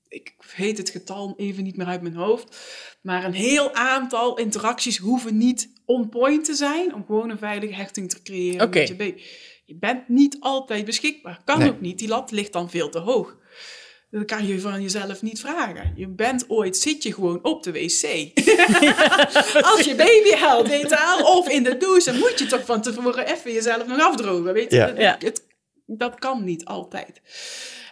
ik 0.08 0.34
weet 0.56 0.78
het 0.78 0.90
getal 0.90 1.34
even 1.36 1.62
niet 1.64 1.76
meer 1.76 1.86
uit 1.86 2.02
mijn 2.02 2.14
hoofd, 2.14 2.56
maar 3.02 3.24
een 3.24 3.32
heel 3.32 3.74
aantal 3.74 4.38
interacties 4.38 4.96
hoeven 4.98 5.36
niet 5.36 5.72
on 5.84 6.08
point 6.08 6.44
te 6.44 6.54
zijn 6.54 6.94
om 6.94 7.04
gewoon 7.06 7.30
een 7.30 7.38
veilige 7.38 7.74
hechting 7.74 8.10
te 8.10 8.22
creëren 8.22 8.70
met 8.70 8.88
je 8.88 8.96
baby. 8.96 9.22
Je 9.64 9.76
bent 9.76 10.08
niet 10.08 10.36
altijd 10.40 10.84
beschikbaar. 10.84 11.40
Kan 11.44 11.58
Nee. 11.58 11.68
ook 11.68 11.80
niet. 11.80 11.98
Die 11.98 12.08
lat 12.08 12.30
ligt 12.30 12.52
dan 12.52 12.70
veel 12.70 12.88
te 12.88 12.98
hoog. 12.98 13.36
Dat 14.10 14.24
kan 14.24 14.46
je 14.46 14.60
van 14.60 14.82
jezelf 14.82 15.22
niet 15.22 15.40
vragen. 15.40 15.92
Je 15.96 16.08
bent 16.08 16.50
ooit, 16.50 16.76
zit 16.76 17.02
je 17.02 17.14
gewoon 17.14 17.44
op 17.44 17.62
de 17.62 17.72
wc. 17.72 18.02
Als 19.72 19.80
je 19.84 19.94
baby 19.96 20.30
haalt, 20.30 20.68
weet 20.68 20.88
je 20.88 21.20
of 21.24 21.48
in 21.48 21.62
de 21.62 21.76
douche, 21.76 22.10
dan 22.10 22.18
moet 22.20 22.38
je 22.38 22.46
toch 22.46 22.64
van 22.64 22.82
tevoren 22.82 23.26
even 23.26 23.52
jezelf 23.52 23.86
nog 23.86 24.00
afdrogen. 24.00 24.52
Weet 24.52 24.70
je? 24.72 24.92
Ja. 24.96 25.16
Het- 25.18 25.46
dat 25.86 26.18
kan 26.18 26.44
niet 26.44 26.64
altijd. 26.64 27.20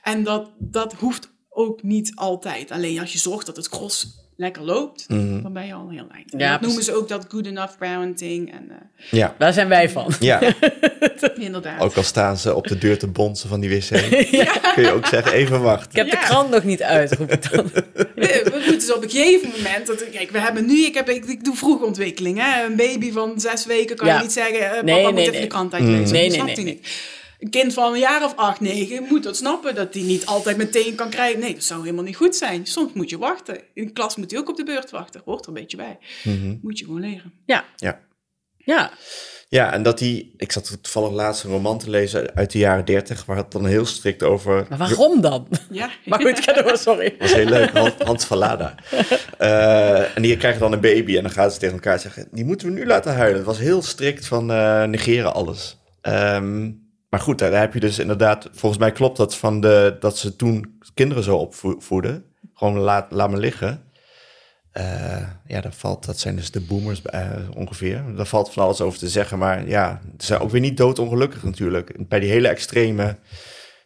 En 0.02 0.22
dat, 0.24 0.50
dat 0.58 0.92
hoeft 0.92 1.34
ook 1.56 1.82
niet 1.82 2.12
altijd. 2.14 2.70
Alleen 2.70 3.00
als 3.00 3.12
je 3.12 3.18
zorgt 3.18 3.46
dat 3.46 3.56
het 3.56 3.66
gros 3.66 4.24
lekker 4.36 4.62
loopt, 4.62 5.04
Mhm. 5.08 5.42
dan 5.42 5.52
ben 5.52 5.66
je 5.66 5.72
al 5.74 5.80
een 5.88 5.94
heel 5.94 6.06
eind. 6.14 6.34
Ja, 6.36 6.50
dat 6.52 6.60
noemen 6.60 6.82
ze 6.84 6.94
ook 6.96 7.08
dat 7.08 7.26
good 7.28 7.46
enough 7.46 7.78
parenting. 7.78 8.52
En 8.52 8.70
eh, 8.70 8.76
Ja, 9.10 9.34
Daar 9.38 9.52
zijn 9.52 9.68
wij 9.68 9.90
van. 9.90 10.12
ja. 10.20 10.40
inderdaad. 11.38 11.80
ook 11.80 11.96
al 11.96 12.02
staan 12.02 12.36
ze 12.36 12.54
op 12.54 12.66
de 12.66 12.78
deur 12.78 12.98
te 12.98 13.06
bonzen 13.06 13.48
van 13.48 13.60
die 13.60 13.70
wc. 13.70 13.88
Kun 14.74 14.82
je 14.82 14.92
ook 14.92 15.06
zeggen, 15.06 15.32
even 15.32 15.62
wachten. 15.62 15.90
Ik 15.90 15.96
heb 15.96 16.20
de 16.20 16.26
krant 16.26 16.50
nog 16.50 16.64
niet 16.64 16.82
uit, 16.82 17.12
roep 17.12 17.32
ik 17.32 17.50
dan. 17.50 17.70
We, 17.74 18.40
we 18.44 18.50
moeten 18.54 18.72
dus 18.78 18.92
op 18.92 19.02
een 19.02 19.10
gegeven 19.10 19.50
moment. 19.56 19.86
Dat, 19.86 20.10
kijk, 20.10 20.30
we 20.30 20.38
hebben 20.40 20.66
nu. 20.66 20.84
Ik, 20.84 20.94
heb, 20.94 21.08
ik, 21.08 21.24
ik 21.24 21.44
doe 21.44 21.56
vroegontwikkeling. 21.56 22.38
Hè? 22.42 22.64
Een 22.64 22.76
baby 22.76 23.12
van 23.12 23.40
zes 23.40 23.66
weken 23.66 23.96
kan 23.96 24.06
Ja. 24.06 24.16
je 24.16 24.22
niet 24.22 24.32
zeggen. 24.32 24.60
eh, 24.64 24.70
papa 24.70 24.82
Nee, 24.82 25.02
moet 25.04 25.12
nee, 25.14 25.20
even 25.22 25.32
nee. 25.32 25.42
de 25.42 25.46
krant 25.48 25.72
uitlezen. 25.72 26.04
Mm. 26.06 26.10
Nee, 26.12 26.28
dat 26.28 26.36
nee, 26.36 26.40
snapt 26.46 26.56
nee, 26.56 26.64
hij 26.64 26.64
niet. 26.74 26.88
Een 27.38 27.50
kind 27.50 27.74
van 27.74 27.92
een 27.92 27.98
jaar 27.98 28.24
of 28.24 28.36
acht, 28.36 28.60
negen 28.60 29.02
moet 29.02 29.22
dat 29.22 29.36
snappen. 29.36 29.74
Dat 29.74 29.94
hij 29.94 30.02
niet 30.02 30.26
altijd 30.26 30.56
meteen 30.56 30.94
kan 30.94 31.10
krijgen. 31.10 31.40
Nee, 31.40 31.54
dat 31.54 31.64
zou 31.64 31.82
helemaal 31.82 32.04
niet 32.04 32.16
goed 32.16 32.36
zijn. 32.36 32.66
Soms 32.66 32.92
moet 32.92 33.10
je 33.10 33.18
wachten. 33.18 33.60
In 33.74 33.86
de 33.86 33.92
klas 33.92 34.16
moet 34.16 34.30
hij 34.30 34.40
ook 34.40 34.48
op 34.48 34.56
de 34.56 34.64
beurt 34.64 34.90
wachten. 34.90 35.22
Hoort 35.24 35.42
er 35.42 35.48
een 35.48 35.54
beetje 35.54 35.76
bij. 35.76 35.98
Mhm. 36.24 36.56
Moet 36.62 36.78
je 36.78 36.84
gewoon 36.84 37.00
leren. 37.00 37.32
Ja. 37.46 37.64
Ja. 37.76 38.00
Ja. 38.56 38.90
Ja, 39.48 39.72
en 39.72 39.82
dat 39.82 39.98
die... 39.98 40.34
Ik 40.36 40.52
zat 40.52 40.78
toevallig 40.82 41.10
laatst 41.10 41.44
een 41.44 41.50
roman 41.50 41.78
te 41.78 41.90
lezen 41.90 42.34
uit 42.34 42.52
de 42.52 42.58
jaren 42.58 42.84
dertig... 42.84 43.24
waar 43.24 43.36
het 43.36 43.52
dan 43.52 43.66
heel 43.66 43.86
strikt 43.86 44.22
over... 44.22 44.66
Maar 44.68 44.78
waarom 44.78 45.20
dan? 45.20 45.48
Ja. 45.70 45.90
Maar 46.04 46.20
goed, 46.20 46.40
ga 46.40 46.62
door, 46.62 46.76
sorry. 46.76 47.08
Dat 47.08 47.18
was 47.18 47.32
heel 47.32 47.46
leuk, 47.46 47.70
Hans, 48.04 48.24
Vallada. 48.24 48.74
Eh, 49.38 50.16
en 50.16 50.22
die 50.22 50.36
krijgen 50.36 50.60
dan 50.60 50.72
een 50.72 50.80
baby 50.80 51.16
en 51.16 51.22
dan 51.22 51.32
gaan 51.32 51.50
ze 51.50 51.58
tegen 51.58 51.74
elkaar 51.74 52.00
zeggen... 52.00 52.28
die 52.30 52.44
moeten 52.44 52.66
we 52.66 52.72
nu 52.72 52.86
laten 52.86 53.14
huilen. 53.14 53.36
Het 53.36 53.46
was 53.46 53.58
heel 53.58 53.82
strikt 53.82 54.26
van 54.26 54.50
eh, 54.50 54.84
negeren 54.84 55.34
alles. 55.34 55.78
Ehm, 56.00 56.70
maar 57.16 57.24
goed, 57.24 57.38
daar 57.38 57.60
heb 57.60 57.74
je 57.74 57.80
dus 57.80 57.98
inderdaad... 57.98 58.48
Volgens 58.52 58.80
mij 58.80 58.92
klopt 58.92 59.16
dat 59.16 59.36
van 59.36 59.60
de, 59.60 59.96
dat 60.00 60.18
ze 60.18 60.36
toen 60.36 60.78
kinderen 60.94 61.22
zo 61.22 61.36
opvoeden. 61.36 62.24
Gewoon 62.54 62.78
laat, 62.78 63.12
laat 63.12 63.30
me 63.30 63.36
liggen. 63.36 63.84
Eh, 64.72 65.28
ja, 65.46 65.60
dat, 65.60 65.74
valt, 65.74 66.04
dat 66.06 66.18
zijn 66.18 66.36
dus 66.36 66.50
de 66.50 66.60
boomers 66.60 67.02
eh, 67.02 67.30
ongeveer. 67.54 68.04
Daar 68.16 68.26
valt 68.26 68.52
van 68.52 68.62
alles 68.64 68.80
over 68.80 68.98
te 68.98 69.08
zeggen. 69.08 69.38
Maar 69.38 69.68
ja, 69.68 70.00
ze 70.18 70.26
zijn 70.26 70.40
ook 70.40 70.50
weer 70.50 70.60
niet 70.60 70.76
doodongelukkig 70.76 71.42
natuurlijk. 71.42 72.08
Bij 72.08 72.20
die 72.20 72.30
hele 72.30 72.48
extreme 72.48 73.16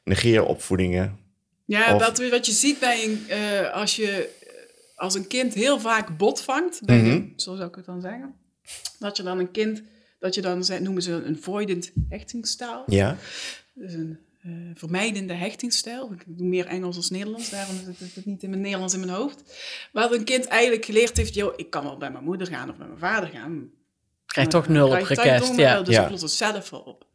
negeeropvoedingen. 0.05 1.19
Ja, 1.65 1.95
Of- 1.95 2.01
dat, 2.01 2.29
wat 2.31 2.47
je 2.47 2.53
ziet 2.53 2.79
bij 2.79 3.05
een, 3.05 3.25
eh, 3.29 3.71
als 3.73 3.97
je 3.97 4.39
als 4.95 5.15
een 5.15 5.27
kind 5.27 5.55
heel 5.55 5.81
vaak 5.81 6.17
bot 6.17 6.43
vangt, 6.43 6.81
bij 6.85 6.97
Mhm. 6.99 7.11
een- 7.11 7.33
zo 7.37 7.55
zou 7.57 7.69
ik 7.69 7.75
het 7.75 7.85
dan 7.85 8.01
zeggen, 8.01 8.35
dat 8.99 9.17
je 9.17 9.23
dan 9.23 9.39
een 9.39 9.51
kind, 9.51 9.83
dat 10.21 10.35
je 10.35 10.41
dan, 10.41 10.65
ze- 10.65 10.79
noemen 10.81 11.03
ze 11.03 11.13
een 11.13 11.39
voidend 11.43 11.93
hechtingsstijl, 12.09 12.83
Ja, 12.87 13.17
dus 13.75 13.93
een 13.93 14.19
eh, 14.43 14.51
vermijdende 14.75 15.33
hechtingsstijl. 15.35 16.13
Ik 16.13 16.25
doe 16.27 16.47
meer 16.47 16.67
Engels 16.67 16.97
als 16.97 17.11
Nederlands, 17.11 17.51
daarom 17.51 17.77
zit 17.77 17.99
het- 17.99 18.15
het 18.15 18.25
niet 18.27 18.43
in 18.43 18.51
mijn 18.51 18.63
Nederlands 18.63 18.95
in 18.95 19.01
mijn 19.01 19.13
hoofd. 19.13 19.43
Waar 19.93 20.13
een 20.13 20.25
kind 20.25 20.45
eigenlijk 20.47 20.85
geleerd 20.85 21.17
heeft, 21.17 21.35
joh, 21.35 21.53
ik 21.57 21.71
kan 21.71 21.85
wel 21.85 21.97
bij 21.99 22.11
mijn 22.11 22.25
moeder 22.25 22.47
gaan 22.47 22.71
of 22.71 22.77
bij 22.77 22.87
mijn 22.87 22.99
vader 22.99 23.29
gaan, 23.29 23.71
Krijg 24.27 24.49
toch 24.49 24.69
nul 24.69 24.87
op 24.87 24.93
request, 24.93 25.57
ja. 25.57 25.83
Dus 25.83 25.95
Ja. 25.95 26.05
ik 26.05 26.11
los 26.11 26.23
het 26.23 26.31
zelf 26.31 26.71
wel 26.71 26.81
op. 26.81 27.07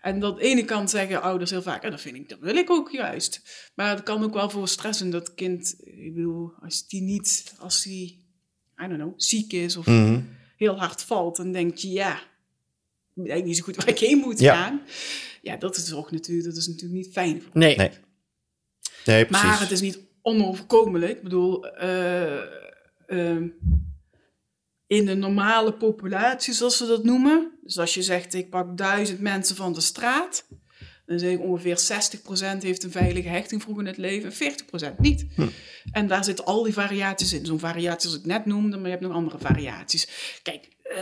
En 0.00 0.20
dat 0.20 0.38
ene 0.38 0.64
kant 0.64 0.90
zeggen 0.90 1.22
ouders 1.22 1.50
heel 1.50 1.62
vaak, 1.62 1.82
en 1.82 1.90
dat 1.90 2.00
vind 2.00 2.16
ik, 2.16 2.28
dat 2.28 2.38
wil 2.38 2.56
ik 2.56 2.70
ook 2.70 2.90
juist. 2.90 3.42
Maar 3.74 3.90
het 3.90 4.02
kan 4.02 4.24
ook 4.24 4.34
wel 4.34 4.50
voor 4.50 4.68
stress 4.68 5.00
en 5.00 5.10
dat 5.10 5.34
kind, 5.34 5.74
ik 5.84 6.14
bedoel, 6.14 6.52
als 6.62 6.86
die 6.88 7.02
niet, 7.02 7.54
als 7.58 7.82
die, 7.82 8.24
I 8.84 8.86
don't 8.88 8.94
know, 9.00 9.12
ziek 9.16 9.52
is 9.52 9.76
of 9.76 9.86
Mhm. 9.86 10.20
heel 10.56 10.78
hard 10.78 11.02
valt, 11.02 11.36
dan 11.36 11.52
denk 11.52 11.76
je, 11.76 11.88
ja, 11.88 12.20
weet 13.22 13.30
eigenlijk 13.30 13.44
niet 13.44 13.56
zo 13.56 13.64
goed 13.64 13.76
waar 13.76 13.88
ik 13.88 13.98
heen 13.98 14.18
moet 14.18 14.38
Ja. 14.40 14.54
gaan. 14.62 14.82
Ja, 15.42 15.56
dat 15.56 15.76
is 15.76 15.92
ook 15.92 16.10
natuurlijk, 16.10 16.46
dat 16.46 16.56
is 16.56 16.66
natuurlijk 16.66 16.94
niet 17.04 17.12
fijn. 17.12 17.42
Nee. 17.52 17.76
Nee. 17.76 17.90
nee, 19.04 19.24
precies. 19.26 19.44
Maar 19.46 19.60
het 19.60 19.70
is 19.70 19.80
niet 19.80 19.98
onoverkomelijk. 20.22 21.16
Ik 21.16 21.22
bedoel, 21.22 21.66
eh, 21.66 22.38
ehm, 23.06 23.48
in 24.86 25.06
de 25.06 25.14
normale 25.14 25.72
populatie, 25.72 26.52
zoals 26.54 26.76
ze 26.76 26.86
dat 26.86 27.04
noemen. 27.04 27.50
Dus 27.62 27.78
als 27.78 27.94
je 27.94 28.02
zegt, 28.02 28.34
ik 28.34 28.50
pak 28.50 28.76
duizend 28.76 29.20
mensen 29.20 29.56
van 29.56 29.72
de 29.72 29.80
straat. 29.80 30.46
Dan 31.06 31.18
zeg 31.18 31.32
ik 31.32 31.40
ongeveer 31.40 31.78
60% 31.78 32.62
heeft 32.62 32.82
een 32.82 32.90
veilige 32.90 33.28
hechting 33.28 33.62
vroeg 33.62 33.78
in 33.78 33.86
het 33.86 33.96
leven 33.96 34.30
en 34.30 34.36
40% 34.94 34.98
niet. 34.98 35.26
Hm. 35.34 35.46
En 35.92 36.06
daar 36.06 36.24
zitten 36.24 36.44
al 36.44 36.62
die 36.62 36.72
variaties 36.72 37.32
in. 37.32 37.46
Zo'n 37.46 37.58
variatie 37.58 38.10
als 38.10 38.18
ik 38.18 38.24
net 38.24 38.46
noemde, 38.46 38.76
maar 38.76 38.84
je 38.84 38.90
hebt 38.90 39.02
nog 39.02 39.12
andere 39.12 39.38
variaties. 39.38 40.08
Kijk, 40.42 40.68
eh, 40.82 40.96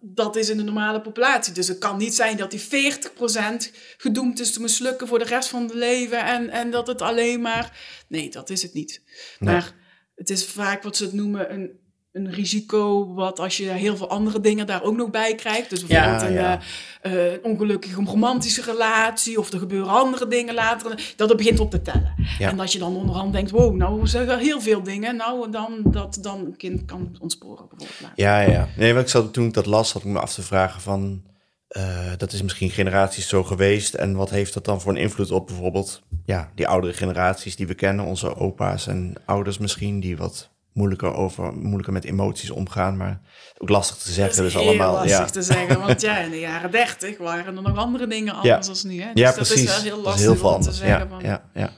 dat 0.00 0.36
is 0.36 0.48
in 0.48 0.56
de 0.56 0.62
normale 0.62 1.00
populatie. 1.00 1.52
Dus 1.52 1.68
het 1.68 1.78
kan 1.78 1.96
niet 1.96 2.14
zijn 2.14 2.36
dat 2.36 2.50
die 2.50 2.60
40% 2.60 3.74
gedoemd 3.96 4.40
is 4.40 4.52
te 4.52 4.60
mislukken 4.60 5.06
voor 5.08 5.18
de 5.18 5.24
rest 5.24 5.48
van 5.48 5.62
het 5.62 5.74
leven. 5.74 6.24
En, 6.24 6.50
en 6.50 6.70
dat 6.70 6.86
het 6.86 7.02
alleen 7.02 7.40
maar. 7.40 7.78
Nee, 8.08 8.30
dat 8.30 8.50
is 8.50 8.62
het 8.62 8.74
niet. 8.74 9.02
Nee. 9.38 9.54
Maar 9.54 9.74
het 10.14 10.30
is 10.30 10.46
vaak 10.46 10.82
wat 10.82 10.96
ze 10.96 11.04
het 11.04 11.12
noemen 11.12 11.52
een, 11.52 11.78
een 12.18 12.32
risico. 12.32 13.14
Wat 13.14 13.40
als 13.40 13.56
je 13.56 13.70
heel 13.70 13.96
veel 13.96 14.08
andere 14.08 14.40
dingen 14.40 14.66
daar 14.66 14.82
ook 14.82 14.96
nog 14.96 15.10
bij 15.10 15.34
krijgt. 15.34 15.70
Dus 15.70 15.86
bijvoorbeeld 15.86 16.20
Ja, 16.20 16.26
een, 16.28 16.32
ja. 16.32 16.60
een 17.02 17.38
ongelukkige 17.42 18.02
romantische 18.04 18.62
relatie. 18.62 19.38
Of 19.38 19.52
er 19.52 19.58
gebeuren 19.58 19.88
andere 19.88 20.28
dingen 20.28 20.54
later. 20.54 21.12
Dat 21.16 21.28
het 21.28 21.38
begint 21.38 21.60
op 21.60 21.70
te 21.70 21.82
tellen. 21.82 22.14
Ja. 22.38 22.50
En 22.50 22.56
dat 22.56 22.72
je 22.72 22.78
dan 22.78 22.96
onderhand 22.96 23.32
denkt: 23.32 23.50
wow, 23.50 23.74
nou 23.74 24.06
zeggen 24.06 24.32
er 24.32 24.38
heel 24.38 24.60
veel 24.60 24.82
dingen. 24.82 25.16
Nou, 25.16 25.50
dan 25.50 25.80
dat 25.84 26.18
dan 26.20 26.38
een 26.44 26.56
kind 26.56 26.84
kan 26.84 27.16
ontsporen 27.20 27.66
bijvoorbeeld. 27.68 28.00
later. 28.00 28.24
Ja, 28.24 28.40
ja. 28.40 28.68
Nee, 28.76 28.92
want 28.92 29.04
ik 29.04 29.10
zat, 29.10 29.32
toen 29.32 29.46
ik 29.46 29.54
dat 29.54 29.66
las, 29.66 29.92
had 29.92 30.02
ik 30.02 30.08
me 30.08 30.20
af 30.20 30.34
te 30.34 30.42
vragen 30.42 30.80
van... 30.80 31.22
eh, 31.68 32.12
dat 32.16 32.32
is 32.32 32.42
misschien 32.42 32.70
generaties 32.70 33.28
zo 33.28 33.44
geweest. 33.44 33.94
En 33.94 34.16
wat 34.16 34.30
heeft 34.30 34.54
dat 34.54 34.64
dan 34.64 34.80
voor 34.80 34.92
een 34.92 34.98
invloed 34.98 35.30
op 35.30 35.46
bijvoorbeeld... 35.46 36.02
ja, 36.24 36.50
die 36.54 36.68
oudere 36.68 36.92
generaties 36.92 37.56
die 37.56 37.66
we 37.66 37.74
kennen. 37.74 38.04
Onze 38.04 38.36
opa's 38.36 38.86
en 38.86 39.14
ouders 39.24 39.58
misschien, 39.58 40.00
die 40.00 40.16
wat 40.16 40.50
moeilijker, 40.78 41.14
over, 41.14 41.52
moeilijker 41.52 41.92
met 41.92 42.04
emoties 42.04 42.50
omgaan. 42.50 42.96
Maar 42.96 43.20
ook 43.58 43.68
lastig 43.68 43.96
te 43.96 44.12
zeggen. 44.12 44.36
Dat 44.36 44.46
is 44.46 44.52
dus 44.52 44.62
heel 44.62 44.70
allemaal, 44.70 44.92
lastig 44.92 45.18
ja. 45.18 45.24
te 45.24 45.42
zeggen, 45.42 45.80
want 45.80 46.00
ja, 46.00 46.18
in 46.18 46.30
de 46.30 46.40
jaren 46.40 46.70
dertig 46.70 47.18
waren 47.18 47.46
er 47.56 47.62
nog 47.62 47.76
andere 47.76 48.06
dingen 48.06 48.34
Ja. 48.42 48.54
anders 48.54 48.82
dan 48.82 48.90
nu. 48.92 49.00
Hè? 49.02 49.12
Dus 49.12 49.22
ja, 49.22 49.26
dat 49.26 49.34
precies. 49.34 49.62
is 49.62 49.70
wel 49.74 49.82
heel 49.82 49.94
dat 49.96 50.04
lastig 50.04 50.24
heel 50.24 50.36
veel 50.36 50.44
om 50.44 50.50
te 50.50 50.56
anders. 50.58 50.78
zeggen. 50.78 50.98
Ja, 50.98 51.08
van, 51.08 51.22
ja, 51.22 51.42
ja. 51.54 51.70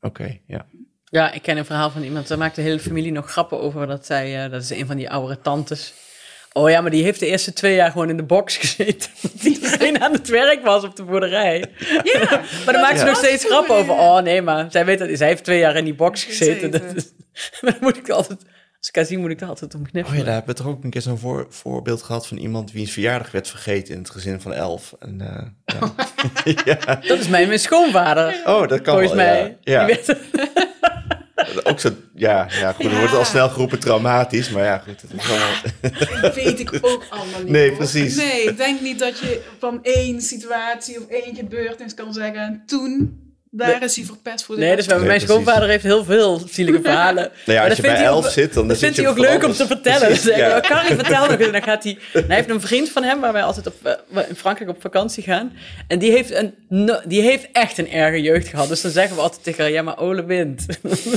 Oké, 0.00 0.38
ja. 0.46 0.66
Ja, 1.04 1.32
ik 1.32 1.42
ken 1.42 1.56
een 1.56 1.64
verhaal 1.64 1.90
van 1.90 2.02
iemand, 2.02 2.28
daar 2.28 2.38
maakt 2.38 2.56
de 2.56 2.62
hele 2.62 2.78
familie 2.80 3.12
nog 3.12 3.30
grappen 3.30 3.60
over. 3.60 3.86
Dat 3.86 4.06
zij, 4.06 4.44
eh, 4.44 4.50
dat 4.50 4.62
is 4.62 4.70
een 4.70 4.86
van 4.86 4.96
die 4.96 5.10
oudere 5.10 5.40
tantes. 5.40 5.94
Oh 6.52 6.70
ja, 6.70 6.80
maar 6.80 6.90
die 6.90 7.02
heeft 7.02 7.20
de 7.20 7.26
eerste 7.26 7.52
twee 7.52 7.74
jaar 7.74 7.90
gewoon 7.90 8.08
in 8.08 8.16
de 8.16 8.22
box 8.22 8.56
gezeten. 8.56 9.10
Omdat 9.22 9.42
iedereen 9.44 10.02
aan 10.02 10.12
het 10.12 10.28
werk 10.28 10.62
was 10.64 10.84
op 10.84 10.96
de 10.96 11.02
boerderij. 11.02 11.64
Ja, 12.02 12.20
Maar 12.64 12.72
daar 12.72 12.80
maken 12.80 12.98
ze 12.98 13.04
Ja. 13.04 13.10
nog 13.10 13.16
steeds 13.18 13.44
grappen 13.44 13.74
over. 13.74 13.92
Oh 13.94 14.18
nee, 14.20 14.42
maar 14.42 14.66
zij 14.70 14.84
weet 14.84 14.98
dat, 14.98 15.08
zij 15.12 15.28
heeft 15.28 15.44
twee 15.44 15.58
jaar 15.58 15.76
in 15.76 15.84
die 15.84 15.94
box 15.94 16.24
gezeten. 16.24 16.54
Gezeten. 16.54 16.70
Dat 16.70 16.96
is, 16.96 17.12
maar 17.60 17.72
dan 17.72 17.80
moet 17.80 17.96
ik 17.96 18.10
altijd, 18.10 18.40
als 18.78 18.88
ik 18.88 18.96
haar 18.96 19.04
zie, 19.04 19.18
moet 19.18 19.30
ik 19.30 19.40
er 19.40 19.48
altijd 19.48 19.74
om 19.74 19.80
Oh 19.80 19.86
knippen. 19.88 20.16
ja, 20.16 20.24
daar 20.24 20.34
hebben 20.34 20.54
we 20.56 20.62
toch 20.62 20.72
ook 20.72 20.84
een 20.84 20.90
keer 20.90 21.00
zo'n 21.02 21.18
voor, 21.18 21.46
voorbeeld 21.48 22.02
gehad 22.02 22.26
van 22.26 22.36
iemand 22.36 22.72
wiens 22.72 22.90
verjaardag 22.90 23.30
werd 23.30 23.48
vergeten 23.48 23.94
in 23.94 24.00
het 24.00 24.10
gezin 24.10 24.40
van 24.40 24.52
elf. 24.52 24.94
En, 24.98 25.20
eh, 25.20 25.46
ja. 25.64 25.92
ja. 26.84 26.94
Dat 26.94 27.18
is 27.18 27.28
mijn, 27.28 27.46
mijn 27.46 27.58
schoonvader. 27.58 28.42
Oh, 28.44 28.68
dat 28.68 28.80
kan 28.80 28.94
Volgens 28.98 29.12
wel, 29.12 29.42
mij. 29.42 29.58
Ja. 29.60 29.88
Ook 31.64 31.80
zo, 31.80 31.90
ja, 32.14 32.46
ja, 32.50 32.72
goed, 32.72 32.84
dan 32.84 32.94
wordt 32.94 33.10
het 33.10 33.18
al 33.18 33.24
snel 33.24 33.48
geroepen 33.48 33.78
traumatisch, 33.78 34.50
maar 34.50 34.64
ja, 34.64 34.78
goed. 34.78 35.02
Het 35.02 35.12
is 35.12 35.28
allemaal, 35.30 36.20
dat 36.22 36.34
weet 36.34 36.60
ik 36.60 36.78
ook 36.80 37.06
allemaal 37.10 37.40
niet. 37.40 37.48
Nee, 37.48 37.68
hoor. 37.68 37.76
precies. 37.76 38.16
Nee, 38.16 38.42
ik 38.42 38.56
denk 38.56 38.80
niet 38.80 38.98
dat 38.98 39.18
je 39.18 39.42
van 39.58 39.78
één 39.82 40.20
situatie 40.20 40.98
of 40.98 41.06
één 41.08 41.34
gebeurtenis 41.34 41.94
kan 41.94 42.12
zeggen. 42.12 42.40
En 42.40 42.62
toen, 42.66 43.21
daar 43.54 43.82
is 43.82 43.96
hij 43.96 44.04
verpest 44.04 44.44
voor 44.44 44.54
de 44.54 44.60
Nee, 44.60 44.76
dus 44.76 44.86
mijn 44.86 45.02
Nee, 45.06 45.18
schoonvader 45.20 45.68
heeft 45.68 45.82
heel 45.84 46.04
veel 46.04 46.42
zielige 46.50 46.80
verhalen. 46.88 47.30
nou 47.46 47.58
ja, 47.58 47.58
als 47.58 47.68
dat 47.68 47.76
je 47.76 47.82
vindt 47.82 47.96
bij 47.98 48.04
hij 48.06 48.14
elf 48.14 48.24
ook- 48.26 48.30
zit, 48.30 48.54
dan 48.54 48.68
Dat 48.68 48.78
zit 48.78 48.84
vindt 48.94 48.96
je 48.96 49.02
hij 49.02 49.10
ook 49.12 49.18
leuk 49.40 49.44
om 49.50 49.52
te 49.56 49.66
vertellen. 49.66 50.06
Precies, 50.06 50.22
Dus 50.22 50.36
ja. 50.36 50.56
ik, 50.56 50.62
Carrie, 50.62 50.94
vertel 50.94 51.20
nog 51.26 51.30
eens. 51.30 51.46
En 51.46 51.52
dan 51.52 51.62
gaat 51.62 51.82
hij... 51.84 51.98
Hij 52.26 52.36
heeft 52.36 52.50
een 52.50 52.60
vriend 52.60 52.88
van 52.90 53.02
hem 53.02 53.20
waar 53.20 53.32
wij 53.32 53.42
altijd 53.42 53.66
op, 53.66 53.74
eh, 53.82 54.28
in 54.28 54.36
Frankrijk 54.36 54.70
op 54.70 54.80
vakantie 54.80 55.22
gaan. 55.22 55.52
En 55.88 55.98
die 55.98 56.10
heeft, 56.10 56.30
een, 56.30 56.54
no- 56.68 57.00
die 57.04 57.22
heeft 57.22 57.48
echt 57.52 57.78
een 57.78 57.90
erge 57.90 58.20
jeugd 58.22 58.48
gehad. 58.48 58.68
Dus 58.68 58.80
dan 58.80 58.90
zeggen 58.90 59.16
we 59.16 59.22
altijd 59.22 59.42
tegen 59.42 59.62
haar, 59.64 59.72
ja, 59.72 59.82
maar 59.82 59.98
Ole 59.98 60.24
wint. 60.24 60.66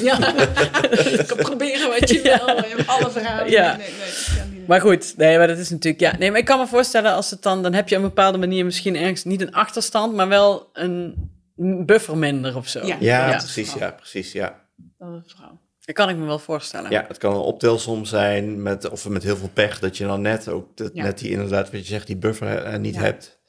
Ja, 0.03 0.17
ik 1.19 1.27
kan 1.27 1.37
proberen 1.37 1.89
wat 1.99 2.09
je 2.09 2.19
Ja. 2.23 2.41
wil. 2.45 2.55
Je 2.55 2.63
hebt 2.75 2.87
alle 2.89 3.09
verhalen. 3.11 3.51
Ja. 3.51 3.67
Nee, 3.77 3.77
nee, 3.77 3.87
nee, 3.99 4.37
kan. 4.37 4.63
Maar 4.67 4.81
goed, 4.81 5.13
nee, 5.17 5.37
maar 5.37 5.47
dat 5.47 5.57
is 5.57 5.69
natuurlijk... 5.69 6.01
Ja, 6.03 6.13
nee, 6.19 6.29
maar 6.31 6.39
ik 6.39 6.45
kan 6.45 6.59
me 6.59 6.67
voorstellen 6.67 7.13
als 7.13 7.29
het 7.29 7.41
dan... 7.41 7.63
Dan 7.63 7.73
heb 7.73 7.89
je 7.89 7.95
op 7.95 8.01
een 8.01 8.07
bepaalde 8.07 8.37
manier 8.37 8.65
misschien 8.65 8.95
ergens 8.95 9.23
niet 9.23 9.41
een 9.41 9.53
achterstand, 9.53 10.13
maar 10.15 10.27
wel 10.27 10.69
een... 10.73 11.33
een 11.57 11.85
buffer 11.85 12.17
minder 12.17 12.55
of 12.55 12.67
zo. 12.67 12.85
Ja. 12.85 12.97
Ja, 12.99 13.29
Ja. 13.29 13.37
precies, 13.37 13.73
ja, 13.73 13.91
precies, 13.91 14.31
ja. 14.31 14.65
Dat 14.97 15.25
is 15.25 15.33
vrouw. 15.33 15.59
Dat 15.79 15.95
kan 15.95 16.09
ik 16.09 16.17
me 16.17 16.25
wel 16.25 16.39
voorstellen. 16.39 16.91
Ja, 16.91 17.05
het 17.07 17.17
kan 17.17 17.33
een 17.33 17.39
optelsom 17.39 18.05
zijn, 18.05 18.61
met, 18.61 18.89
of 18.89 19.09
met 19.09 19.23
heel 19.23 19.37
veel 19.37 19.49
pech, 19.53 19.79
dat 19.79 19.97
je 19.97 20.05
dan 20.05 20.21
net 20.21 20.47
ook 20.47 20.77
dat, 20.77 20.91
Ja. 20.93 21.03
net 21.03 21.17
die 21.17 21.29
inderdaad, 21.29 21.71
wat 21.71 21.79
je 21.81 21.85
zegt, 21.87 22.07
die 22.07 22.17
buffer 22.17 22.63
eh, 22.63 22.79
niet 22.79 22.95
Ja. 22.95 23.01
hebt. 23.01 23.39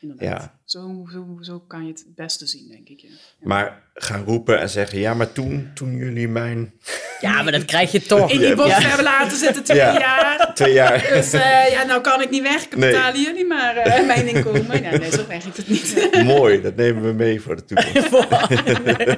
Inderdaad. 0.00 0.42
Ja. 0.42 0.58
Zo, 0.64 1.06
zo, 1.12 1.38
zo 1.40 1.60
kan 1.60 1.82
je 1.82 1.88
het 1.90 1.98
het 2.06 2.14
beste 2.14 2.46
zien, 2.46 2.68
denk 2.68 2.88
ik. 2.88 3.00
Ja. 3.00 3.08
Maar 3.40 3.82
gaan 3.94 4.24
roepen 4.24 4.60
en 4.60 4.70
zeggen, 4.70 4.98
ja, 4.98 5.14
maar 5.14 5.32
toen, 5.32 5.70
toen 5.74 5.96
jullie 5.96 6.28
mijn 6.28 6.74
Ja, 7.24 7.42
maar 7.42 7.52
dat 7.52 7.64
krijg 7.64 7.92
je 7.92 8.02
toch. 8.02 8.30
In 8.30 8.38
die 8.38 8.54
box 8.54 8.68
Ja. 8.68 8.80
hebben 8.80 9.04
laten 9.04 9.36
zitten 9.38 9.64
twee 9.64 9.76
Ja. 9.76 9.98
jaar. 9.98 10.50
twee 10.54 10.72
jaar... 10.72 11.06
Dus 11.12 11.32
eh, 11.32 11.70
ja, 11.70 11.82
nou 11.84 12.00
kan 12.00 12.22
ik 12.22 12.30
niet 12.30 12.42
werken, 12.42 12.78
Nee. 12.78 12.90
betalen 12.90 13.20
jullie 13.20 13.46
maar 13.46 13.76
eh, 13.76 14.06
mijn 14.06 14.26
inkomen. 14.28 14.82
Ja, 14.82 14.96
nee, 14.98 15.10
zo 15.10 15.26
werkt 15.28 15.56
het 15.56 15.68
niet. 15.68 16.08
Mooi, 16.24 16.62
dat 16.62 16.76
nemen 16.76 17.02
we 17.02 17.12
mee 17.12 17.40
voor 17.40 17.56
de 17.56 17.64
toekomst. 17.64 18.14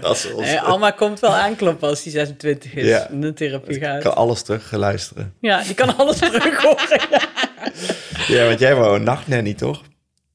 Als 0.04 0.22
we 0.28 0.34
ons- 0.36 0.48
Eh, 0.48 0.62
Alma 0.68 0.90
komt 0.90 1.20
wel 1.20 1.34
aankloppen 1.34 1.88
als 1.88 2.02
hij 2.02 2.12
26 2.12 2.74
is 2.74 2.84
Ja. 2.86 3.08
en 3.08 3.20
de 3.20 3.32
therapie 3.32 3.76
ik 3.76 3.82
gaat. 3.82 4.02
kan 4.02 4.14
alles 4.16 4.42
terug 4.42 4.72
luisteren. 4.72 5.34
Ja, 5.40 5.62
die 5.62 5.74
kan 5.74 5.96
alles 5.96 6.18
terug 6.18 6.62
horen. 6.62 7.00
Ja, 8.28 8.46
want 8.46 8.58
jij 8.58 8.74
wou 8.74 8.96
een 8.96 9.02
nachtnanny, 9.04 9.54
toch? 9.54 9.82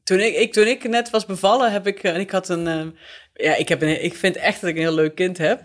Toen 0.04 0.20
ik, 0.20 0.36
ik, 0.36 0.54
toen 0.54 0.68
ik 0.68 0.88
net 0.90 1.10
was 1.10 1.26
bevallen, 1.26 1.72
heb 1.72 1.88
ik... 1.88 2.04
eh, 2.04 2.14
En 2.14 2.20
ik 2.20 2.32
had 2.32 2.50
een... 2.50 2.68
eh, 2.68 2.82
ja, 3.34 3.56
ik, 3.56 3.70
heb 3.70 3.82
een, 3.82 4.04
ik 4.04 4.16
vind 4.16 4.36
echt 4.38 4.62
dat 4.62 4.70
ik 4.70 4.76
een 4.76 4.82
heel 4.82 4.94
leuk 4.94 5.16
kind 5.16 5.38
heb. 5.38 5.62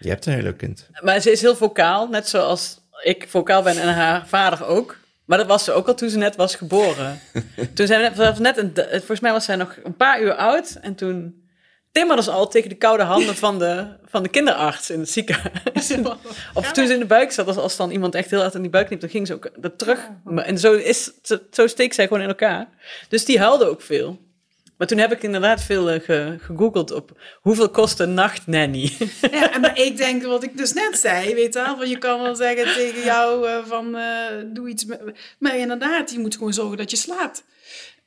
Je 0.00 0.08
hebt 0.08 0.26
een 0.26 0.32
heel 0.32 0.42
leuk 0.42 0.56
kind. 0.56 0.88
Maar 1.02 1.20
ze 1.20 1.30
is 1.30 1.40
heel 1.40 1.56
vocaal, 1.56 2.08
net 2.08 2.28
zoals 2.28 2.80
ik 3.02 3.26
vocaal 3.28 3.62
ben 3.62 3.78
en 3.78 3.94
haar 3.94 4.26
vader 4.26 4.66
ook. 4.66 4.96
Maar 5.24 5.38
dat 5.38 5.46
was 5.46 5.64
ze 5.64 5.72
ook 5.72 5.86
al 5.86 5.94
toen 5.94 6.10
ze 6.10 6.18
net 6.18 6.36
was 6.36 6.54
geboren. 6.54 7.20
toen 7.74 7.86
zij 7.86 8.00
net, 8.00 8.16
was 8.16 8.38
net 8.38 8.56
een, 8.56 8.72
volgens 8.74 9.20
mij 9.20 9.32
was 9.32 9.44
zij 9.44 9.56
nog 9.56 9.76
een 9.84 9.96
paar 9.96 10.22
uur 10.22 10.34
oud. 10.34 10.78
En 10.80 10.94
toen 10.94 11.42
timmerde 11.92 12.22
ze 12.22 12.30
al 12.30 12.48
tegen 12.48 12.68
de 12.68 12.74
koude 12.74 13.02
handen 13.02 13.36
van 13.36 13.58
de, 13.58 13.86
van 14.04 14.22
de 14.22 14.28
kinderarts 14.28 14.90
in 14.90 15.00
het 15.00 15.10
ziekenhuis. 15.10 15.92
of 16.54 16.72
toen 16.72 16.86
ze 16.86 16.92
in 16.92 16.98
de 16.98 17.06
buik 17.06 17.32
zat, 17.32 17.46
als, 17.46 17.56
als 17.56 17.76
dan 17.76 17.90
iemand 17.90 18.14
echt 18.14 18.30
heel 18.30 18.40
hard 18.40 18.54
in 18.54 18.62
die 18.62 18.70
buik 18.70 18.86
knipt, 18.86 19.00
dan 19.00 19.10
ging 19.10 19.26
ze 19.26 19.34
ook 19.34 19.50
dat 19.56 19.78
terug. 19.78 20.08
En 20.36 20.58
zo, 20.58 20.72
is, 20.72 21.10
zo, 21.22 21.38
zo 21.50 21.66
steekt 21.66 21.94
zij 21.94 22.06
gewoon 22.06 22.22
in 22.22 22.28
elkaar. 22.28 22.68
Dus 23.08 23.24
die 23.24 23.38
huilde 23.38 23.64
ook 23.64 23.82
veel. 23.82 24.18
Maar 24.78 24.86
toen 24.86 24.98
heb 24.98 25.12
ik 25.12 25.22
inderdaad 25.22 25.62
veel 25.62 25.90
eh, 25.90 26.00
ge- 26.00 26.36
gegoogeld 26.40 26.90
op 26.90 27.20
hoeveel 27.40 27.70
kost 27.70 28.00
een 28.00 28.14
nachtnanny. 28.14 28.92
Ja, 29.30 29.52
en 29.54 29.60
maar 29.60 29.78
ik 29.78 29.96
denk 29.96 30.22
wat 30.22 30.42
ik 30.42 30.56
dus 30.56 30.72
net 30.72 30.98
zei, 30.98 31.34
weet 31.34 31.54
je 31.54 31.60
wel, 31.62 31.84
je 31.84 31.98
kan 31.98 32.22
wel 32.22 32.34
zeggen 32.36 32.74
tegen 32.74 33.02
jou 33.04 33.48
eh, 33.48 33.58
van 33.66 33.96
eh, 33.96 34.26
doe 34.46 34.68
iets 34.68 34.84
met... 34.84 35.00
Maar 35.38 35.56
inderdaad, 35.56 36.10
je 36.12 36.18
moet 36.18 36.34
gewoon 36.36 36.52
zorgen 36.52 36.76
dat 36.76 36.90
je 36.90 36.96
slaapt. 36.96 37.44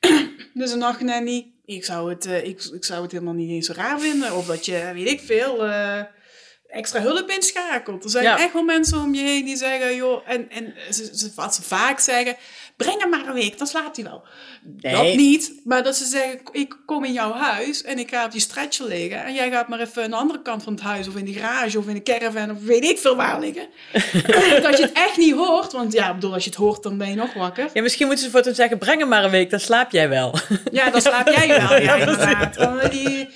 dus 0.54 0.72
een 0.72 0.78
nachtnanny, 0.78 1.50
ik 1.64 1.84
zou 1.84 2.10
het, 2.10 2.24
ik, 2.26 2.62
ik 2.72 2.84
zou 2.84 3.02
het 3.02 3.12
helemaal 3.12 3.34
niet 3.34 3.50
eens 3.50 3.66
zo 3.66 3.72
raar 3.76 4.00
vinden. 4.00 4.36
Of 4.36 4.46
dat 4.46 4.64
je, 4.66 4.90
weet 4.94 5.08
ik 5.10 5.20
veel, 5.20 5.64
extra 6.68 7.00
hulp 7.00 7.30
inschakelt. 7.30 8.04
Er 8.04 8.10
zijn 8.10 8.24
Ja. 8.24 8.38
echt 8.38 8.52
wel 8.52 8.62
mensen 8.62 8.98
om 8.98 9.14
je 9.14 9.22
heen 9.22 9.44
die 9.44 9.56
zeggen, 9.56 9.96
joh, 9.96 10.22
en, 10.26 10.50
en 10.50 10.74
ze, 10.90 11.10
ze, 11.16 11.30
wat 11.34 11.54
ze 11.54 11.62
vaak 11.62 12.00
zeggen, 12.00 12.36
breng 12.82 13.00
hem 13.00 13.10
maar 13.10 13.26
een 13.26 13.34
week, 13.34 13.58
dan 13.58 13.66
slaapt 13.66 13.96
hij 13.96 14.04
wel. 14.04 14.22
Dat 14.62 15.14
niet, 15.14 15.52
maar 15.64 15.82
dat 15.82 15.96
ze 15.96 16.04
zeggen, 16.04 16.40
ik 16.52 16.76
kom 16.86 17.04
in 17.04 17.12
jouw 17.12 17.32
huis 17.32 17.82
en 17.82 17.98
ik 17.98 18.10
ga 18.10 18.24
op 18.24 18.30
die 18.32 18.40
stretcher 18.40 18.86
liggen. 18.86 19.24
En 19.24 19.34
jij 19.34 19.50
gaat 19.50 19.68
maar 19.68 19.80
even 19.80 20.02
aan 20.02 20.10
de 20.10 20.16
andere 20.16 20.42
kant 20.42 20.62
van 20.62 20.72
het 20.72 20.82
huis 20.82 21.08
of 21.08 21.16
in 21.16 21.24
de 21.24 21.32
garage 21.32 21.78
of 21.78 21.88
in 21.88 21.94
de 21.94 22.02
caravan 22.02 22.50
of 22.50 22.56
weet 22.62 22.84
ik 22.84 22.98
veel 22.98 23.16
waar 23.16 23.40
liggen. 23.40 23.66
dat 24.62 24.76
je 24.76 24.82
het 24.82 24.92
echt 24.92 25.16
niet 25.16 25.34
hoort, 25.34 25.72
want 25.72 25.92
ja, 25.92 26.14
bedoel, 26.14 26.32
als 26.32 26.44
je 26.44 26.50
het 26.50 26.58
hoort, 26.58 26.82
dan 26.82 26.98
ben 26.98 27.08
je 27.08 27.14
nog 27.14 27.34
wakker. 27.34 27.68
Ja, 27.72 27.82
misschien 27.82 28.06
moeten 28.06 28.24
ze 28.24 28.30
voor 28.30 28.42
toen 28.42 28.54
zeggen, 28.54 28.78
breng 28.78 28.98
hem 28.98 29.08
maar 29.08 29.24
een 29.24 29.30
week, 29.30 29.50
dan 29.50 29.60
slaap 29.60 29.90
jij 29.90 30.08
wel. 30.08 30.34
Ja, 30.72 30.90
dan 30.90 31.00
slaap 31.00 31.28
jij 31.36 31.48
wel, 31.48 31.80
ja, 31.80 31.94
inderdaad. 31.94 32.90
Die, 32.90 33.28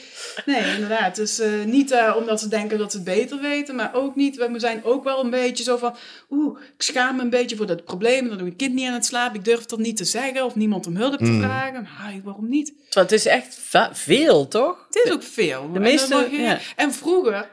nee, 0.46 0.74
inderdaad. 0.74 1.16
Dus 1.16 1.38
eh, 1.38 1.64
niet 1.64 1.90
eh, 1.90 2.14
omdat 2.18 2.40
ze 2.40 2.48
denken 2.48 2.78
dat 2.78 2.90
ze 2.90 2.96
het 2.96 3.06
beter 3.06 3.40
weten, 3.40 3.74
maar 3.74 3.94
ook 3.94 4.16
niet. 4.16 4.36
We 4.36 4.58
zijn 4.58 4.84
ook 4.84 5.04
wel 5.04 5.24
een 5.24 5.30
beetje 5.30 5.64
zo 5.64 5.76
van, 5.76 5.96
oeh, 6.30 6.58
ik 6.76 6.82
schaam 6.82 7.16
me 7.16 7.22
een 7.22 7.30
beetje 7.30 7.56
voor 7.56 7.66
dat 7.66 7.84
probleem. 7.84 8.28
Dan 8.28 8.38
doe 8.38 8.46
ik 8.46 8.56
kind 8.56 8.74
niet 8.74 8.86
aan 8.88 8.92
het 8.94 9.04
slapen. 9.06 9.38
Ik 9.38 9.44
durf 9.44 9.64
dat 9.64 9.78
niet 9.78 9.96
te 9.96 10.04
zeggen 10.04 10.44
of 10.44 10.54
niemand 10.54 10.86
om 10.86 10.96
hulp 10.96 11.18
te 11.18 11.38
vragen. 11.42 11.82
Maar 11.82 12.14
waarom 12.24 12.48
niet? 12.48 12.66
Terwijl 12.66 13.06
het 13.06 13.12
is 13.12 13.26
echt 13.26 13.58
veel, 13.92 14.48
toch? 14.48 14.86
Het 14.90 15.04
is 15.04 15.12
ook 15.12 15.22
veel. 15.22 15.68
De 15.72 15.76
En 15.76 15.82
meeste- 15.82 16.28
je- 16.30 16.36
ja. 16.40 16.58
En 16.76 16.92
vroeger, 16.92 17.48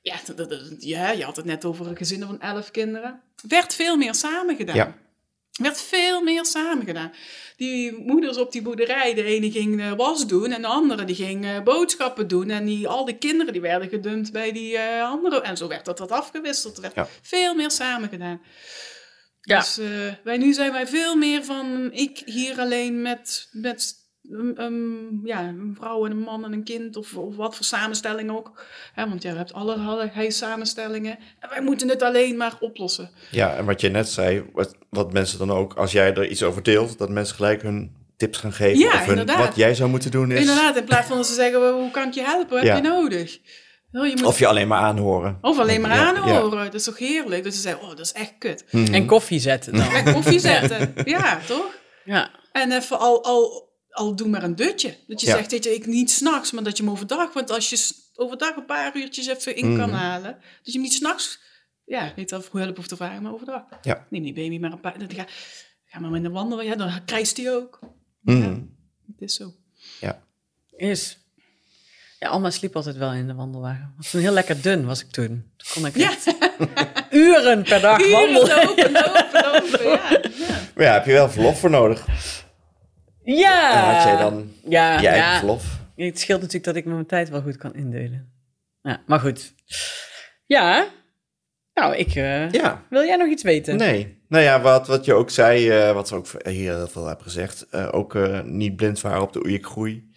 ja, 0.00 0.16
dat- 0.26 0.36
dat- 0.36 0.48
dat- 0.50 0.60
ja, 0.78 1.10
je 1.10 1.24
had 1.24 1.36
het 1.36 1.44
net 1.44 1.64
over 1.64 1.96
gezinnen 1.96 2.28
van 2.28 2.40
elf 2.40 2.70
kinderen. 2.70 3.20
werd 3.48 3.74
veel 3.74 3.96
meer 3.96 4.14
samen 4.14 4.56
gedaan. 4.56 4.76
Ja. 4.76 4.94
werd 5.52 5.80
veel 5.82 6.22
meer 6.22 6.44
samen 6.44 6.84
gedaan. 6.86 7.12
Die 7.56 7.92
moeders 7.92 8.36
op 8.36 8.52
die 8.52 8.62
boerderij, 8.62 9.14
de 9.14 9.22
ene 9.22 9.50
ging 9.50 9.80
eh, 9.80 9.92
was 9.92 10.26
doen 10.26 10.52
en 10.52 10.62
de 10.62 10.68
andere 10.68 11.04
die 11.04 11.14
ging 11.14 11.44
eh, 11.44 11.62
boodschappen 11.62 12.28
doen. 12.28 12.50
En 12.50 12.64
die, 12.64 12.88
al 12.88 13.04
die 13.04 13.18
kinderen 13.18 13.52
die 13.52 13.62
werden 13.62 13.88
gedumpt 13.88 14.32
bij 14.32 14.52
die 14.52 14.76
eh, 14.78 15.02
andere. 15.10 15.40
En 15.40 15.56
zo 15.56 15.68
werd 15.68 15.84
dat, 15.84 15.98
dat 15.98 16.10
afgewisseld. 16.12 16.76
Er 16.76 16.82
werd 16.82 16.94
Ja. 16.94 17.08
veel 17.22 17.54
meer 17.54 17.70
samen 17.70 18.08
gedaan. 18.08 18.40
Ja. 19.40 19.58
Dus 19.58 19.78
eh, 19.78 19.88
wij, 20.24 20.36
nu 20.36 20.52
zijn 20.52 20.72
wij 20.72 20.86
veel 20.86 21.16
meer 21.16 21.44
van 21.44 21.92
ik 21.92 22.22
hier 22.24 22.58
alleen 22.60 23.02
met, 23.02 23.48
met 23.52 23.94
um, 24.30 25.20
ja, 25.24 25.40
een 25.42 25.76
vrouw 25.80 26.04
en 26.04 26.10
een 26.10 26.18
man 26.18 26.44
en 26.44 26.52
een 26.52 26.64
kind 26.64 26.96
of, 26.96 27.14
of 27.16 27.36
wat 27.36 27.56
voor 27.56 27.64
samenstelling 27.64 28.30
ook. 28.30 28.62
Hè, 28.94 29.08
want 29.08 29.22
ja, 29.22 29.30
je 29.30 29.36
hebt 29.36 29.52
allerlei 29.52 30.30
samenstellingen. 30.30 31.18
En 31.40 31.48
wij 31.48 31.62
moeten 31.62 31.88
het 31.88 32.02
alleen 32.02 32.36
maar 32.36 32.56
oplossen. 32.60 33.10
Ja, 33.30 33.54
en 33.56 33.64
wat 33.64 33.80
je 33.80 33.88
net 33.88 34.08
zei, 34.08 34.44
wat, 34.52 34.74
wat 34.90 35.12
mensen 35.12 35.38
dan 35.38 35.50
ook, 35.50 35.74
als 35.74 35.92
jij 35.92 36.14
er 36.14 36.28
iets 36.28 36.42
over 36.42 36.62
deelt, 36.62 36.98
dat 36.98 37.10
mensen 37.10 37.36
gelijk 37.36 37.62
hun 37.62 37.94
tips 38.16 38.38
gaan 38.38 38.52
geven. 38.52 38.78
Ja, 38.78 38.92
of 38.92 39.00
hun, 39.00 39.08
inderdaad. 39.08 39.46
wat 39.46 39.56
jij 39.56 39.74
zou 39.74 39.90
moeten 39.90 40.10
doen 40.10 40.30
is. 40.30 40.40
Inderdaad, 40.40 40.76
in 40.76 40.84
plaats 40.84 41.06
van 41.06 41.16
dat 41.16 41.26
ze 41.26 41.34
zeggen, 41.34 41.60
"Wel, 41.60 41.80
hoe 41.80 41.90
kan 41.90 42.08
ik 42.08 42.14
je 42.14 42.22
helpen? 42.22 42.54
Wat 42.56 42.64
Ja. 42.64 42.74
heb 42.74 42.84
je 42.84 42.90
nodig? 42.90 43.38
Je 43.90 44.12
moet, 44.16 44.24
Of 44.24 44.38
je 44.38 44.46
alleen 44.46 44.68
maar 44.68 44.80
aanhoren. 44.80 45.38
of 45.40 45.58
alleen 45.58 45.80
maar 45.80 45.94
Ja, 45.96 46.08
aanhoren. 46.14 46.64
Dat 46.64 46.74
is 46.74 46.84
toch 46.84 46.98
heerlijk? 46.98 47.44
Dat 47.44 47.54
ze 47.54 47.60
zeggen, 47.60 47.82
oh, 47.82 47.88
dat 47.88 48.00
is 48.00 48.12
echt 48.12 48.34
kut. 48.38 48.64
Mhm. 48.70 48.94
En 48.94 49.06
koffie 49.06 49.38
zetten 49.40 49.72
dan. 49.72 49.88
En 49.88 50.12
koffie 50.12 50.38
zetten. 50.38 50.92
ja, 51.04 51.38
toch? 51.46 51.74
Ja. 52.04 52.30
En 52.52 52.72
even 52.72 52.98
al, 52.98 53.24
al, 53.24 53.65
al 53.96 54.16
doe 54.16 54.28
maar 54.28 54.42
een 54.42 54.56
dutje. 54.56 54.96
Dat 55.06 55.20
je 55.20 55.26
Ja. 55.26 55.36
zegt, 55.36 55.50
weet 55.50 55.64
je, 55.64 55.74
ik 55.74 55.86
niet 55.86 56.10
s'nachts, 56.10 56.52
maar 56.52 56.64
dat 56.64 56.76
je 56.76 56.82
hem 56.82 56.92
overdag. 56.92 57.32
Want 57.32 57.50
als 57.50 57.70
je 57.70 57.94
overdag 58.14 58.56
een 58.56 58.64
paar 58.64 58.96
uurtjes 58.96 59.26
even 59.26 59.56
in 59.56 59.76
kan 59.76 59.88
Mhm. 59.88 59.98
halen, 59.98 60.32
dat 60.32 60.40
je 60.62 60.72
hem 60.72 60.80
niet 60.80 60.92
s'nachts, 60.92 61.40
ja, 61.84 62.12
niet 62.16 62.34
of 62.34 62.52
hulp 62.52 62.76
hoeft 62.76 62.88
te 62.88 62.96
vragen, 62.96 63.22
maar 63.22 63.32
overdag. 63.32 63.62
Ja. 63.82 64.06
Neem 64.10 64.22
die 64.22 64.32
baby 64.34 64.58
maar 64.58 64.72
een 64.72 64.80
paar, 64.80 64.98
dan 64.98 65.10
ga, 65.14 65.26
ga 65.84 65.98
maar 66.00 66.10
met 66.10 66.24
een 66.24 66.32
wandelen, 66.32 66.64
ja, 66.64 66.74
dan 66.74 67.04
krijgt 67.04 67.36
hij 67.36 67.54
ook. 67.54 67.78
Ja, 68.24 68.34
het 69.06 69.20
is 69.20 69.34
zo. 69.34 69.54
Is. 70.76 71.18
Ja, 72.18 72.28
Alma 72.28 72.50
sliep 72.50 72.76
altijd 72.76 72.96
wel 72.96 73.12
in 73.12 73.26
de 73.26 73.34
wandelwagen. 73.34 73.94
Was 73.96 74.10
toen 74.10 74.20
heel 74.20 74.32
lekker 74.32 74.62
dun 74.62 74.86
was 74.86 75.00
ik 75.00 75.10
toen. 75.10 75.52
Toen 75.56 75.68
kon 75.74 75.86
ik 75.86 75.96
Ja, 75.96 76.10
echt 76.10 76.34
uren 77.10 77.62
per 77.62 77.80
dag 77.80 78.00
uren 78.00 78.12
wandelen. 78.32 78.64
lopen, 78.66 78.92
lopen, 78.92 79.30
lopen, 79.32 79.88
ja. 79.88 80.10
ja. 80.10 80.60
Maar 80.74 80.84
ja, 80.84 80.92
heb 80.92 81.06
je 81.06 81.12
wel 81.12 81.30
verlof 81.30 81.60
voor 81.60 81.70
nodig. 81.70 82.06
Ja. 83.34 83.72
En 83.88 83.94
had 83.94 84.02
jij 84.04 84.16
dan 84.16 84.52
ja, 84.68 85.00
je 85.00 85.08
eigen 85.08 85.30
ja. 85.30 85.38
verlof? 85.38 85.64
Het 85.96 86.18
scheelt 86.18 86.38
natuurlijk 86.40 86.64
dat 86.66 86.76
ik 86.76 86.84
mijn 86.84 87.06
tijd 87.06 87.28
wel 87.28 87.42
goed 87.42 87.56
kan 87.56 87.74
indelen. 87.74 88.32
Ja, 88.82 89.02
maar 89.06 89.20
goed. 89.20 89.54
Ja. 90.46 90.86
Nou, 91.74 91.96
ik... 91.96 92.14
eh, 92.14 92.50
Ja. 92.50 92.82
Wil 92.90 93.02
jij 93.04 93.16
nog 93.16 93.28
iets 93.28 93.42
weten? 93.42 93.76
Nee. 93.76 94.18
Nou 94.28 94.44
ja, 94.44 94.60
wat, 94.60 94.86
wat 94.86 95.04
je 95.04 95.14
ook 95.14 95.30
zei, 95.30 95.70
eh, 95.70 95.92
wat 95.92 96.10
we 96.10 96.16
ook 96.16 96.26
hier 96.44 96.74
heel 96.74 96.88
veel 96.88 97.06
hebben 97.06 97.24
gezegd, 97.24 97.66
eh, 97.70 97.88
ook 97.90 98.18
niet 98.44 98.76
blind 98.76 99.00
varen 99.00 99.22
op 99.22 99.32
de 99.32 99.42
oeiekgroei. 99.44 100.10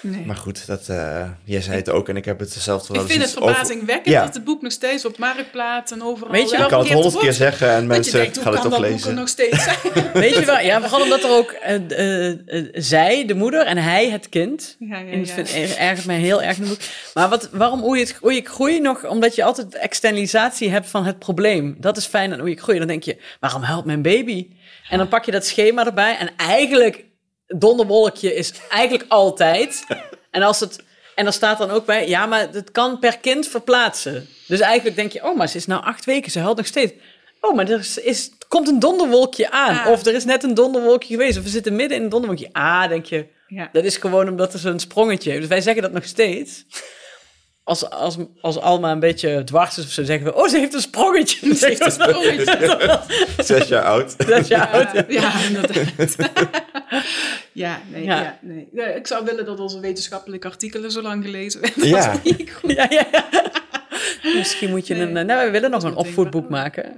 Nee. 0.00 0.24
Maar 0.26 0.36
goed, 0.36 0.66
dat, 0.66 0.88
eh, 0.88 1.28
jij 1.44 1.60
zei 1.60 1.76
het 1.76 1.90
ook 1.90 2.08
en 2.08 2.16
ik 2.16 2.24
heb 2.24 2.38
het 2.38 2.52
zelf 2.52 2.86
wel 2.88 3.02
Ik 3.02 3.10
vind 3.10 3.22
het 3.22 3.36
over- 3.38 3.48
verbazingwekkend 3.52 4.14
Ja. 4.14 4.24
dat 4.24 4.34
het 4.34 4.44
boek 4.44 4.62
nog 4.62 4.72
steeds 4.72 5.04
op 5.04 5.18
Marktplaats 5.18 5.92
en 5.92 6.02
overal... 6.02 6.32
Weet 6.32 6.50
je, 6.50 6.56
Ik 6.56 6.68
kan 6.68 6.80
het 6.80 6.92
honderd 6.92 7.18
keer 7.18 7.32
zeggen 7.32 7.70
en 7.70 7.80
je 7.80 7.86
mensen 7.86 8.12
denkt, 8.20 8.34
hoe 8.34 8.44
gaan 8.44 8.52
het 8.52 8.62
kan 8.62 8.70
toch 8.70 8.80
dat 8.80 8.88
boek 8.90 8.98
er 8.98 9.04
lezen. 9.06 9.14
nog 9.14 9.28
steeds 9.28 9.62
zijn? 9.64 9.76
Weet 10.24 10.34
je 10.34 10.44
wel? 10.44 10.58
Ja, 10.60 10.80
vooral 10.80 11.02
omdat 11.02 11.22
er 11.22 11.30
ook 11.30 11.50
eh, 11.50 12.30
eh, 12.30 12.38
zij, 12.72 13.24
de 13.26 13.34
moeder, 13.34 13.66
en 13.66 13.76
hij, 13.76 14.10
het 14.10 14.28
kind. 14.28 14.76
Ja, 14.78 14.98
ja, 14.98 15.10
En 15.12 15.18
dat 15.18 15.30
vind, 15.30 15.48
er- 15.54 15.76
ergert 15.76 16.06
mij 16.06 16.18
heel 16.18 16.42
erg 16.42 16.56
in 16.56 16.62
het 16.62 16.70
boek. 16.70 16.80
Maar 17.14 17.28
wat, 17.28 17.48
waarom 17.52 17.84
oei, 17.84 18.00
het, 18.00 18.18
oei 18.24 18.36
ik 18.36 18.48
groei 18.48 18.80
nog? 18.80 19.04
Omdat 19.06 19.34
je 19.34 19.44
altijd 19.44 19.74
externalisatie 19.74 20.70
hebt 20.70 20.86
van 20.88 21.04
het 21.04 21.18
probleem. 21.18 21.76
Dat 21.80 21.96
is 21.96 22.06
fijn 22.06 22.32
aan 22.32 22.40
oei 22.40 22.52
ik 22.52 22.60
groei. 22.60 22.78
Dan 22.78 22.86
denk 22.86 23.02
je, 23.02 23.16
waarom 23.40 23.62
huilt 23.62 23.84
mijn 23.84 24.02
baby? 24.02 24.48
En 24.88 24.98
dan 24.98 25.08
pak 25.08 25.24
je 25.24 25.30
dat 25.32 25.46
schema 25.46 25.86
erbij. 25.86 26.16
En 26.18 26.30
eigenlijk, 26.36 27.04
donderwolkje 27.58 28.34
is 28.34 28.52
eigenlijk 28.70 29.04
altijd. 29.08 29.84
En 30.30 30.42
als 30.42 30.60
het... 30.60 30.82
En 31.14 31.24
dan 31.24 31.32
staat 31.32 31.58
dan 31.58 31.70
ook 31.70 31.86
bij, 31.86 32.08
ja, 32.08 32.26
maar 32.26 32.48
het 32.52 32.70
kan 32.70 32.98
per 32.98 33.18
kind 33.18 33.48
verplaatsen. 33.48 34.28
Dus 34.46 34.60
eigenlijk 34.60 34.96
denk 34.96 35.12
je, 35.12 35.24
oh, 35.24 35.36
maar 35.36 35.48
ze 35.48 35.56
is 35.56 35.66
nou 35.66 35.84
acht 35.84 36.04
weken, 36.04 36.30
ze 36.30 36.38
huilt 36.38 36.56
nog 36.56 36.66
steeds. 36.66 36.92
Oh, 37.40 37.54
maar 37.54 37.70
er 37.70 37.78
is, 37.78 37.98
is, 37.98 38.30
komt 38.48 38.68
een 38.68 38.78
donderwolkje 38.78 39.50
aan. 39.50 39.78
Ah. 39.78 39.90
Of 39.90 40.06
er 40.06 40.14
is 40.14 40.24
net 40.24 40.42
een 40.42 40.54
donderwolkje 40.54 41.14
geweest. 41.14 41.38
Of 41.38 41.44
we 41.44 41.50
zitten 41.50 41.76
midden 41.76 41.96
in 41.96 42.02
een 42.04 42.08
donderwolkje. 42.08 42.48
Ah, 42.52 42.88
denk 42.88 43.04
je, 43.06 43.26
Ja. 43.48 43.68
dat 43.72 43.84
is 43.84 43.96
gewoon 43.96 44.28
omdat 44.28 44.52
er 44.52 44.58
zo'n 44.58 44.78
sprongetje 44.78 45.28
heeft. 45.28 45.40
Dus 45.40 45.50
wij 45.50 45.60
zeggen 45.60 45.82
dat 45.82 45.92
nog 45.92 46.04
steeds. 46.04 46.64
Als, 47.64 47.90
als, 47.90 48.16
als 48.40 48.58
Alma 48.58 48.90
een 48.92 49.00
beetje 49.00 49.44
dwars 49.44 49.78
is 49.78 49.84
of 49.84 49.90
zo, 49.90 50.04
zeggen 50.04 50.26
we... 50.26 50.34
Oh, 50.34 50.48
ze 50.48 50.58
heeft 50.58 50.74
een 50.74 50.80
sprongetje. 50.80 51.54
Ze 51.54 51.66
heeft 51.66 51.84
een 51.84 51.90
sprongetje. 51.90 53.00
Zes 53.44 53.68
jaar 53.68 53.82
oud. 53.84 54.14
Is 54.28 54.48
je 54.48 54.68
oud. 54.68 54.92
Ja, 54.92 55.04
ja, 55.08 55.32
inderdaad. 55.46 56.16
Ja, 57.52 57.80
nee, 57.90 58.04
Ja. 58.04 58.20
ja. 58.20 58.38
nee. 58.42 58.68
Ja, 58.72 58.84
ik 58.86 59.06
zou 59.06 59.24
willen 59.24 59.44
dat 59.44 59.60
onze 59.60 59.80
wetenschappelijke 59.80 60.48
artikelen 60.48 60.90
zo 60.90 61.02
lang 61.02 61.24
gelezen 61.24 61.60
werden. 61.60 61.88
Ja. 61.88 62.12
Dat 62.12 62.20
is 62.22 62.36
niet 62.36 62.52
goed. 62.52 62.70
Ja, 62.72 62.86
ja, 62.90 63.06
ja. 63.12 63.24
Misschien 64.34 64.70
moet 64.70 64.86
je 64.86 64.94
Nee, 64.94 65.02
een... 65.06 65.16
eh, 65.16 65.24
Nou, 65.24 65.44
we 65.44 65.50
willen 65.50 65.70
nog 65.70 65.82
een 65.82 65.94
opvoedboek 65.96 66.48
maken. 66.48 66.96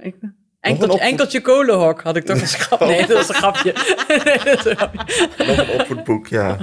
Enkeltje, 0.59 0.93
opvoed- 0.93 1.09
enkeltje 1.09 1.41
kolenhok 1.41 2.01
had 2.01 2.15
ik 2.15 2.25
toch 2.25 2.41
een 2.41 2.47
grap. 2.47 2.79
Nee, 2.89 3.05
dat 3.07 3.17
was 3.17 3.29
een 3.29 3.35
grapje. 3.35 3.73
Nee, 4.23 4.37
dat 4.43 4.57
is 4.59 4.65
een 4.65 4.75
grapje. 4.77 5.27
Nog 5.45 5.57
een 5.57 5.69
opvoedboek, 5.79 6.27
ja. 6.27 6.57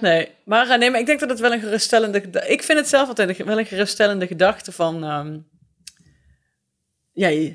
Nee, 0.00 0.28
maar, 0.44 0.68
eh, 0.70 0.78
nee, 0.78 0.90
maar 0.90 1.00
ik 1.00 1.06
denk 1.06 1.20
dat 1.20 1.28
het 1.28 1.40
wel 1.40 1.52
een 1.52 1.60
geruststellende... 1.60 2.18
Ik 2.46 2.62
vind 2.62 2.78
het 2.78 2.88
zelf 2.88 3.08
altijd 3.08 3.36
wel 3.36 3.58
een 3.58 3.66
geruststellende 3.66 4.26
gedachte 4.26 4.72
van... 4.72 5.04
ehm, 5.04 5.38
ja, 7.12 7.28
je, 7.28 7.54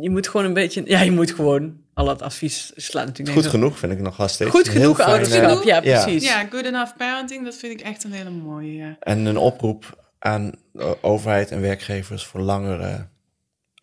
je 0.00 0.10
moet 0.10 0.28
gewoon 0.28 0.46
een 0.46 0.52
beetje... 0.54 0.82
Ja, 0.84 1.00
je 1.00 1.10
moet 1.10 1.30
gewoon 1.30 1.76
al 1.94 2.08
het 2.08 2.22
advies 2.22 2.72
slaan 2.76 3.06
natuurlijk. 3.06 3.36
Goed 3.38 3.46
genoeg 3.50 3.78
vind 3.78 3.92
ik 3.92 4.00
nog 4.00 4.16
wel 4.16 4.28
steeds. 4.28 4.50
Goed 4.50 4.68
genoeg 4.68 5.00
ouderschap, 5.00 5.62
ja, 5.62 5.80
Ja. 5.82 6.02
precies. 6.02 6.24
Ja, 6.24 6.44
good 6.50 6.64
enough 6.64 6.96
parenting, 6.96 7.44
dat 7.44 7.54
vind 7.56 7.80
ik 7.80 7.86
echt 7.86 8.04
een 8.04 8.12
hele 8.12 8.30
mooie. 8.30 8.72
Ja. 8.74 8.96
En 9.00 9.24
een 9.26 9.36
oproep 9.36 10.08
aan 10.18 10.52
de 10.72 10.96
overheid 11.02 11.50
en 11.50 11.60
werkgevers 11.60 12.24
voor 12.24 12.40
langere 12.40 13.08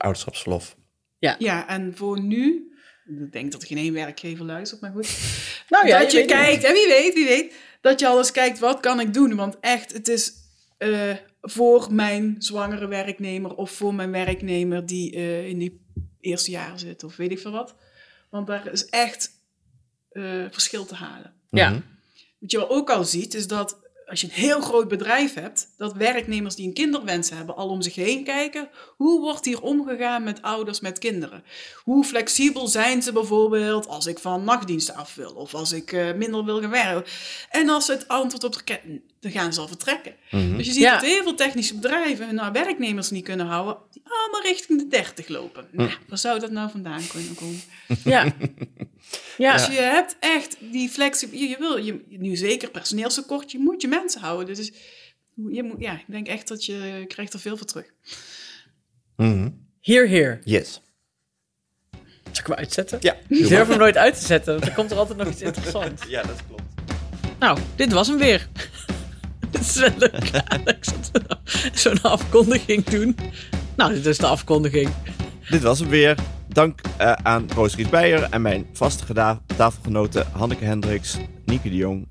ouderschapsverlof. 0.02 0.76
ja, 1.20 1.68
en 1.68 1.95
voor 1.95 2.22
nu, 2.22 2.74
ik 3.06 3.32
denk 3.32 3.52
dat 3.52 3.62
er 3.62 3.68
geen 3.68 3.78
één 3.78 3.93
werkgever 3.93 4.45
luistert, 4.45 4.82
maar 4.82 4.91
goed. 4.91 5.10
Nou 5.70 5.88
ja, 5.88 5.99
dat 5.99 6.12
je, 6.12 6.26
kijkt, 6.26 6.64
en 6.64 6.74
wie 6.74 6.88
weet, 6.88 7.14
wie 7.14 7.26
weet, 7.26 7.54
dat 7.82 7.99
je 7.99 8.08
alles 8.08 8.32
kijkt, 8.32 8.60
wat 8.60 8.80
kan 8.80 8.99
ik 8.99 9.14
doen? 9.14 9.36
Want 9.36 9.60
echt, 9.60 9.93
het 9.93 10.08
is 10.08 10.34
eh, 10.78 11.16
voor 11.41 11.93
mijn 11.93 12.36
zwangere 12.39 12.88
werknemer 12.88 13.56
of 13.56 13.72
voor 13.72 13.93
mijn 13.93 14.12
werknemer 14.12 14.86
die 14.86 15.16
eh, 15.16 15.47
in 15.47 15.58
die 15.58 15.82
eerste 16.20 16.52
jaren 16.52 16.80
zit 16.80 17.04
of 17.04 17.16
weet 17.16 17.32
ik 17.32 17.39
veel 17.39 17.52
wat. 17.52 17.76
Want 18.30 18.47
daar 18.47 18.72
is 18.72 18.86
echt 18.86 19.30
eh, 20.12 20.45
verschil 20.49 20.86
te 20.86 20.95
halen. 20.95 21.34
Ja. 21.49 21.70
Mhm. 21.70 21.82
Wat 22.39 22.52
je 22.52 22.58
wel 22.58 22.70
ook 22.70 22.89
al 22.89 23.04
ziet, 23.04 23.34
is 23.34 23.47
dat 23.47 23.81
als 24.12 24.22
je 24.22 24.28
een 24.28 24.34
heel 24.34 24.62
groot 24.62 24.88
bedrijf 24.88 25.34
hebt, 25.34 25.68
dat 25.78 25.93
werknemers 25.93 26.55
die 26.55 26.68
een 26.68 26.74
kinderwens 26.74 27.30
hebben 27.30 27.55
al 27.55 27.70
om 27.70 27.82
zich 27.82 27.95
heen 27.95 28.24
kijken. 28.24 28.70
Hoe 28.97 29.20
wordt 29.22 29.45
hier 29.45 29.62
omgegaan 29.62 30.24
met 30.24 30.41
ouders 30.41 30.80
met 30.80 30.99
kinderen? 30.99 31.43
Hoe 31.84 32.03
flexibel 32.03 32.68
zijn 32.68 33.01
ze 33.01 33.12
bijvoorbeeld 33.12 33.88
als 33.88 34.05
ik 34.05 34.20
van 34.20 34.43
nachtdiensten 34.43 34.95
af 34.95 35.16
wil 35.16 35.32
of 35.32 35.53
als 35.53 35.72
ik 35.72 35.91
eh, 35.91 36.14
minder 36.14 36.45
wil 36.45 36.62
gaan 36.62 36.70
werken? 36.70 37.12
En 37.49 37.70
als 37.70 37.86
ze 37.86 37.91
het 37.91 38.07
antwoord 38.07 38.43
op 38.43 38.53
de 38.53 39.01
dan 39.20 39.32
gaan 39.32 39.53
ze 39.53 39.59
al 39.59 39.68
vertrekken. 39.68 40.16
Mhm. 40.32 40.57
Dus 40.57 40.66
je 40.66 40.72
ziet 40.72 40.82
Ja. 40.82 40.93
dat 40.93 41.01
heel 41.09 41.24
veel 41.24 41.36
technische 41.36 41.76
bedrijven 41.76 42.26
hun 42.26 42.36
nou, 42.36 42.51
werknemers 42.51 43.09
niet 43.09 43.24
kunnen 43.24 43.45
houden, 43.45 43.78
die 43.91 44.01
allemaal 44.05 44.41
richting 44.41 44.80
de 44.80 44.88
30 44.88 45.28
lopen. 45.28 45.68
Nou, 45.72 45.89
waar 46.07 46.18
zou 46.18 46.39
dat 46.39 46.51
nou 46.51 46.70
vandaan 46.72 47.07
kunnen 47.07 47.36
komen? 47.36 47.62
Ja. 48.03 48.26
Ja. 49.38 49.53
Dus 49.53 49.66
je 49.66 49.82
hebt 49.82 50.16
echt 50.20 50.57
die 50.59 50.89
flexibiliteit. 50.89 51.49
Je 51.49 51.57
wil 51.57 51.78
je, 51.78 52.18
nu 52.20 52.36
zeker 52.36 52.70
personeelstekort, 52.70 53.51
je 53.51 53.59
moet 53.59 53.82
je 53.82 53.88
mensen 53.88 54.22
houden. 54.22 54.55
Dus 54.55 54.72
je 55.49 55.64
moet, 55.64 55.80
ja, 55.80 55.93
ik 55.93 56.05
denk 56.07 56.28
echt 56.28 56.47
dat 56.47 56.66
je 56.66 57.05
krijgt 57.07 57.34
er 57.34 57.39
veel 57.39 57.57
voor 57.57 57.66
terug. 57.66 57.86
Mhm. 59.16 59.49
Hier, 59.80 60.07
hier. 60.07 60.41
Yes. 60.43 60.82
Zal 62.32 62.43
ik 62.43 62.47
hem 62.47 62.55
uitzetten? 62.55 62.97
Ja. 63.01 63.16
Ik 63.28 63.47
durf 63.47 63.68
hem 63.68 63.78
nooit 63.78 63.97
uit 63.97 64.20
te 64.20 64.26
zetten, 64.26 64.53
want 64.53 64.66
dan 64.66 64.74
komt 64.74 64.91
er 64.91 64.97
altijd 64.97 65.18
nog 65.18 65.28
iets 65.28 65.41
interessants. 65.41 66.01
Ja, 66.09 66.22
dat 66.22 66.45
klopt. 66.47 66.62
Nou, 67.39 67.59
dit 67.76 67.91
was 67.91 68.07
hem 68.07 68.18
weer. 68.18 68.47
Het 69.51 69.62
is 69.62 69.76
wel 69.76 69.89
leuk, 69.97 70.32
Alex, 70.45 70.89
zo'n 71.74 72.01
afkondiging 72.01 72.84
doen. 72.84 73.18
Nou, 73.76 73.93
dit 73.93 74.05
is 74.05 74.18
de 74.18 74.28
afkondiging. 74.28 74.89
Dit 75.49 75.62
was 75.62 75.80
hem 75.80 75.89
weer. 75.89 76.18
Dank 76.54 76.80
eh, 76.97 77.12
aan 77.24 77.47
Roos 77.56 77.76
Ries 77.76 77.89
Beijer 77.89 78.28
en 78.30 78.41
mijn 78.41 78.66
vaste 78.74 79.36
tafelgenoten 79.56 80.28
Hanneke 80.32 80.66
Hendricks, 80.66 81.18
Nieke 81.45 81.70
de 81.70 81.76
Jong 81.76 82.08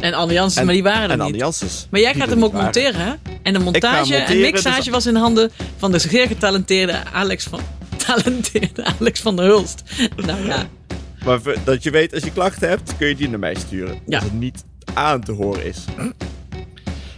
En 0.00 0.14
Anne 0.14 0.50
maar 0.54 0.66
die 0.66 0.82
waren 0.82 1.02
er 1.02 1.10
en 1.10 1.18
niet. 1.18 1.26
Anne 1.26 1.36
Janssens. 1.36 1.86
Maar 1.90 2.00
jij 2.00 2.14
gaat 2.14 2.28
hem 2.28 2.44
ook 2.44 2.52
monteren, 2.52 3.00
hè? 3.00 3.12
En 3.42 3.52
de 3.52 3.58
montage 3.58 3.96
monteren, 3.96 4.26
en 4.26 4.40
mixage 4.40 4.76
dus- 4.76 4.88
was 4.88 5.06
in 5.06 5.14
handen 5.14 5.50
van 5.76 5.92
de 5.92 5.98
zeer 5.98 6.26
getalenteerde 6.26 7.04
Alex 7.12 7.44
van... 7.44 7.60
Talenteerde 8.06 8.84
Alex 8.98 9.20
van 9.20 9.36
der 9.36 9.44
Hulst. 9.44 9.82
Nou 10.16 10.46
ja, 10.46 10.66
Maar 11.24 11.40
dat 11.64 11.82
je 11.82 11.90
weet, 11.90 12.14
als 12.14 12.22
je 12.22 12.32
klachten 12.32 12.68
hebt, 12.68 12.96
kun 12.96 13.08
je 13.08 13.14
die 13.14 13.28
naar 13.28 13.38
mij 13.38 13.54
sturen. 13.54 13.98
Ja. 14.06 14.16
Als 14.18 14.24
het 14.24 14.38
niet 14.38 14.64
aan 14.94 15.20
te 15.20 15.32
horen 15.32 15.64
is. 15.64 15.84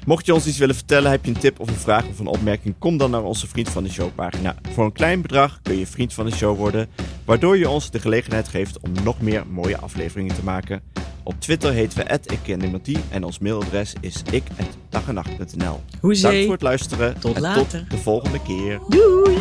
Mocht 0.06 0.26
je 0.26 0.34
ons 0.34 0.46
iets 0.46 0.58
willen 0.58 0.74
vertellen, 0.74 1.10
heb 1.10 1.24
je 1.24 1.30
een 1.30 1.38
tip 1.40 1.60
of 1.60 1.68
een 1.68 1.74
vraag 1.74 2.06
of 2.06 2.18
een 2.18 2.26
opmerking, 2.26 2.74
kom 2.78 2.96
dan 2.96 3.10
naar 3.10 3.22
onze 3.22 3.46
Vriend 3.46 3.68
van 3.68 3.82
de 3.84 3.90
Show 3.90 4.14
pagina. 4.14 4.54
Voor 4.72 4.84
een 4.84 4.92
klein 4.92 5.20
bedrag 5.22 5.58
kun 5.62 5.78
je 5.78 5.86
Vriend 5.86 6.12
van 6.14 6.26
de 6.26 6.32
Show 6.36 6.56
worden, 6.56 6.88
waardoor 7.24 7.58
je 7.58 7.68
ons 7.68 7.90
de 7.90 7.98
gelegenheid 7.98 8.48
geeft 8.48 8.78
om 8.80 8.92
nog 9.04 9.20
meer 9.20 9.46
mooie 9.46 9.78
afleveringen 9.78 10.34
te 10.34 10.44
maken. 10.44 10.82
Op 11.22 11.40
Twitter 11.40 11.72
heten 11.72 11.98
we 11.98 12.20
@ikkenniemandie 12.32 12.98
en 13.10 13.24
ons 13.24 13.38
mailadres 13.38 13.92
is 14.00 14.22
ik@dagenacht.nl. 14.30 15.80
Dank 16.00 16.42
voor 16.44 16.52
het 16.52 16.62
luisteren 16.62 17.20
Tot 17.20 17.34
en 17.36 17.40
later. 17.42 17.62
tot 17.80 17.90
de 17.90 17.96
volgende 17.96 18.42
keer. 18.42 18.80
Doei! 18.88 19.36